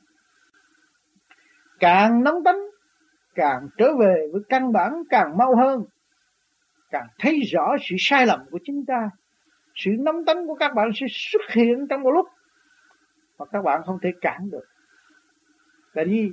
càng 1.79 2.23
nóng 2.23 2.43
tính 2.43 2.72
càng 3.35 3.67
trở 3.77 3.97
về 3.99 4.27
với 4.31 4.41
căn 4.49 4.71
bản, 4.71 5.03
càng 5.09 5.37
mau 5.37 5.55
hơn, 5.55 5.83
càng 6.89 7.07
thấy 7.19 7.39
rõ 7.53 7.75
sự 7.89 7.95
sai 7.99 8.25
lầm 8.25 8.39
của 8.51 8.59
chúng 8.65 8.85
ta, 8.87 9.09
sự 9.75 9.91
nóng 9.99 10.25
tánh 10.25 10.47
của 10.47 10.55
các 10.55 10.73
bạn 10.75 10.89
sẽ 10.95 11.05
xuất 11.09 11.41
hiện 11.49 11.87
trong 11.89 12.01
một 12.01 12.11
lúc 12.11 12.27
mà 13.39 13.45
các 13.45 13.61
bạn 13.61 13.81
không 13.85 13.97
thể 14.01 14.11
cản 14.21 14.49
được. 14.51 14.65
Tại 15.93 16.05
vì 16.05 16.31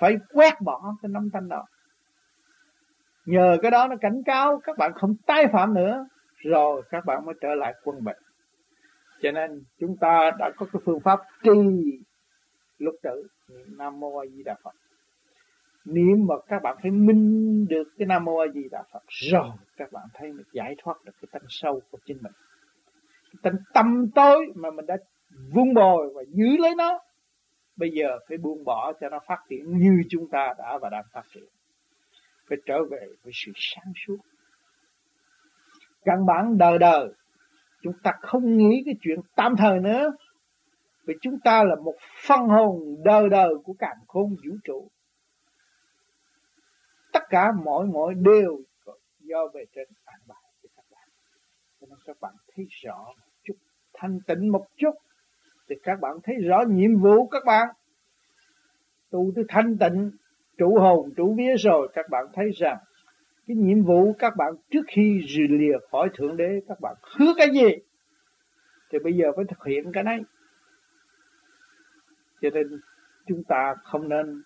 phải 0.00 0.16
quét 0.32 0.60
bỏ 0.60 0.94
cái 1.02 1.08
nóng 1.08 1.30
tánh 1.32 1.48
đó. 1.48 1.64
Nhờ 3.26 3.56
cái 3.62 3.70
đó 3.70 3.88
nó 3.88 3.96
cảnh 4.00 4.22
cáo 4.26 4.60
các 4.64 4.78
bạn 4.78 4.92
không 4.94 5.14
tái 5.26 5.46
phạm 5.52 5.74
nữa, 5.74 6.06
rồi 6.36 6.82
các 6.90 7.04
bạn 7.04 7.26
mới 7.26 7.34
trở 7.40 7.54
lại 7.54 7.74
quân 7.84 8.04
bình 8.04 8.16
cho 9.22 9.30
nên 9.30 9.64
chúng 9.78 9.96
ta 9.96 10.30
đã 10.38 10.50
có 10.56 10.66
cái 10.72 10.82
phương 10.84 11.00
pháp 11.00 11.20
trì 11.42 11.50
lúc 12.78 12.94
tử 13.02 13.26
nam 13.78 14.00
mô 14.00 14.18
a 14.18 14.26
di 14.26 14.42
đà 14.42 14.54
phật 14.62 14.74
niệm 15.94 16.26
mà 16.28 16.34
các 16.48 16.62
bạn 16.62 16.76
phải 16.82 16.90
minh 16.90 17.66
được 17.68 17.88
cái 17.98 18.06
nam 18.06 18.24
mô 18.24 18.36
a 18.36 18.46
di 18.54 18.62
đà 18.70 18.82
phật, 18.92 19.02
rồi 19.08 19.50
các 19.76 19.92
bạn 19.92 20.04
thấy 20.14 20.32
mình 20.32 20.46
giải 20.52 20.74
thoát 20.82 21.04
được 21.04 21.12
cái 21.20 21.28
tánh 21.32 21.48
sâu 21.48 21.80
của 21.90 21.98
chính 22.04 22.18
mình. 22.22 22.32
Cái 23.32 23.40
tánh 23.42 23.62
tâm 23.74 24.10
tối 24.14 24.46
mà 24.54 24.70
mình 24.70 24.86
đã 24.86 24.96
vun 25.54 25.74
bồi 25.74 26.12
và 26.14 26.22
giữ 26.28 26.56
lấy 26.58 26.74
nó, 26.74 27.00
bây 27.76 27.90
giờ 27.90 28.18
phải 28.28 28.38
buông 28.38 28.64
bỏ 28.64 28.92
cho 29.00 29.08
nó 29.08 29.18
phát 29.26 29.38
triển 29.48 29.78
như 29.78 29.90
chúng 30.10 30.28
ta 30.28 30.54
đã 30.58 30.78
và 30.82 30.88
đang 30.90 31.04
phát 31.12 31.22
triển. 31.34 31.44
Phải 32.48 32.58
trở 32.66 32.78
về 32.90 33.06
với 33.22 33.32
sự 33.34 33.52
sáng 33.54 33.92
suốt. 34.06 34.18
Căn 36.04 36.26
bản 36.26 36.58
đời 36.58 36.78
đời, 36.78 37.08
chúng 37.82 37.94
ta 38.02 38.12
không 38.20 38.56
nghĩ 38.56 38.82
cái 38.84 38.94
chuyện 39.00 39.20
tạm 39.36 39.54
thời 39.58 39.78
nữa. 39.78 40.10
Vì 41.06 41.14
chúng 41.20 41.40
ta 41.44 41.64
là 41.64 41.74
một 41.84 41.94
phân 42.26 42.40
hồn 42.40 42.96
đời 43.04 43.28
đời 43.28 43.54
của 43.64 43.74
càng 43.78 43.96
khôn 44.06 44.28
vũ 44.30 44.56
trụ 44.64 44.88
tất 47.12 47.22
cả 47.28 47.52
mọi 47.64 47.86
mọi 47.86 48.14
đều 48.14 48.58
do 49.20 49.46
về 49.54 49.64
trên 49.74 49.88
an 50.04 50.20
bài 50.28 50.42
cho 50.62 50.68
các 50.76 50.84
bạn 50.90 51.08
cho 51.80 51.86
nên 51.90 51.98
các 52.04 52.16
bạn 52.20 52.32
thấy 52.54 52.66
rõ 52.82 53.04
một 53.06 53.26
chút, 53.44 53.54
thanh 53.94 54.18
tịnh 54.26 54.52
một 54.52 54.66
chút, 54.76 54.94
thì 55.68 55.76
các 55.82 56.00
bạn 56.00 56.16
thấy 56.24 56.34
rõ 56.48 56.62
nhiệm 56.68 56.96
vụ 56.96 57.26
các 57.28 57.42
bạn. 57.46 57.68
Tu 59.10 59.32
tới 59.34 59.44
thanh 59.48 59.78
tịnh, 59.78 60.10
trụ 60.58 60.78
hồn, 60.78 61.10
trụ 61.16 61.34
vía 61.38 61.54
rồi, 61.58 61.88
các 61.94 62.06
bạn 62.10 62.24
thấy 62.32 62.50
rằng 62.50 62.78
cái 63.46 63.56
nhiệm 63.56 63.82
vụ 63.82 64.12
các 64.18 64.36
bạn 64.36 64.52
trước 64.70 64.82
khi 64.88 65.20
rời 65.28 65.48
lìa 65.48 65.78
khỏi 65.90 66.08
thượng 66.14 66.36
đế, 66.36 66.60
các 66.68 66.80
bạn 66.80 66.94
hứa 67.18 67.32
cái 67.36 67.50
gì? 67.50 67.70
Thì 68.90 68.98
bây 69.04 69.12
giờ 69.12 69.26
phải 69.36 69.44
thực 69.48 69.64
hiện 69.66 69.92
cái 69.92 70.04
này. 70.04 70.20
Cho 72.42 72.50
nên 72.50 72.80
chúng 73.26 73.44
ta 73.48 73.74
không 73.82 74.08
nên 74.08 74.42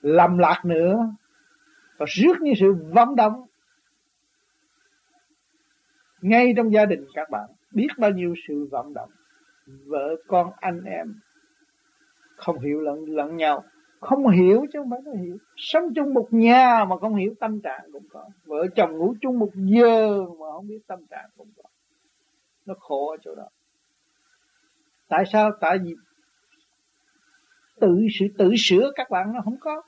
lầm 0.00 0.38
lạc 0.38 0.62
nữa 0.64 0.96
và 1.98 2.06
rước 2.08 2.34
những 2.40 2.54
sự 2.60 2.74
vọng 2.94 3.16
động 3.16 3.46
ngay 6.20 6.52
trong 6.56 6.72
gia 6.72 6.84
đình 6.84 7.06
các 7.14 7.30
bạn. 7.30 7.50
Biết 7.72 7.88
bao 7.98 8.10
nhiêu 8.10 8.34
sự 8.48 8.68
vọng 8.70 8.94
động 8.94 9.10
vợ 9.66 10.16
con, 10.26 10.52
anh 10.56 10.84
em 10.84 11.14
không 12.36 12.58
hiểu 12.58 12.80
lẫn 12.80 13.04
lẫn 13.04 13.36
nhau. 13.36 13.64
Không 14.00 14.28
hiểu 14.28 14.66
chứ 14.72 14.78
không 14.78 14.90
phải 14.90 15.00
không 15.04 15.16
hiểu. 15.16 15.36
Sống 15.56 15.84
chung 15.94 16.14
một 16.14 16.28
nhà 16.30 16.84
mà 16.88 16.98
không 16.98 17.14
hiểu 17.14 17.34
tâm 17.40 17.60
trạng 17.60 17.80
cũng 17.92 18.06
có. 18.10 18.28
Vợ 18.44 18.66
chồng 18.76 18.98
ngủ 18.98 19.14
chung 19.20 19.38
một 19.38 19.50
giờ 19.54 20.22
mà 20.40 20.46
không 20.52 20.68
biết 20.68 20.80
tâm 20.86 21.06
trạng 21.10 21.30
cũng 21.36 21.50
có. 21.56 21.68
Nó 22.66 22.74
khổ 22.78 23.10
ở 23.10 23.16
chỗ 23.22 23.34
đó. 23.34 23.48
Tại 25.08 25.24
sao? 25.32 25.50
Tại 25.60 25.78
vì 25.84 25.94
tự 27.80 27.98
sự, 28.18 28.26
tự 28.38 28.54
sửa 28.58 28.92
các 28.94 29.10
bạn 29.10 29.32
nó 29.32 29.40
không 29.44 29.56
có 29.60 29.82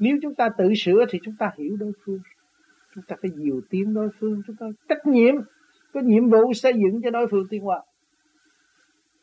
nếu 0.00 0.16
chúng 0.22 0.34
ta 0.34 0.48
tự 0.58 0.74
sửa 0.76 1.04
thì 1.10 1.18
chúng 1.22 1.34
ta 1.38 1.50
hiểu 1.58 1.76
đối 1.76 1.92
phương. 2.04 2.20
Chúng 2.94 3.04
ta 3.08 3.16
phải 3.22 3.30
nhiều 3.34 3.60
tiếng 3.70 3.94
đối 3.94 4.08
phương. 4.20 4.42
Chúng 4.46 4.56
ta 4.56 4.66
trách 4.88 5.06
nhiệm. 5.06 5.34
Có 5.92 6.00
nhiệm 6.00 6.28
vụ 6.30 6.52
xây 6.54 6.72
dựng 6.72 7.00
cho 7.02 7.10
đối 7.10 7.26
phương 7.30 7.44
tiến 7.50 7.62
hóa. 7.62 7.82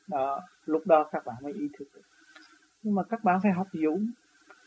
Đó, 0.08 0.42
lúc 0.66 0.88
đó 0.88 1.10
các 1.12 1.26
bạn 1.26 1.36
mới 1.44 1.54
ý 1.54 1.70
thức 1.80 1.86
được. 1.96 2.02
Nhưng 2.84 2.96
mà 2.96 3.04
các 3.04 3.24
bạn 3.24 3.40
phải 3.44 3.52
học 3.52 3.68
dũng. 3.74 4.08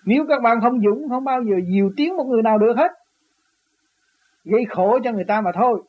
Nếu 0.04 0.24
các 0.28 0.42
bạn 0.42 0.60
không 0.60 0.80
dũng, 0.80 1.08
không 1.08 1.24
bao 1.24 1.44
giờ 1.44 1.56
nhiều 1.66 1.90
tiếng 1.96 2.16
một 2.16 2.24
người 2.24 2.42
nào 2.42 2.58
được 2.58 2.74
hết. 2.76 2.90
Gây 4.44 4.64
khổ 4.70 4.98
cho 5.04 5.12
người 5.12 5.24
ta 5.24 5.40
mà 5.40 5.50
thôi. 5.54 5.82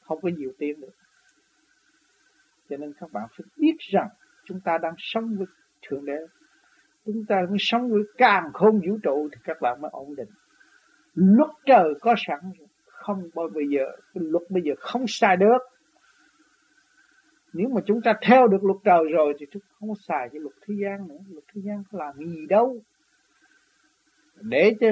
Không 0.00 0.20
có 0.20 0.30
nhiều 0.36 0.52
tiếng 0.58 0.80
được. 0.80 0.92
Cho 2.68 2.76
nên 2.76 2.92
các 3.00 3.12
bạn 3.12 3.28
phải 3.30 3.46
biết 3.56 3.76
rằng 3.78 4.08
chúng 4.44 4.60
ta 4.60 4.78
đang 4.78 4.94
sống 4.98 5.36
với 5.36 5.46
thượng 5.82 6.04
đế 6.04 6.18
chúng 7.12 7.24
ta 7.24 7.36
mới 7.48 7.56
sống 7.60 7.90
với 7.90 8.02
càng 8.16 8.50
khôn 8.52 8.80
vũ 8.86 8.98
trụ 9.02 9.28
thì 9.32 9.40
các 9.44 9.60
bạn 9.60 9.80
mới 9.80 9.90
ổn 9.94 10.16
định. 10.16 10.28
Luật 11.14 11.50
trời 11.66 11.94
có 12.00 12.14
sẵn 12.18 12.38
không 12.86 13.30
bao 13.34 13.48
giờ, 13.70 13.84
cái 14.14 14.24
luật 14.24 14.42
bây 14.50 14.62
giờ 14.62 14.72
không 14.78 15.04
sai 15.06 15.36
được. 15.36 15.58
Nếu 17.52 17.68
mà 17.68 17.80
chúng 17.86 18.00
ta 18.02 18.12
theo 18.22 18.46
được 18.46 18.64
luật 18.64 18.78
trời 18.84 19.04
rồi 19.12 19.34
thì 19.38 19.46
chúng 19.50 19.62
không 19.80 19.88
có 19.88 19.94
xài 20.00 20.28
cái 20.32 20.40
luật 20.40 20.54
thế 20.66 20.74
gian 20.82 21.08
nữa, 21.08 21.18
luật 21.30 21.44
thế 21.54 21.60
gian 21.64 21.82
có 21.92 21.98
làm 21.98 22.16
gì 22.16 22.46
đâu. 22.46 22.76
Để 24.40 24.74
cho 24.80 24.86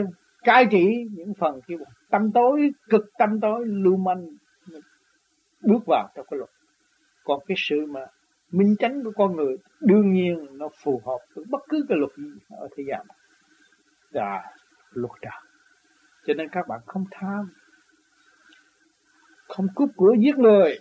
cai 0.45 0.67
trị 0.71 1.07
những 1.13 1.35
phần 1.35 1.61
kia 1.67 1.77
tâm 2.11 2.33
tối, 2.33 2.71
cực 2.89 3.05
tâm 3.19 3.41
tối 3.41 3.67
lưu 3.67 3.97
manh, 3.97 4.27
bước 5.63 5.83
vào 5.87 6.09
trong 6.15 6.27
cái 6.31 6.39
luật. 6.39 6.51
Còn 7.25 7.41
cái 7.47 7.57
sự 7.59 7.87
mà 7.87 8.01
minh 8.53 8.77
chánh 8.79 9.05
của 9.05 9.13
con 9.17 9.37
người 9.37 9.57
đương 9.81 10.13
nhiên 10.13 10.47
nó 10.59 10.69
phù 10.83 11.01
hợp 11.05 11.19
với 11.35 11.45
bất 11.51 11.63
cứ 11.69 11.87
cái 11.89 11.99
luật 11.99 12.13
gì 12.17 12.31
ở 12.51 12.69
thế 12.77 12.85
gian. 12.89 13.07
Là 14.11 14.53
luật 14.93 15.13
trời 15.23 15.47
cho 16.27 16.35
nên 16.35 16.49
các 16.49 16.69
bạn 16.69 16.81
không 16.87 17.05
tham, 17.11 17.51
không 19.49 19.67
cướp 19.77 19.89
của 19.97 20.17
giết 20.21 20.37
người. 20.37 20.79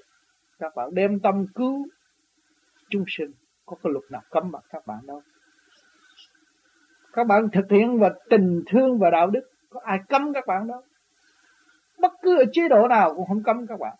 Các 0.60 0.76
bạn 0.76 0.90
đem 0.94 1.20
tâm 1.20 1.46
cứu 1.56 1.88
chúng 2.90 3.04
sinh. 3.08 3.32
Có 3.66 3.78
cái 3.84 3.94
luật 3.94 4.06
nào 4.12 4.22
cấm 4.30 4.52
bằng 4.52 4.62
các 4.70 4.88
bạn 4.88 5.00
đâu. 5.08 5.22
Các 7.14 7.28
bạn 7.28 7.48
thực 7.54 7.66
hiện 7.72 8.00
và 8.00 8.10
tình 8.30 8.64
thương 8.68 9.00
và 9.00 9.10
đạo 9.10 9.28
đức, 9.28 9.42
có 9.70 9.80
ai 9.84 10.00
cấm 10.10 10.34
các 10.34 10.48
bạn 10.48 10.68
đâu. 10.68 10.82
Bất 12.00 12.12
cứ 12.22 12.38
ở 12.38 12.44
chế 12.52 12.68
độ 12.70 12.88
nào 12.88 13.16
cũng 13.16 13.28
không 13.28 13.44
cấm 13.44 13.68
các 13.68 13.80
bạn. 13.80 13.96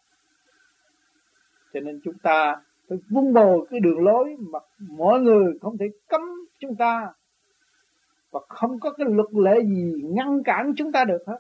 Cho 1.74 1.80
nên 1.80 2.00
chúng 2.04 2.18
ta 2.18 2.56
Tôi 2.90 3.00
vun 3.10 3.34
bồi 3.34 3.68
cái 3.70 3.80
đường 3.80 4.04
lối 4.04 4.36
mà 4.40 4.60
mọi 4.80 5.20
người 5.20 5.54
không 5.62 5.78
thể 5.78 5.86
cấm 6.10 6.22
chúng 6.60 6.76
ta 6.76 7.14
và 8.32 8.40
không 8.50 8.80
có 8.80 8.92
cái 8.92 9.08
luật 9.10 9.28
lệ 9.34 9.64
gì 9.64 9.94
ngăn 10.04 10.44
cản 10.44 10.74
chúng 10.78 10.92
ta 10.92 11.06
được 11.06 11.24
hết. 11.28 11.40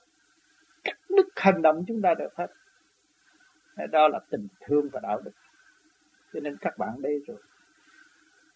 Cắt 0.84 0.98
đứt 1.10 1.28
hành 1.36 1.62
động 1.62 1.84
chúng 1.88 2.02
ta 2.02 2.14
được 2.14 2.36
hết. 2.36 2.48
Đó 3.92 4.08
là 4.08 4.20
tình 4.30 4.48
thương 4.66 4.90
và 4.92 5.00
đạo 5.00 5.22
đức. 5.22 5.32
Cho 6.34 6.40
nên 6.40 6.58
các 6.62 6.78
bạn 6.78 7.02
đây 7.02 7.20
rồi. 7.28 7.38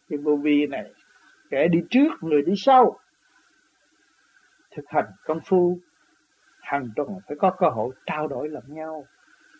Cái 0.09 0.17
vô 0.17 0.35
vi 0.35 0.67
này, 0.67 0.91
kẻ 1.49 1.67
đi 1.67 1.79
trước, 1.89 2.07
người 2.21 2.41
đi 2.41 2.53
sau, 2.57 2.99
thực 4.75 4.85
hành 4.87 5.05
công 5.25 5.39
phu, 5.45 5.77
hàng 6.61 6.89
tuần 6.95 7.09
phải 7.27 7.37
có 7.39 7.55
cơ 7.57 7.69
hội 7.69 7.95
trao 8.05 8.27
đổi 8.27 8.49
lẫn 8.49 8.63
nhau, 8.67 9.05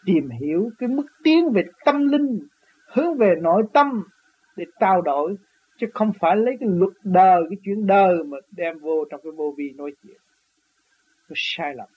tìm 0.06 0.30
hiểu 0.30 0.70
cái 0.80 0.90
mức 0.90 1.06
tiến 1.24 1.52
về 1.54 1.64
tâm 1.86 2.08
linh 2.08 2.48
hướng 2.94 3.18
về 3.18 3.36
nội 3.42 3.64
tâm 3.74 4.04
để 4.56 4.66
trao 4.80 5.02
đổi, 5.02 5.36
chứ 5.78 5.88
không 5.94 6.12
phải 6.20 6.36
lấy 6.36 6.56
cái 6.60 6.70
luật 6.72 6.94
đời 7.04 7.42
cái 7.50 7.58
chuyện 7.64 7.88
đời 7.88 8.24
mà 8.24 8.38
đem 8.52 8.80
vô 8.80 9.06
trong 9.12 9.22
cái 9.24 9.32
vô 9.32 9.54
vi 9.58 9.74
nói 9.78 9.92
chuyện. 10.04 10.18
Nó 11.30 11.34
sai 11.36 11.76
lầm. 11.76 11.90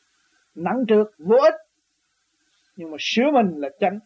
Nắng 0.54 0.84
trước, 0.88 1.10
vô 1.18 1.36
ích. 1.36 1.54
Nhưng 2.76 2.90
mà 2.90 2.96
sửa 3.00 3.30
mình 3.32 3.46
là 3.56 3.68
tránh 3.80 3.98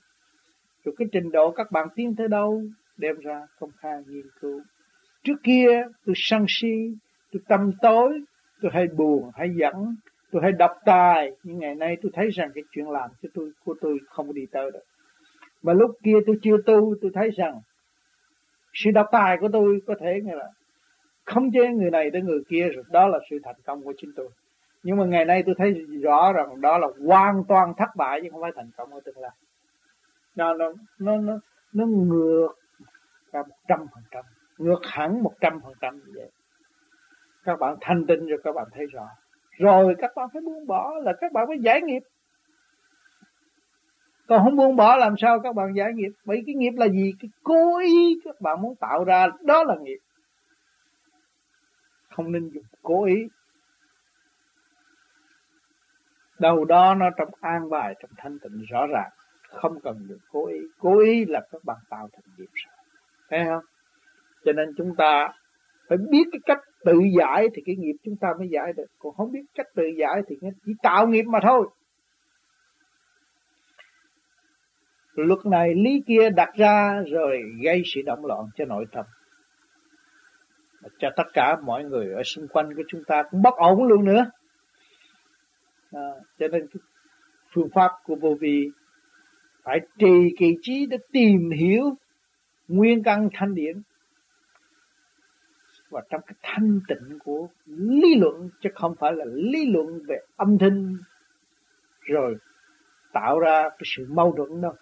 rồi 0.87 0.95
cái 0.99 1.09
trình 1.13 1.31
độ 1.33 1.51
các 1.51 1.71
bạn 1.71 1.89
tiến 1.95 2.15
tới 2.17 2.29
đâu, 2.29 2.63
đem 2.97 3.17
ra 3.21 3.47
công 3.59 3.71
khai 3.79 4.03
nghiên 4.07 4.27
cứu. 4.41 4.61
Trước 5.25 5.37
kia, 5.43 5.83
tôi 6.05 6.15
sân 6.17 6.45
si, 6.49 6.95
tôi 7.33 7.43
tâm 7.49 7.73
tối, 7.83 8.21
tôi 8.63 8.71
hay 8.75 8.87
buồn, 8.97 9.31
hay 9.35 9.49
giận, 9.57 9.97
tôi 10.31 10.43
hay 10.43 10.53
độc 10.53 10.71
tài. 10.85 11.31
Nhưng 11.43 11.59
ngày 11.59 11.75
nay 11.75 11.97
tôi 12.03 12.13
thấy 12.15 12.31
rằng 12.31 12.51
cái 12.55 12.65
chuyện 12.71 12.91
làm 12.91 13.11
cho 13.23 13.29
tôi, 13.35 13.51
của 13.65 13.75
tôi 13.81 13.99
không 14.09 14.35
đi 14.35 14.43
tới 14.53 14.71
được 14.71 14.85
mà 15.67 15.73
lúc 15.73 15.91
kia 16.03 16.19
tôi 16.27 16.37
chưa 16.43 16.57
tu 16.67 16.95
tôi 17.03 17.11
thấy 17.15 17.31
rằng 17.31 17.61
sự 18.73 18.91
độc 18.91 19.07
tài 19.13 19.37
của 19.41 19.49
tôi 19.53 19.81
có 19.87 19.95
thể 20.01 20.21
như 20.25 20.35
là 20.35 20.51
không 21.25 21.51
chế 21.53 21.69
người 21.69 21.91
này 21.91 22.11
tới 22.13 22.23
người 22.23 22.41
kia 22.49 22.69
rồi. 22.69 22.85
Đó 22.91 23.09
là 23.09 23.19
sự 23.31 23.39
thành 23.45 23.55
công 23.65 23.83
của 23.83 23.93
chính 23.97 24.11
tôi. 24.17 24.29
Nhưng 24.83 24.97
mà 24.97 25.05
ngày 25.05 25.25
nay 25.25 25.43
tôi 25.47 25.55
thấy 25.59 25.87
rõ 26.03 26.33
rằng 26.33 26.61
đó 26.61 26.79
là 26.79 26.89
hoàn 27.07 27.45
toàn 27.49 27.73
thất 27.77 27.89
bại 27.97 28.21
chứ 28.23 28.29
không 28.33 28.43
phải 28.43 28.53
thành 28.57 28.71
công 28.77 28.95
ở 28.95 29.01
tương 29.05 29.19
lai. 29.19 29.31
Nó 30.37 30.55
nó 30.55 30.73
nó 30.99 31.17
nó, 31.17 31.39
nó 31.73 31.87
ngược 31.87 32.49
cả 33.33 33.43
một 33.43 33.57
trăm 33.69 33.79
phần 33.79 34.05
trăm 34.11 34.25
ngược 34.59 34.81
hẳn 34.83 35.23
một 35.23 35.33
trăm 35.41 35.61
phần 35.65 35.73
trăm 35.81 35.97
như 35.97 36.13
vậy. 36.15 36.31
Các 37.45 37.59
bạn 37.59 37.77
thanh 37.81 38.07
tinh 38.07 38.27
rồi 38.27 38.39
các 38.45 38.55
bạn 38.55 38.67
thấy 38.73 38.87
rõ. 38.87 39.09
Rồi 39.59 39.95
các 39.99 40.11
bạn 40.17 40.29
phải 40.33 40.43
buông 40.43 40.67
bỏ 40.67 40.93
là 41.03 41.13
các 41.21 41.33
bạn 41.33 41.47
phải 41.49 41.59
giải 41.59 41.83
nghiệp 41.83 42.03
còn 44.29 44.45
không 44.45 44.57
buông 44.57 44.77
bỏ 44.77 44.97
làm 44.97 45.15
sao 45.19 45.41
các 45.41 45.55
bạn 45.55 45.73
giải 45.75 45.93
nghiệp? 45.95 46.11
Bởi 46.25 46.43
cái 46.47 46.55
nghiệp 46.55 46.73
là 46.77 46.89
gì? 46.89 47.13
Cái 47.21 47.31
cố 47.43 47.79
ý 47.79 48.21
các 48.25 48.41
bạn 48.41 48.63
muốn 48.63 48.75
tạo 48.77 49.05
ra, 49.05 49.27
đó 49.45 49.65
là 49.65 49.75
nghiệp. 49.83 49.99
Không 52.11 52.33
nên 52.33 52.49
dùng 52.49 52.65
cố 52.83 53.05
ý. 53.05 53.29
Đâu 56.39 56.65
đó 56.65 56.95
nó 56.95 57.11
trong 57.17 57.29
an 57.41 57.71
bài, 57.71 57.95
trong 58.01 58.11
thanh 58.17 58.39
tịnh, 58.39 58.63
rõ 58.71 58.87
ràng. 58.87 59.11
Không 59.49 59.81
cần 59.81 60.07
dùng 60.09 60.19
cố 60.33 60.47
ý. 60.47 60.59
Cố 60.79 60.99
ý 60.99 61.25
là 61.25 61.41
các 61.53 61.65
bạn 61.65 61.77
tạo 61.91 62.09
thành 62.13 62.35
nghiệp 62.37 62.51
rồi. 62.53 62.75
Thấy 63.31 63.45
không? 63.45 63.65
Cho 64.45 64.53
nên 64.53 64.69
chúng 64.77 64.97
ta 64.97 65.29
phải 65.89 65.99
biết 66.11 66.25
cái 66.33 66.41
cách 66.45 66.61
tự 66.85 67.01
giải 67.19 67.49
thì 67.55 67.63
cái 67.67 67.77
nghiệp 67.77 67.97
chúng 68.05 68.17
ta 68.17 68.29
mới 68.39 68.49
giải 68.49 68.73
được. 68.77 68.87
Còn 68.99 69.15
không 69.15 69.33
biết 69.33 69.43
cách 69.55 69.67
tự 69.75 69.85
giải 69.99 70.23
thì 70.29 70.37
chỉ 70.67 70.73
tạo 70.83 71.07
nghiệp 71.07 71.23
mà 71.23 71.39
thôi. 71.43 71.69
Luật 75.23 75.47
này 75.47 75.75
lý 75.75 76.03
kia 76.07 76.31
đặt 76.31 76.51
ra 76.57 77.03
rồi 77.13 77.43
gây 77.63 77.83
sự 77.95 78.01
động 78.07 78.27
loạn 78.27 78.41
cho 78.57 78.65
nội 78.65 78.85
tâm. 78.93 79.05
Cho 80.99 81.09
tất 81.17 81.27
cả 81.33 81.57
mọi 81.65 81.85
người 81.85 82.13
ở 82.13 82.23
xung 82.23 82.49
quanh 82.49 82.75
của 82.77 82.83
chúng 82.89 83.05
ta 83.05 83.23
cũng 83.31 83.43
bất 83.43 83.55
ổn 83.55 83.85
luôn 83.85 84.05
nữa. 84.05 84.31
À, 85.93 86.11
cho 86.39 86.49
nên 86.49 86.67
phương 87.55 87.69
pháp 87.75 87.91
của 88.05 88.15
vô 88.15 88.37
vi 88.41 88.71
phải 89.63 89.81
trì 89.99 90.35
kỳ 90.39 90.55
trí 90.63 90.87
để 90.87 90.97
tìm 91.13 91.51
hiểu 91.51 91.97
nguyên 92.69 93.03
căn 93.03 93.29
thanh 93.35 93.55
điển. 93.55 93.83
Và 95.91 96.03
trong 96.11 96.21
cái 96.27 96.35
thanh 96.43 96.81
tịnh 96.89 97.19
của 97.25 97.49
lý 97.77 98.15
luận 98.15 98.51
chứ 98.61 98.71
không 98.75 98.95
phải 98.99 99.13
là 99.13 99.25
lý 99.29 99.71
luận 99.71 100.01
về 100.09 100.17
âm 100.37 100.59
thanh 100.59 100.97
rồi 102.01 102.37
tạo 103.13 103.39
ra 103.39 103.69
cái 103.69 103.85
sự 103.97 104.07
mâu 104.09 104.35
thuẫn 104.37 104.61
đâu 104.61 104.75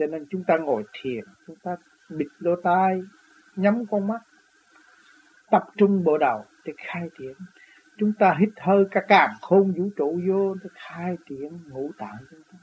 cho 0.00 0.06
nên 0.06 0.26
chúng 0.30 0.44
ta 0.44 0.58
ngồi 0.58 0.84
thiền, 0.92 1.24
chúng 1.46 1.56
ta 1.62 1.76
bịt 2.08 2.28
lỗ 2.38 2.56
tai 2.62 3.00
nhắm 3.56 3.82
con 3.90 4.06
mắt, 4.06 4.20
tập 5.50 5.62
trung 5.76 6.04
bộ 6.04 6.18
đầu 6.18 6.44
để 6.64 6.72
khai 6.76 7.08
triển. 7.18 7.36
Chúng 7.98 8.12
ta 8.18 8.36
hít 8.38 8.48
hơi 8.60 8.84
cả 8.90 9.00
càng 9.08 9.30
khôn 9.40 9.72
vũ 9.76 9.90
trụ 9.96 10.20
vô 10.28 10.54
để 10.54 10.70
khai 10.74 11.16
triển 11.28 11.58
ngũ 11.68 11.90
tạng 11.98 12.16
chúng 12.30 12.42
ta. 12.52 12.58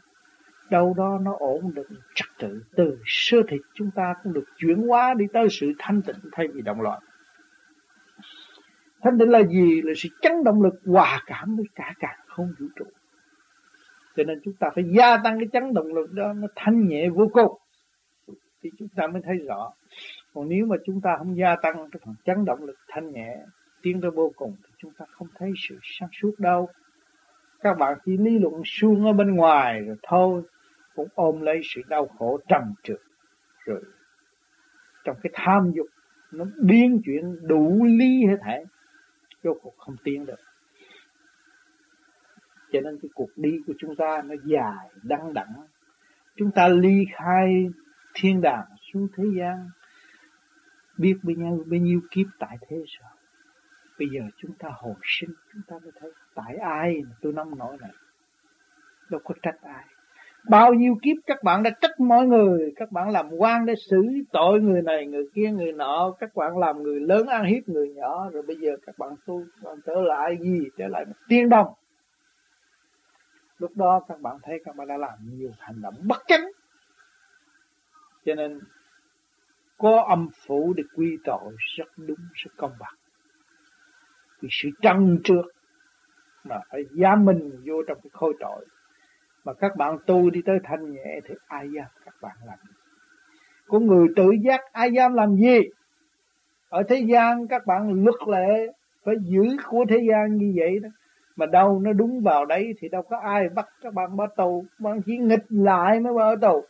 Đâu 0.70 0.94
đó 0.98 1.20
nó 1.22 1.36
ổn 1.40 1.74
định 1.74 2.00
trật 2.16 2.28
tự. 2.40 2.64
Từ 2.76 2.98
sơ 3.06 3.38
thịt 3.50 3.62
chúng 3.74 3.92
ta 3.96 4.14
cũng 4.24 4.34
được 4.34 4.46
chuyển 4.58 4.88
hóa 4.88 5.14
đi 5.14 5.26
tới 5.34 5.48
sự 5.50 5.74
thanh 5.80 6.02
tịnh 6.02 6.16
thay 6.32 6.48
vì 6.54 6.62
động 6.62 6.82
loạn. 6.82 7.02
Thanh 9.02 9.18
tịnh 9.20 9.30
là 9.30 9.44
gì? 9.44 9.82
Là 9.82 9.94
sự 9.96 10.10
chấn 10.22 10.44
động 10.44 10.62
lực, 10.62 10.74
hòa 10.86 11.22
cảm 11.26 11.56
với 11.56 11.66
cả 11.76 11.94
càng 12.00 12.20
không 12.28 12.54
vũ 12.60 12.66
trụ 12.76 12.86
cho 14.18 14.24
nên 14.24 14.40
chúng 14.44 14.54
ta 14.60 14.70
phải 14.76 14.84
gia 14.98 15.18
tăng 15.18 15.40
cái 15.40 15.48
chấn 15.54 15.74
động 15.74 15.94
lực 15.94 16.12
đó, 16.12 16.34
nó 16.34 16.48
thanh 16.56 16.88
nhẹ 16.88 17.10
vô 17.10 17.30
cùng. 17.34 17.58
Thì 18.64 18.70
chúng 18.80 18.88
ta 18.96 19.08
mới 19.08 19.22
thấy 19.26 19.38
rõ. 19.48 19.72
Còn 20.34 20.50
nếu 20.50 20.66
mà 20.66 20.76
chúng 20.86 21.02
ta 21.02 21.16
không 21.18 21.38
gia 21.38 21.56
tăng 21.56 21.90
cái 21.92 22.00
phần 22.06 22.16
chấn 22.26 22.46
động 22.46 22.64
lực 22.64 22.76
thanh 22.88 23.12
nhẹ, 23.12 23.38
tiến 23.82 24.02
tới 24.02 24.12
vô 24.12 24.32
cùng, 24.36 24.56
thì 24.64 24.74
chúng 24.78 24.92
ta 24.98 25.06
không 25.12 25.28
thấy 25.36 25.52
sự 25.70 25.80
sáng 25.82 26.10
suốt 26.22 26.32
đâu. 26.38 26.70
Các 27.60 27.78
bạn 27.78 27.98
chỉ 28.06 28.18
lý 28.18 28.40
luận 28.40 28.62
suông 28.66 29.06
ở 29.06 29.14
bên 29.14 29.36
ngoài 29.36 29.82
rồi 29.82 29.96
thôi, 30.04 30.42
cũng 30.96 31.08
ôm 31.16 31.42
lấy 31.42 31.62
sự 31.64 31.82
đau 31.88 32.08
khổ 32.18 32.40
trầm 32.48 32.62
trượt. 32.84 33.00
Rồi 33.66 33.82
trong 35.04 35.18
cái 35.24 35.32
tham 35.34 35.72
dục, 35.76 35.88
nó 36.32 36.46
biến 36.64 37.02
chuyển 37.06 37.48
đủ 37.48 37.84
lý 37.84 38.26
hết 38.26 38.38
thảy, 38.42 38.66
vô 39.44 39.54
cuộc 39.62 39.74
không 39.78 39.96
tiến 40.04 40.26
được 40.26 40.40
cho 42.72 42.82
nên 42.82 43.00
cái 43.02 43.10
cuộc 43.16 43.30
đi 43.36 43.60
của 43.68 43.74
chúng 43.80 43.96
ta 43.96 44.22
nó 44.26 44.36
dài 44.46 44.90
đăng 45.04 45.34
đẳng 45.34 45.54
chúng 46.38 46.52
ta 46.52 46.68
ly 46.68 47.06
khai 47.16 47.68
thiên 48.14 48.42
đàng 48.42 48.66
xuống 48.94 49.08
thế 49.18 49.24
gian. 49.38 49.70
Biết 50.98 51.16
bao 51.24 51.36
nhiêu 51.38 51.64
bao 51.68 51.80
nhiêu 51.80 52.00
kiếp 52.12 52.26
tại 52.40 52.58
thế 52.62 52.78
rồi 52.78 53.12
bây 54.00 54.08
giờ 54.10 54.22
chúng 54.38 54.52
ta 54.60 54.70
hồi 54.74 54.94
sinh, 55.04 55.30
chúng 55.54 55.62
ta 55.68 55.76
mới 55.84 55.92
thấy 56.00 56.12
tại 56.36 56.56
ai 56.56 57.02
mà 57.04 57.16
tôi 57.22 57.34
nông 57.34 57.58
nổi 57.58 57.78
này. 57.82 57.92
Đâu 59.10 59.22
có 59.24 59.36
trách 59.42 59.62
ai. 59.62 59.84
Bao 60.50 60.74
nhiêu 60.74 60.96
kiếp 61.02 61.18
các 61.26 61.44
bạn 61.44 61.64
đã 61.64 61.70
trách 61.82 62.00
mọi 62.00 62.28
người. 62.28 62.74
Các 62.76 62.92
bạn 62.92 63.10
làm 63.10 63.30
quan 63.38 63.66
để 63.66 63.74
xử 63.90 64.04
tội 64.32 64.62
người 64.62 64.82
này, 64.82 65.08
người 65.08 65.26
kia, 65.34 65.52
người 65.52 65.72
nọ. 65.72 66.14
Các 66.20 66.36
bạn 66.36 66.58
làm 66.58 66.84
người 66.84 67.00
lớn 67.00 67.28
ăn 67.28 67.46
hiếp 67.46 67.70
người 67.70 67.90
nhỏ. 67.90 68.30
Rồi 68.30 68.44
bây 68.48 68.56
giờ 68.56 68.72
các 68.86 68.98
bạn 68.98 69.10
tu 69.26 69.44
bạn 69.64 69.76
trở 69.86 70.02
lại 70.02 70.38
gì? 70.42 70.60
Trở 70.78 70.88
lại 70.88 71.06
một 71.06 71.16
tiên 71.28 71.50
đồng 71.50 71.68
lúc 73.60 73.72
đó 73.76 74.02
các 74.08 74.22
bạn 74.22 74.38
thấy 74.44 74.62
các 74.66 74.76
bạn 74.76 74.88
đã 74.88 74.98
làm 74.98 75.20
nhiều 75.22 75.52
hành 75.60 75.82
động 75.82 75.96
bất 76.04 76.24
chánh 76.28 76.46
cho 78.28 78.36
nên, 78.36 78.60
có 79.78 80.06
âm 80.08 80.30
phủ 80.48 80.74
để 80.78 80.84
quy 80.96 81.18
tội 81.24 81.56
rất 81.78 81.88
đúng, 81.98 82.20
rất 82.34 82.52
công 82.58 82.72
bằng. 82.80 82.94
Vì 84.42 84.50
sự 84.52 84.70
trăng 84.82 85.18
trước 85.24 85.42
mà 86.44 86.60
phải 86.70 86.84
giám 86.92 87.26
mình 87.26 87.62
vô 87.66 87.84
trong 87.88 87.98
cái 88.04 88.10
khôi 88.14 88.34
tội. 88.40 88.66
Mà 89.46 89.54
các 89.54 89.76
bạn 89.78 89.98
tu 90.06 90.30
đi 90.30 90.42
tới 90.46 90.60
thanh 90.64 90.94
nhẹ 90.94 91.20
thì 91.26 91.36
ai 91.48 91.70
dám 91.76 91.88
các 92.06 92.16
bạn 92.22 92.38
làm 92.46 92.58
gì? 92.68 92.74
Có 93.68 93.80
người 93.80 94.08
tự 94.16 94.32
giác, 94.44 94.62
ai 94.72 94.92
dám 94.92 95.14
làm 95.14 95.36
gì? 95.36 95.60
Ở 96.70 96.84
thế 96.90 97.06
gian 97.08 97.48
các 97.48 97.66
bạn 97.66 98.04
luật 98.04 98.28
lệ 98.28 98.68
phải 99.04 99.16
giữ 99.22 99.58
của 99.68 99.86
thế 99.90 99.98
gian 100.10 100.38
như 100.38 100.54
vậy 100.58 100.80
đó 100.80 100.90
mà 101.38 101.46
đâu 101.46 101.80
nó 101.80 101.94
đúng 101.94 102.22
vào 102.22 102.46
đấy 102.46 102.74
thì 102.80 102.90
đâu 102.90 103.02
có 103.02 103.18
ai 103.18 103.50
bắt 103.50 103.70
các 103.82 103.94
bạn 103.94 104.16
bỏ 104.16 104.28
tù 104.28 104.66
bạn 104.80 105.02
chỉ 105.06 105.18
nghịch 105.18 105.46
lại 105.50 106.00
mới 106.00 106.14
bỏ 106.14 106.36
tù 106.36 106.66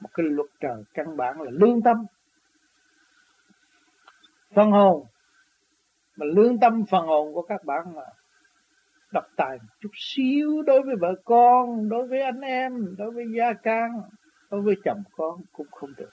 một 0.00 0.08
cái 0.14 0.26
luật 0.26 0.48
trời 0.60 0.82
căn 0.94 1.16
bản 1.16 1.40
là 1.40 1.50
lương 1.50 1.82
tâm. 1.82 1.96
Phần 4.54 4.70
hồn. 4.70 5.06
Mà 6.16 6.26
lương 6.26 6.58
tâm 6.58 6.84
phần 6.90 7.06
hồn 7.06 7.34
của 7.34 7.42
các 7.42 7.64
bạn 7.64 7.94
mà 7.94 8.02
độc 9.12 9.24
tài 9.36 9.58
một 9.58 9.74
chút 9.80 9.90
xíu 9.94 10.62
đối 10.62 10.82
với 10.82 10.96
vợ 11.00 11.14
con, 11.24 11.88
đối 11.88 12.06
với 12.06 12.22
anh 12.22 12.40
em, 12.40 12.96
đối 12.98 13.10
với 13.10 13.24
gia 13.36 13.52
can, 13.52 13.90
đối 14.50 14.60
với 14.60 14.74
chồng 14.84 15.02
con 15.16 15.40
cũng 15.52 15.66
không 15.70 15.90
được. 15.96 16.10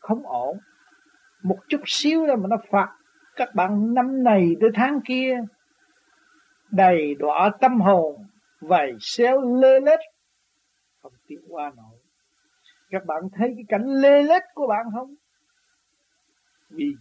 Không 0.00 0.26
ổn. 0.26 0.58
Một 1.42 1.58
chút 1.68 1.80
xíu 1.86 2.26
là 2.26 2.36
mà 2.36 2.48
nó 2.48 2.56
phạt 2.70 2.88
các 3.36 3.54
bạn 3.54 3.94
năm 3.94 4.24
này 4.24 4.56
tới 4.60 4.70
tháng 4.74 5.00
kia 5.04 5.40
đầy 6.72 7.14
đọa 7.14 7.50
tâm 7.60 7.80
hồn, 7.80 8.26
vầy 8.60 8.92
xéo 9.00 9.60
lê 9.60 9.80
lết. 9.80 9.98
Không 11.02 11.12
tiến 11.26 11.40
qua 11.48 11.72
nổi. 11.76 11.98
Các 12.90 13.06
bạn 13.06 13.22
thấy 13.32 13.52
cái 13.56 13.64
cảnh 13.68 13.86
lê 13.86 14.22
lết 14.22 14.42
của 14.54 14.66
bạn 14.66 14.86
không? 14.94 15.14
Vì 16.70 16.94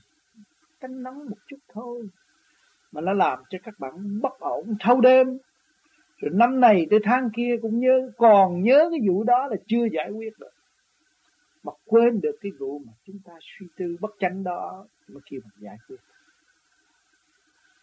cánh 0.80 1.04
nắng 1.04 1.30
một 1.30 1.38
chút 1.48 1.58
thôi, 1.74 2.10
mà 2.92 3.02
nó 3.02 3.14
làm 3.14 3.40
cho 3.50 3.58
các 3.64 3.74
bạn 3.80 4.22
bất 4.22 4.40
ổn 4.40 4.76
thâu 4.80 5.02
đêm. 5.02 5.28
Rồi 6.18 6.32
năm 6.34 6.60
này 6.60 6.86
tới 6.90 7.00
tháng 7.04 7.30
kia 7.36 7.56
cũng 7.62 7.80
nhớ, 7.80 8.12
còn 8.18 8.62
nhớ 8.64 8.88
cái 8.92 9.00
vụ 9.10 9.24
đó 9.24 9.48
là 9.48 9.56
chưa 9.68 9.86
giải 9.92 10.12
quyết 10.12 10.40
được. 10.40 10.52
Mà 11.64 11.72
quên 11.86 12.22
được 12.22 12.36
cái 12.42 12.52
vụ 12.60 12.80
mà 12.80 12.94
chúng 13.06 13.20
ta 13.26 13.34
suy 13.42 13.68
tư 13.78 13.98
bất 14.00 14.12
chánh 14.20 14.44
đó 14.44 14.86
mà 15.08 15.22
kêu 15.26 15.40
mình 15.44 15.64
giải 15.64 15.78
quyết. 15.88 15.98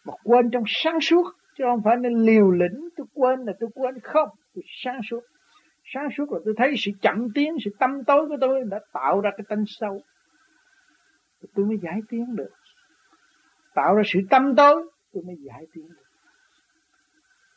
Mà 0.05 0.13
quên 0.23 0.51
trong 0.51 0.63
sáng 0.67 1.01
suốt 1.01 1.23
chứ 1.59 1.65
không 1.67 1.81
phải 1.83 1.97
nên 1.97 2.13
liều 2.13 2.51
lĩnh 2.51 2.89
tôi 2.97 3.07
quên 3.13 3.39
là 3.39 3.53
tôi 3.59 3.69
quên 3.73 3.99
không. 3.99 4.29
Tôi 4.55 4.63
sáng 4.83 5.01
suốt. 5.09 5.19
Sáng 5.83 6.09
suốt 6.17 6.31
là 6.31 6.39
tôi 6.45 6.53
thấy 6.57 6.73
sự 6.77 6.91
chậm 7.01 7.27
tiến 7.35 7.55
sự 7.65 7.71
tâm 7.79 8.03
tối 8.03 8.27
của 8.27 8.37
tôi 8.41 8.63
đã 8.63 8.79
tạo 8.93 9.21
ra 9.21 9.29
cái 9.37 9.45
tánh 9.49 9.63
sâu 9.67 10.01
tôi 11.55 11.65
mới 11.65 11.77
giải 11.81 11.99
tiến 12.09 12.35
được. 12.35 12.49
Tạo 13.75 13.95
ra 13.95 14.03
sự 14.05 14.19
tâm 14.29 14.55
tối 14.55 14.89
tôi 15.13 15.23
mới 15.23 15.35
giải 15.39 15.65
tiến 15.73 15.89
được. 15.89 16.03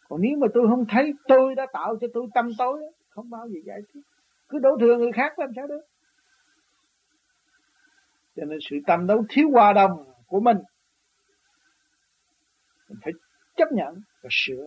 Còn 0.08 0.20
nếu 0.22 0.38
mà 0.38 0.46
tôi 0.54 0.68
không 0.68 0.84
thấy 0.88 1.12
tôi 1.28 1.54
đã 1.54 1.66
tạo 1.72 1.96
cho 2.00 2.06
tôi 2.14 2.26
tâm 2.34 2.48
tối 2.58 2.80
không 3.08 3.30
bao 3.30 3.48
giờ 3.48 3.60
giải 3.64 3.80
tiến, 3.92 4.02
cứ 4.48 4.58
đổ 4.58 4.76
thừa 4.80 4.98
người 4.98 5.12
khác 5.12 5.38
làm 5.38 5.50
sao 5.56 5.66
được? 5.66 5.80
Cho 8.36 8.44
nên 8.44 8.58
sự 8.70 8.76
tâm 8.86 9.06
đấu 9.06 9.24
thiếu 9.28 9.50
hòa 9.50 9.72
đồng 9.72 10.04
của 10.26 10.40
mình 10.40 10.56
mình 12.88 12.98
phải 13.02 13.12
chấp 13.62 13.72
nhận, 13.72 13.94
và 14.22 14.28
sửa. 14.30 14.64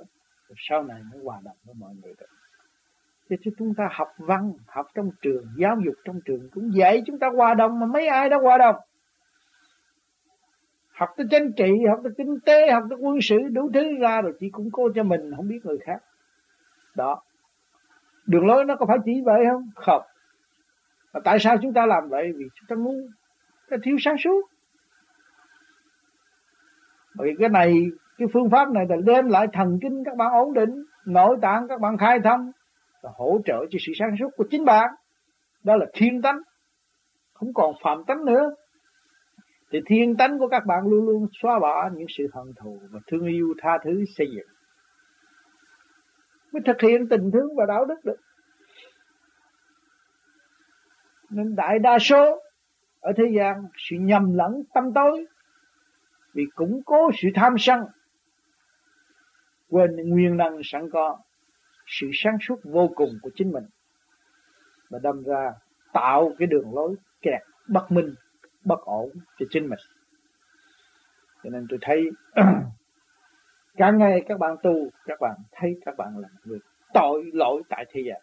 Rồi 0.47 0.55
sau 0.57 0.83
này 0.83 1.01
mới 1.11 1.23
hòa 1.23 1.39
đồng 1.43 1.57
với 1.65 1.75
mọi 1.79 1.91
người 2.03 2.13
được. 2.19 2.25
Thế 3.29 3.37
chứ 3.43 3.51
chúng 3.57 3.73
ta 3.77 3.89
học 3.91 4.07
văn, 4.17 4.53
học 4.67 4.85
trong 4.95 5.09
trường, 5.21 5.45
giáo 5.57 5.77
dục 5.85 5.95
trong 6.03 6.19
trường 6.25 6.49
cũng 6.53 6.75
dạy 6.75 7.03
chúng 7.05 7.19
ta 7.19 7.27
hòa 7.35 7.53
đồng 7.53 7.79
mà 7.79 7.85
mấy 7.85 8.07
ai 8.07 8.29
đã 8.29 8.37
hòa 8.37 8.57
đồng. 8.57 8.75
Học 10.93 11.09
tới 11.17 11.27
chính 11.31 11.51
trị, 11.57 11.71
học 11.89 11.99
tới 12.03 12.13
kinh 12.17 12.39
tế, 12.45 12.71
học 12.71 12.83
tới 12.89 12.97
quân 13.01 13.17
sự, 13.21 13.37
đủ 13.51 13.69
thứ 13.73 13.83
ra 14.01 14.21
rồi 14.21 14.33
chỉ 14.39 14.49
củng 14.49 14.69
cố 14.71 14.89
cho 14.95 15.03
mình, 15.03 15.31
không 15.35 15.47
biết 15.47 15.59
người 15.63 15.77
khác. 15.85 16.03
Đó. 16.95 17.21
Đường 18.25 18.45
lối 18.45 18.65
nó 18.65 18.75
có 18.75 18.85
phải 18.85 18.97
chỉ 19.05 19.21
vậy 19.25 19.43
không? 19.51 19.69
Không. 19.75 20.01
Mà 21.13 21.19
tại 21.23 21.39
sao 21.39 21.57
chúng 21.61 21.73
ta 21.73 21.85
làm 21.85 22.09
vậy? 22.09 22.31
Vì 22.37 22.45
chúng 22.55 22.67
ta 22.67 22.75
ngu. 22.75 23.07
Ta 23.69 23.77
thiếu 23.83 23.97
sáng 23.99 24.15
suốt. 24.17 24.49
Bởi 27.15 27.35
cái 27.39 27.49
này 27.49 27.73
cái 28.17 28.27
phương 28.33 28.49
pháp 28.49 28.69
này 28.69 28.85
là 28.89 28.95
đem 29.05 29.27
lại 29.27 29.47
thần 29.53 29.79
kinh 29.81 30.03
các 30.05 30.17
bạn 30.17 30.31
ổn 30.31 30.53
định, 30.53 30.83
nội 31.05 31.37
tạng 31.41 31.67
các 31.67 31.81
bạn 31.81 31.97
khai 31.97 32.19
thông, 32.23 32.51
và 33.01 33.11
hỗ 33.15 33.39
trợ 33.45 33.65
cho 33.69 33.79
sự 33.85 33.91
sáng 33.99 34.15
suốt 34.19 34.29
của 34.37 34.45
chính 34.51 34.65
bạn. 34.65 34.89
Đó 35.63 35.75
là 35.75 35.85
thiên 35.93 36.21
tánh. 36.21 36.39
Không 37.33 37.53
còn 37.53 37.73
phạm 37.83 38.03
tánh 38.07 38.25
nữa. 38.25 38.51
Thì 39.71 39.79
thiên 39.85 40.15
tánh 40.15 40.39
của 40.39 40.47
các 40.47 40.65
bạn 40.65 40.87
luôn 40.87 41.05
luôn 41.05 41.27
xóa 41.41 41.59
bỏ 41.59 41.89
những 41.93 42.07
sự 42.17 42.27
hận 42.33 42.53
thù 42.63 42.79
và 42.91 42.99
thương 43.07 43.25
yêu 43.25 43.53
tha 43.61 43.77
thứ 43.83 44.03
xây 44.17 44.27
dựng. 44.35 44.47
Mới 46.51 46.61
thực 46.65 46.81
hiện 46.81 47.07
tình 47.09 47.31
thương 47.33 47.55
và 47.55 47.65
đạo 47.65 47.85
đức 47.85 47.95
được. 48.03 48.17
Nên 51.29 51.55
đại 51.55 51.79
đa 51.79 51.99
số 51.99 52.41
ở 52.99 53.11
thế 53.17 53.23
gian, 53.37 53.63
sự 53.77 53.95
nhầm 53.99 54.33
lẫn 54.33 54.63
tâm 54.73 54.83
tối, 54.95 55.25
vì 56.33 56.43
củng 56.55 56.81
cố 56.85 57.09
sự 57.21 57.29
tham 57.35 57.55
sân 57.57 57.79
quên 59.75 60.09
nguyên 60.09 60.37
năng 60.37 60.61
sẵn 60.63 60.89
có. 60.89 61.17
Sự 61.87 62.09
sáng 62.13 62.37
suốt 62.41 62.59
vô 62.63 62.91
cùng 62.95 63.09
của 63.21 63.29
chính 63.35 63.51
mình 63.51 63.63
và 64.89 64.99
đâm 65.03 65.23
ra 65.23 65.51
tạo 65.93 66.33
cái 66.39 66.47
đường 66.47 66.73
lối 66.73 66.95
kẹt 67.21 67.41
bất 67.67 67.91
minh, 67.91 68.15
bất 68.63 68.79
ổn 68.81 69.09
cho 69.39 69.45
chính 69.49 69.69
mình. 69.69 69.79
Cho 71.43 71.49
nên 71.49 71.65
tôi 71.69 71.79
thấy 71.81 72.03
càng 73.77 73.97
ngày 73.97 74.23
các 74.27 74.39
bạn 74.39 74.55
tu, 74.63 74.89
các 75.05 75.19
bạn 75.21 75.37
thấy 75.51 75.75
các 75.85 75.97
bạn 75.97 76.17
là 76.17 76.27
người 76.43 76.59
tội 76.93 77.23
lỗi 77.33 77.61
tại 77.69 77.85
thế 77.91 78.01
gian. 78.05 78.21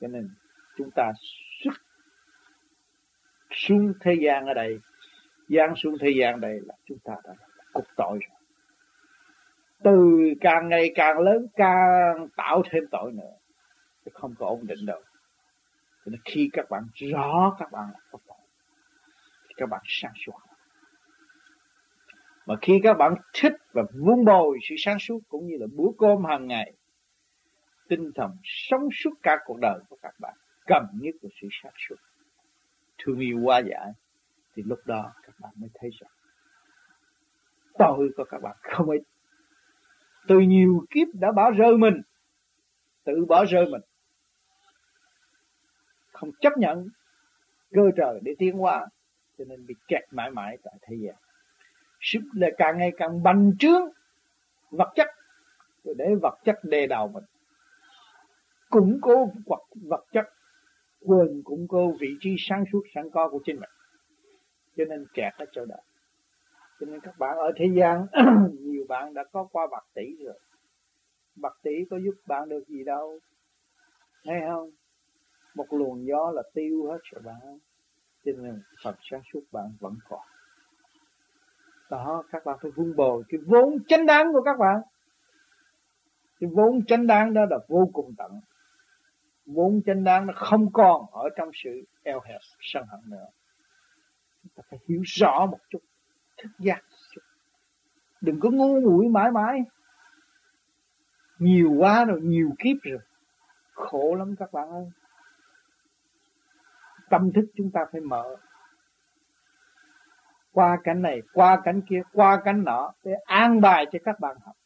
Cho 0.00 0.08
nên 0.08 0.30
chúng 0.76 0.90
ta 0.90 1.12
xuất 1.64 1.74
xuống 3.50 3.92
thế 4.00 4.14
gian 4.20 4.46
ở 4.46 4.54
đây, 4.54 4.78
giáng 5.48 5.74
xuống 5.76 5.94
thế 6.00 6.10
gian 6.20 6.40
đây 6.40 6.60
là 6.66 6.74
chúng 6.84 6.98
ta 7.04 7.14
đã 7.24 7.34
cục 7.72 7.84
tội 7.96 8.18
rồi 8.28 8.41
từ 9.84 10.20
càng 10.40 10.68
ngày 10.68 10.92
càng 10.94 11.18
lớn, 11.18 11.46
càng 11.54 12.28
tạo 12.36 12.62
thêm 12.70 12.84
tội 12.90 13.12
nữa. 13.12 13.32
Thì 14.04 14.12
không 14.14 14.34
có 14.38 14.46
ổn 14.46 14.66
định 14.66 14.86
đâu. 14.86 15.00
Cho 16.04 16.10
nên 16.10 16.20
khi 16.24 16.50
các 16.52 16.70
bạn 16.70 16.82
rõ 16.94 17.56
các 17.58 17.72
bạn 17.72 17.84
là 17.92 17.98
có 18.10 18.18
tội, 18.26 18.36
thì 19.48 19.54
các 19.56 19.68
bạn 19.68 19.80
sáng 19.84 20.12
suốt. 20.26 20.38
Mà 22.46 22.54
khi 22.62 22.80
các 22.82 22.94
bạn 22.94 23.14
thích 23.34 23.52
và 23.72 23.82
vun 23.94 24.24
bồi 24.24 24.58
sự 24.68 24.74
sáng 24.78 24.98
suốt 24.98 25.18
cũng 25.28 25.46
như 25.46 25.56
là 25.60 25.66
bữa 25.76 25.88
cơm 25.98 26.24
hàng 26.24 26.46
ngày, 26.46 26.72
tinh 27.88 28.10
thần 28.14 28.30
sống 28.42 28.88
suốt 28.92 29.10
cả 29.22 29.38
cuộc 29.44 29.58
đời 29.60 29.80
của 29.88 29.96
các 30.02 30.14
bạn, 30.20 30.34
cần 30.66 30.86
nhất 30.92 31.14
là 31.22 31.30
sự 31.40 31.48
sáng 31.62 31.72
suốt. 31.88 31.96
Thương 32.98 33.18
yêu 33.18 33.38
quá 33.44 33.58
giải 33.58 33.88
thì 34.54 34.62
lúc 34.66 34.78
đó 34.84 35.12
các 35.22 35.34
bạn 35.40 35.52
mới 35.56 35.70
thấy 35.74 35.90
rằng 36.00 36.10
tội 37.78 38.08
của 38.16 38.24
các 38.30 38.42
bạn 38.42 38.56
không 38.62 38.90
ít 38.90 39.02
từ 40.28 40.38
nhiều 40.38 40.84
kiếp 40.90 41.08
đã 41.14 41.32
bỏ 41.32 41.50
rơi 41.50 41.76
mình. 41.76 42.00
Tự 43.04 43.24
bỏ 43.28 43.44
rơi 43.44 43.66
mình. 43.66 43.82
Không 46.12 46.30
chấp 46.40 46.52
nhận 46.58 46.88
cơ 47.72 47.82
trời 47.96 48.20
để 48.22 48.34
tiến 48.38 48.62
qua, 48.62 48.86
cho 49.38 49.44
nên 49.44 49.66
bị 49.66 49.74
kẹt 49.88 50.02
mãi 50.10 50.30
mãi 50.30 50.58
tại 50.62 50.74
thế 50.82 50.96
gian. 51.00 51.14
Sức 52.00 52.20
là 52.34 52.48
càng 52.58 52.78
ngày 52.78 52.92
càng 52.96 53.22
bành 53.22 53.52
trướng 53.58 53.82
vật 54.70 54.92
chất 54.94 55.06
rồi 55.84 55.94
để 55.98 56.14
vật 56.22 56.38
chất 56.44 56.58
đè 56.62 56.86
đầu 56.86 57.08
mình. 57.08 57.24
Củng 58.70 58.98
cố 59.02 59.30
vật 59.46 59.62
vật 59.74 60.04
chất 60.12 60.26
quên 61.00 61.42
củng 61.44 61.68
cố 61.68 61.92
vị 62.00 62.16
trí 62.20 62.36
sáng 62.38 62.64
suốt 62.72 62.82
sẵn 62.94 63.10
có 63.10 63.28
của 63.28 63.40
chính 63.44 63.60
mình. 63.60 63.70
Cho 64.76 64.84
nên 64.84 65.06
kẹt 65.14 65.32
ở 65.38 65.46
chỗ 65.52 65.64
đó 65.64 65.76
cho 66.82 66.90
nên 66.90 67.00
các 67.00 67.18
bạn 67.18 67.36
ở 67.36 67.52
thế 67.56 67.66
gian, 67.74 68.06
nhiều 68.60 68.84
bạn 68.88 69.14
đã 69.14 69.24
có 69.32 69.48
qua 69.52 69.66
bạc 69.70 69.84
tỷ 69.94 70.16
rồi. 70.24 70.38
Bạc 71.36 71.56
tỷ 71.62 71.70
có 71.90 71.96
giúp 71.96 72.14
bạn 72.26 72.48
được 72.48 72.68
gì 72.68 72.84
đâu. 72.84 73.18
Hay 74.24 74.40
không? 74.48 74.70
Một 75.54 75.66
luồng 75.70 76.06
gió 76.06 76.30
là 76.34 76.42
tiêu 76.54 76.86
hết 76.86 76.98
rồi 77.02 77.22
bạn. 77.24 77.58
Cho 78.24 78.32
nên 78.36 78.62
phật 78.84 78.96
sáng 79.10 79.20
suốt 79.32 79.40
bạn 79.52 79.64
vẫn 79.80 79.94
còn. 80.08 80.20
Đó, 81.90 82.24
các 82.32 82.44
bạn 82.44 82.58
phải 82.62 82.70
vun 82.70 82.96
bồi 82.96 83.22
cái 83.28 83.40
vốn 83.46 83.84
chánh 83.88 84.06
đáng 84.06 84.32
của 84.32 84.42
các 84.42 84.58
bạn. 84.58 84.80
Cái 86.40 86.50
vốn 86.52 86.84
chánh 86.86 87.06
đáng 87.06 87.34
đó 87.34 87.42
là 87.50 87.58
vô 87.68 87.90
cùng 87.92 88.14
tận. 88.18 88.40
Vốn 89.46 89.80
chánh 89.86 90.04
đáng 90.04 90.26
nó 90.26 90.32
không 90.36 90.72
còn 90.72 91.06
ở 91.12 91.28
trong 91.36 91.50
sự 91.54 91.70
eo 92.02 92.20
hẹp, 92.24 92.40
sân 92.60 92.84
hận 92.88 93.00
nữa. 93.10 93.26
Chúng 94.42 94.52
ta 94.56 94.62
phải 94.70 94.78
hiểu 94.88 95.00
rõ 95.04 95.46
một 95.46 95.58
chút 95.70 95.78
thức 96.42 96.50
giác 96.58 96.82
đừng 98.22 98.40
có 98.40 98.50
ngu 98.50 98.80
muội 98.80 99.08
mãi 99.08 99.30
mãi. 99.30 99.60
Nhiều 101.38 101.72
quá 101.78 102.04
rồi, 102.04 102.20
nhiều 102.22 102.50
kiếp 102.58 102.76
rồi. 102.82 103.00
Khổ 103.74 104.14
lắm 104.14 104.34
các 104.38 104.52
bạn 104.52 104.68
ơi. 104.70 104.90
Tâm 107.10 107.32
thức 107.32 107.44
chúng 107.56 107.70
ta 107.70 107.80
phải 107.92 108.00
mở. 108.00 108.36
Qua 110.52 110.78
cánh 110.84 111.02
này, 111.02 111.22
qua 111.32 111.60
cánh 111.64 111.80
kia, 111.88 112.02
qua 112.12 112.40
cánh 112.44 112.64
nọ 112.64 112.92
để 113.04 113.12
an 113.24 113.60
bài 113.60 113.86
cho 113.92 113.98
các 114.04 114.20
bạn 114.20 114.36
học. 114.44 114.56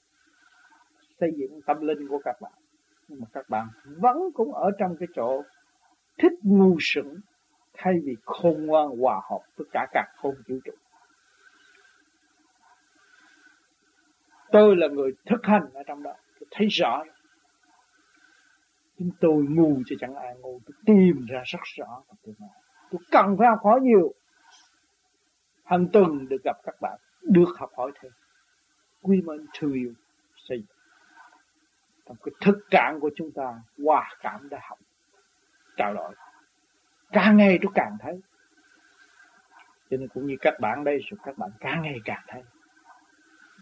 Xây 1.20 1.30
dựng 1.36 1.60
tâm 1.66 1.80
linh 1.80 2.08
của 2.08 2.20
các 2.24 2.36
bạn. 2.40 2.52
Nhưng 3.08 3.20
mà 3.20 3.26
các 3.32 3.48
bạn 3.48 3.68
vẫn 3.84 4.16
cũng 4.34 4.54
ở 4.54 4.70
trong 4.78 4.96
cái 5.00 5.08
chỗ 5.14 5.42
thích 6.18 6.32
ngu 6.42 6.76
sững 6.80 7.16
thay 7.74 7.94
vì 8.04 8.16
khôn 8.24 8.66
ngoan 8.66 8.88
hòa 9.00 9.20
hợp 9.30 9.40
với 9.56 9.66
cả 9.72 9.86
các 9.92 10.04
khôn 10.16 10.34
vũ 10.48 10.56
trụ. 10.64 10.72
Tôi 14.56 14.76
là 14.76 14.88
người 14.88 15.12
thực 15.26 15.46
hành 15.46 15.62
ở 15.74 15.82
trong 15.86 16.02
đó. 16.02 16.12
Tôi 16.40 16.48
thấy 16.50 16.66
rõ. 16.66 17.04
Chúng 18.98 19.10
tôi 19.20 19.44
ngu 19.48 19.82
chứ 19.86 19.96
chẳng 20.00 20.14
ai 20.14 20.34
ngu. 20.36 20.60
Tôi 20.66 20.74
tìm 20.86 21.26
ra 21.28 21.42
rất 21.44 21.58
rõ 21.76 22.02
tôi 22.22 22.34
nói. 22.38 22.48
Tôi 22.90 23.00
cần 23.10 23.36
phải 23.38 23.48
học 23.48 23.58
hỏi 23.64 23.80
nhiều. 23.80 24.14
Hàng 25.64 25.88
tuần 25.92 26.28
được 26.28 26.42
gặp 26.44 26.56
các 26.62 26.74
bạn. 26.80 26.98
Được 27.22 27.48
học 27.58 27.70
hỏi 27.76 27.92
thêm. 28.00 28.12
Quy 29.02 29.22
mệnh 29.22 29.46
thương 29.54 29.72
yêu 29.72 29.92
xây 30.36 30.64
trong 32.06 32.16
cái 32.22 32.32
thực 32.40 32.58
trạng 32.70 33.00
của 33.00 33.10
chúng 33.16 33.30
ta, 33.32 33.54
hòa 33.84 34.10
cảm 34.20 34.48
đã 34.48 34.58
học. 34.62 34.78
Trao 35.76 35.94
đổi. 35.94 36.14
Càng 37.12 37.36
ngày 37.36 37.58
tôi 37.62 37.72
càng 37.74 37.96
thấy. 38.00 38.20
Cho 39.90 39.96
nên 39.96 40.08
cũng 40.08 40.26
như 40.26 40.36
các 40.40 40.54
bạn 40.60 40.84
đây, 40.84 40.98
rồi 41.10 41.18
các 41.24 41.38
bạn 41.38 41.50
càng 41.60 41.82
ngày 41.82 41.98
càng 42.04 42.24
thấy 42.26 42.42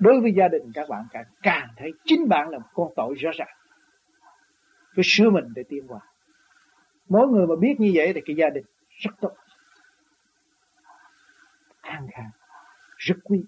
đối 0.00 0.20
với 0.20 0.32
gia 0.32 0.48
đình 0.48 0.72
các 0.74 0.88
bạn 0.88 1.04
càng 1.12 1.24
càng 1.42 1.68
thấy 1.76 1.92
chính 2.04 2.28
bạn 2.28 2.48
là 2.48 2.58
một 2.58 2.68
con 2.74 2.88
tội 2.96 3.14
rõ 3.14 3.30
ràng. 3.34 3.56
Phải 4.96 5.04
sửa 5.04 5.30
mình 5.30 5.44
để 5.54 5.62
tiến 5.68 5.86
qua 5.88 6.00
mỗi 7.08 7.28
người 7.28 7.46
mà 7.46 7.54
biết 7.56 7.74
như 7.78 7.92
vậy 7.94 8.12
thì 8.14 8.20
cái 8.26 8.36
gia 8.36 8.50
đình 8.50 8.64
rất 8.88 9.10
tốt. 9.20 9.32
An 11.80 12.06
khang, 12.12 12.30
rất 12.96 13.14
quý. 13.24 13.44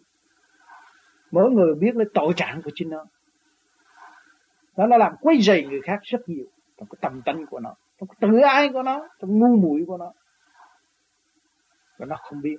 Mỗi 1.30 1.50
người 1.50 1.74
biết 1.74 1.96
lấy 1.96 2.06
tội 2.14 2.32
trạng 2.36 2.62
của 2.62 2.70
chính 2.74 2.90
nó. 2.90 3.04
Nó 4.76 4.86
nó 4.86 4.96
làm 4.96 5.16
quấy 5.20 5.40
rầy 5.40 5.66
người 5.66 5.80
khác 5.84 6.00
rất 6.02 6.28
nhiều. 6.28 6.44
Trong 6.76 6.88
cái 6.88 6.98
tâm 7.00 7.22
tánh 7.22 7.46
của 7.46 7.60
nó, 7.60 7.74
trong 7.98 8.08
cái 8.08 8.16
tự 8.20 8.38
ái 8.38 8.68
của 8.72 8.82
nó, 8.82 9.08
trong 9.20 9.38
ngu 9.38 9.56
muội 9.56 9.84
của 9.86 9.96
nó. 9.96 10.12
Và 11.98 12.06
nó 12.06 12.16
không 12.16 12.40
biết, 12.40 12.56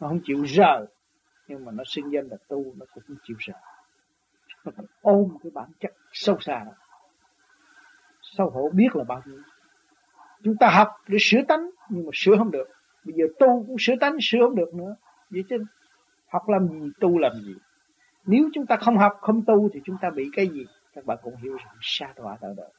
nó 0.00 0.08
không 0.08 0.20
chịu 0.24 0.46
rờ 0.46 0.86
nhưng 1.48 1.64
mà 1.64 1.72
nó 1.72 1.84
sinh 1.86 2.10
danh 2.10 2.28
là 2.30 2.36
tu 2.48 2.74
nó 2.76 2.86
cũng 2.94 3.16
chịu 3.22 3.36
rờ 3.46 3.52
nó 4.64 4.72
phải 4.76 4.86
ôm 5.00 5.36
cái 5.42 5.50
bản 5.54 5.70
chất 5.80 5.92
sâu 6.12 6.36
xa 6.40 6.64
đó. 6.64 6.72
Sâu 8.22 8.50
hổ 8.50 8.70
biết 8.74 8.96
là 8.96 9.04
bao 9.04 9.22
nhiêu. 9.26 9.42
Chúng 10.44 10.56
ta 10.56 10.70
học 10.70 10.88
để 11.08 11.18
sửa 11.20 11.42
tánh 11.48 11.70
nhưng 11.88 12.06
mà 12.06 12.10
sửa 12.14 12.36
không 12.38 12.50
được. 12.50 12.68
Bây 13.04 13.14
giờ 13.14 13.24
tu 13.38 13.64
cũng 13.66 13.76
sửa 13.78 13.94
tánh 14.00 14.16
sửa 14.20 14.38
không 14.40 14.54
được 14.54 14.74
nữa. 14.74 14.96
Vậy 15.30 15.44
chứ 15.48 15.56
học 16.28 16.48
làm 16.48 16.68
gì 16.68 16.90
tu 17.00 17.18
làm 17.18 17.32
gì? 17.44 17.54
Nếu 18.26 18.50
chúng 18.54 18.66
ta 18.66 18.76
không 18.76 18.98
học 18.98 19.12
không 19.20 19.44
tu 19.44 19.68
thì 19.72 19.80
chúng 19.84 19.96
ta 20.00 20.10
bị 20.10 20.30
cái 20.32 20.48
gì? 20.48 20.66
Các 20.94 21.06
bạn 21.06 21.18
cũng 21.22 21.36
hiểu 21.36 21.56
rằng 21.56 21.76
xa 21.80 22.12
đọa 22.16 22.36
đạo 22.40 22.54
đời 22.56 22.70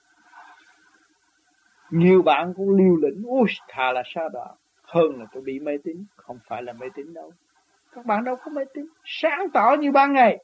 nhiều 1.91 2.21
bạn 2.21 2.53
cũng 2.53 2.75
liều 2.75 2.95
lĩnh 2.95 3.23
ui 3.23 3.47
thà 3.67 3.91
là 3.91 4.03
sao 4.05 4.29
đó 4.29 4.55
hơn 4.83 5.19
là 5.19 5.25
tôi 5.33 5.43
bị 5.43 5.59
mê 5.59 5.77
tín 5.83 6.05
không 6.15 6.39
phải 6.47 6.63
là 6.63 6.73
mê 6.73 6.87
tín 6.95 7.13
đâu 7.13 7.31
các 7.91 8.05
bạn 8.05 8.23
đâu 8.23 8.35
có 8.35 8.51
mê 8.51 8.63
tín. 8.73 8.85
Sáng 9.05 9.49
tỏ 9.53 9.75
như 9.79 9.91
ban 9.91 10.13
ngày. 10.13 10.43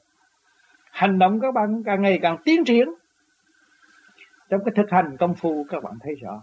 Hành 0.91 1.19
động 1.19 1.39
các 1.39 1.53
bạn 1.53 1.83
càng 1.85 2.01
ngày 2.01 2.19
càng 2.21 2.37
tiến 2.45 2.65
triển. 2.65 2.89
Trong 4.49 4.61
cái 4.65 4.73
thực 4.75 4.91
hành 4.91 5.17
công 5.19 5.35
phu, 5.35 5.65
các 5.69 5.83
bạn 5.83 5.93
thấy 6.01 6.15
rõ. 6.15 6.41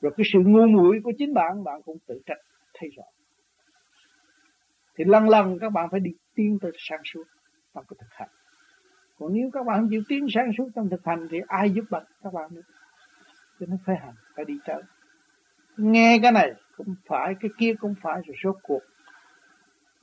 Rồi 0.00 0.12
cái 0.16 0.24
sự 0.32 0.38
ngu 0.38 0.66
muội 0.66 1.00
của 1.04 1.12
chính 1.18 1.34
bạn 1.34 1.64
bạn 1.64 1.82
cũng 1.82 1.98
tự 2.06 2.20
trách, 2.26 2.38
thấy 2.74 2.90
rõ. 2.96 3.04
Thì 4.96 5.04
lần 5.04 5.28
lần 5.28 5.58
các 5.58 5.72
bạn 5.72 5.88
phải 5.90 6.00
đi 6.00 6.10
tiến 6.34 6.58
tới 6.62 6.72
sáng 6.76 7.00
suốt 7.04 7.24
trong 7.74 7.84
cái 7.88 7.96
thực 8.00 8.12
hành. 8.14 8.28
Còn 9.18 9.32
nếu 9.32 9.50
các 9.52 9.66
bạn 9.66 9.88
chịu 9.90 10.02
tiến 10.08 10.26
sáng 10.34 10.50
suốt 10.58 10.68
trong 10.74 10.88
thực 10.90 11.04
hành 11.04 11.28
thì 11.30 11.38
ai 11.48 11.70
giúp 11.70 11.84
bạn? 11.90 12.04
Các 12.22 12.32
bạn 12.32 12.54
nữa 12.54 12.62
cho 13.60 13.66
nên 13.66 13.78
phải 13.86 13.96
hành, 13.96 14.14
phải 14.36 14.44
đi 14.44 14.58
tới. 14.66 14.82
Nghe 15.76 16.18
cái 16.22 16.32
này 16.32 16.52
cũng 16.76 16.94
phải, 17.06 17.34
cái 17.40 17.50
kia 17.58 17.74
cũng 17.80 17.94
phải, 18.02 18.22
rồi 18.26 18.36
rốt 18.44 18.56
cuộc 18.62 18.82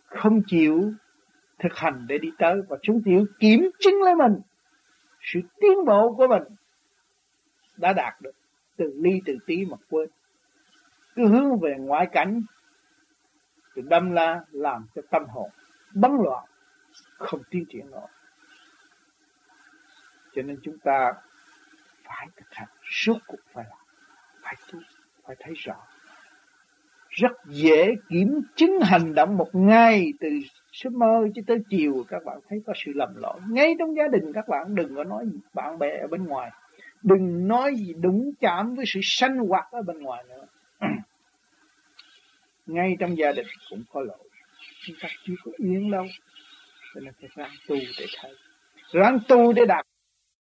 không 0.05 0.41
chịu 0.47 0.93
thực 1.59 1.75
hành 1.75 2.05
để 2.07 2.17
đi 2.17 2.31
tới. 2.37 2.61
Và 2.69 2.77
chúng 2.81 3.01
tiểu 3.05 3.25
kiểm 3.39 3.69
chứng 3.79 4.01
lấy 4.03 4.15
mình, 4.15 4.41
sự 5.21 5.39
tiến 5.59 5.85
bộ 5.85 6.15
của 6.15 6.27
mình 6.27 6.43
đã 7.77 7.93
đạt 7.93 8.21
được 8.21 8.35
từ 8.77 8.93
ly, 8.95 9.21
từ 9.25 9.37
tí 9.45 9.65
mà 9.65 9.77
quên. 9.89 10.09
Cứ 11.15 11.27
hướng 11.27 11.59
về 11.59 11.75
ngoại 11.79 12.07
cảnh 12.11 12.41
thì 13.75 13.81
đâm 13.81 14.11
la 14.11 14.41
làm 14.51 14.85
cho 14.95 15.01
tâm 15.09 15.25
hồn 15.25 15.49
bấn 15.93 16.11
loạn, 16.23 16.45
không 17.17 17.41
tiến 17.49 17.65
triển 17.69 17.91
nổi. 17.91 18.07
Cho 20.35 20.41
nên 20.41 20.59
chúng 20.63 20.77
ta 20.77 21.13
phải 22.03 22.27
thực 22.35 22.47
hành, 22.51 22.67
suốt 22.83 23.17
cuộc 23.27 23.39
phải 23.53 23.65
làm, 23.69 23.79
phải 24.41 24.55
tu, 24.71 24.79
phải 25.23 25.35
thấy 25.39 25.53
rõ 25.53 25.75
rất 27.11 27.31
dễ 27.45 27.95
kiểm 28.09 28.41
chứng 28.55 28.79
hành 28.81 29.15
động 29.15 29.37
một 29.37 29.49
ngày 29.53 30.13
từ 30.19 30.29
sớm 30.71 30.99
mơ 30.99 31.27
cho 31.35 31.41
tới 31.47 31.57
chiều. 31.69 32.05
Các 32.07 32.23
bạn 32.25 32.37
thấy 32.49 32.59
có 32.65 32.73
sự 32.85 32.91
lầm 32.95 33.15
lỗi 33.15 33.39
ngay 33.49 33.75
trong 33.79 33.95
gia 33.95 34.07
đình. 34.07 34.33
Các 34.33 34.47
bạn 34.47 34.75
đừng 34.75 34.95
có 34.95 35.03
nói 35.03 35.25
gì, 35.31 35.39
bạn 35.53 35.79
bè 35.79 35.97
ở 36.01 36.07
bên 36.07 36.25
ngoài. 36.25 36.51
Đừng 37.03 37.47
nói 37.47 37.75
gì 37.75 37.93
đúng 38.01 38.31
chạm 38.39 38.75
với 38.75 38.85
sự 38.87 38.99
sanh 39.03 39.37
hoạt 39.37 39.65
ở 39.71 39.81
bên 39.81 39.99
ngoài 39.99 40.23
nữa. 40.29 40.45
Ngay 42.65 42.95
trong 42.99 43.17
gia 43.17 43.31
đình 43.31 43.47
cũng 43.69 43.83
có 43.93 44.01
lỗi. 44.01 44.29
Chúng 44.81 44.95
ta 45.01 45.09
chưa 45.23 45.33
có 45.45 45.51
yên 45.57 45.91
đâu. 45.91 46.05
Cho 46.93 47.01
nên 47.01 47.13
phải 47.21 47.29
ráng 47.35 47.51
tu 47.67 47.75
để 47.75 48.05
thấy. 48.21 48.35
Ráng 48.91 49.19
tu 49.27 49.53
để 49.53 49.65
đạt 49.65 49.85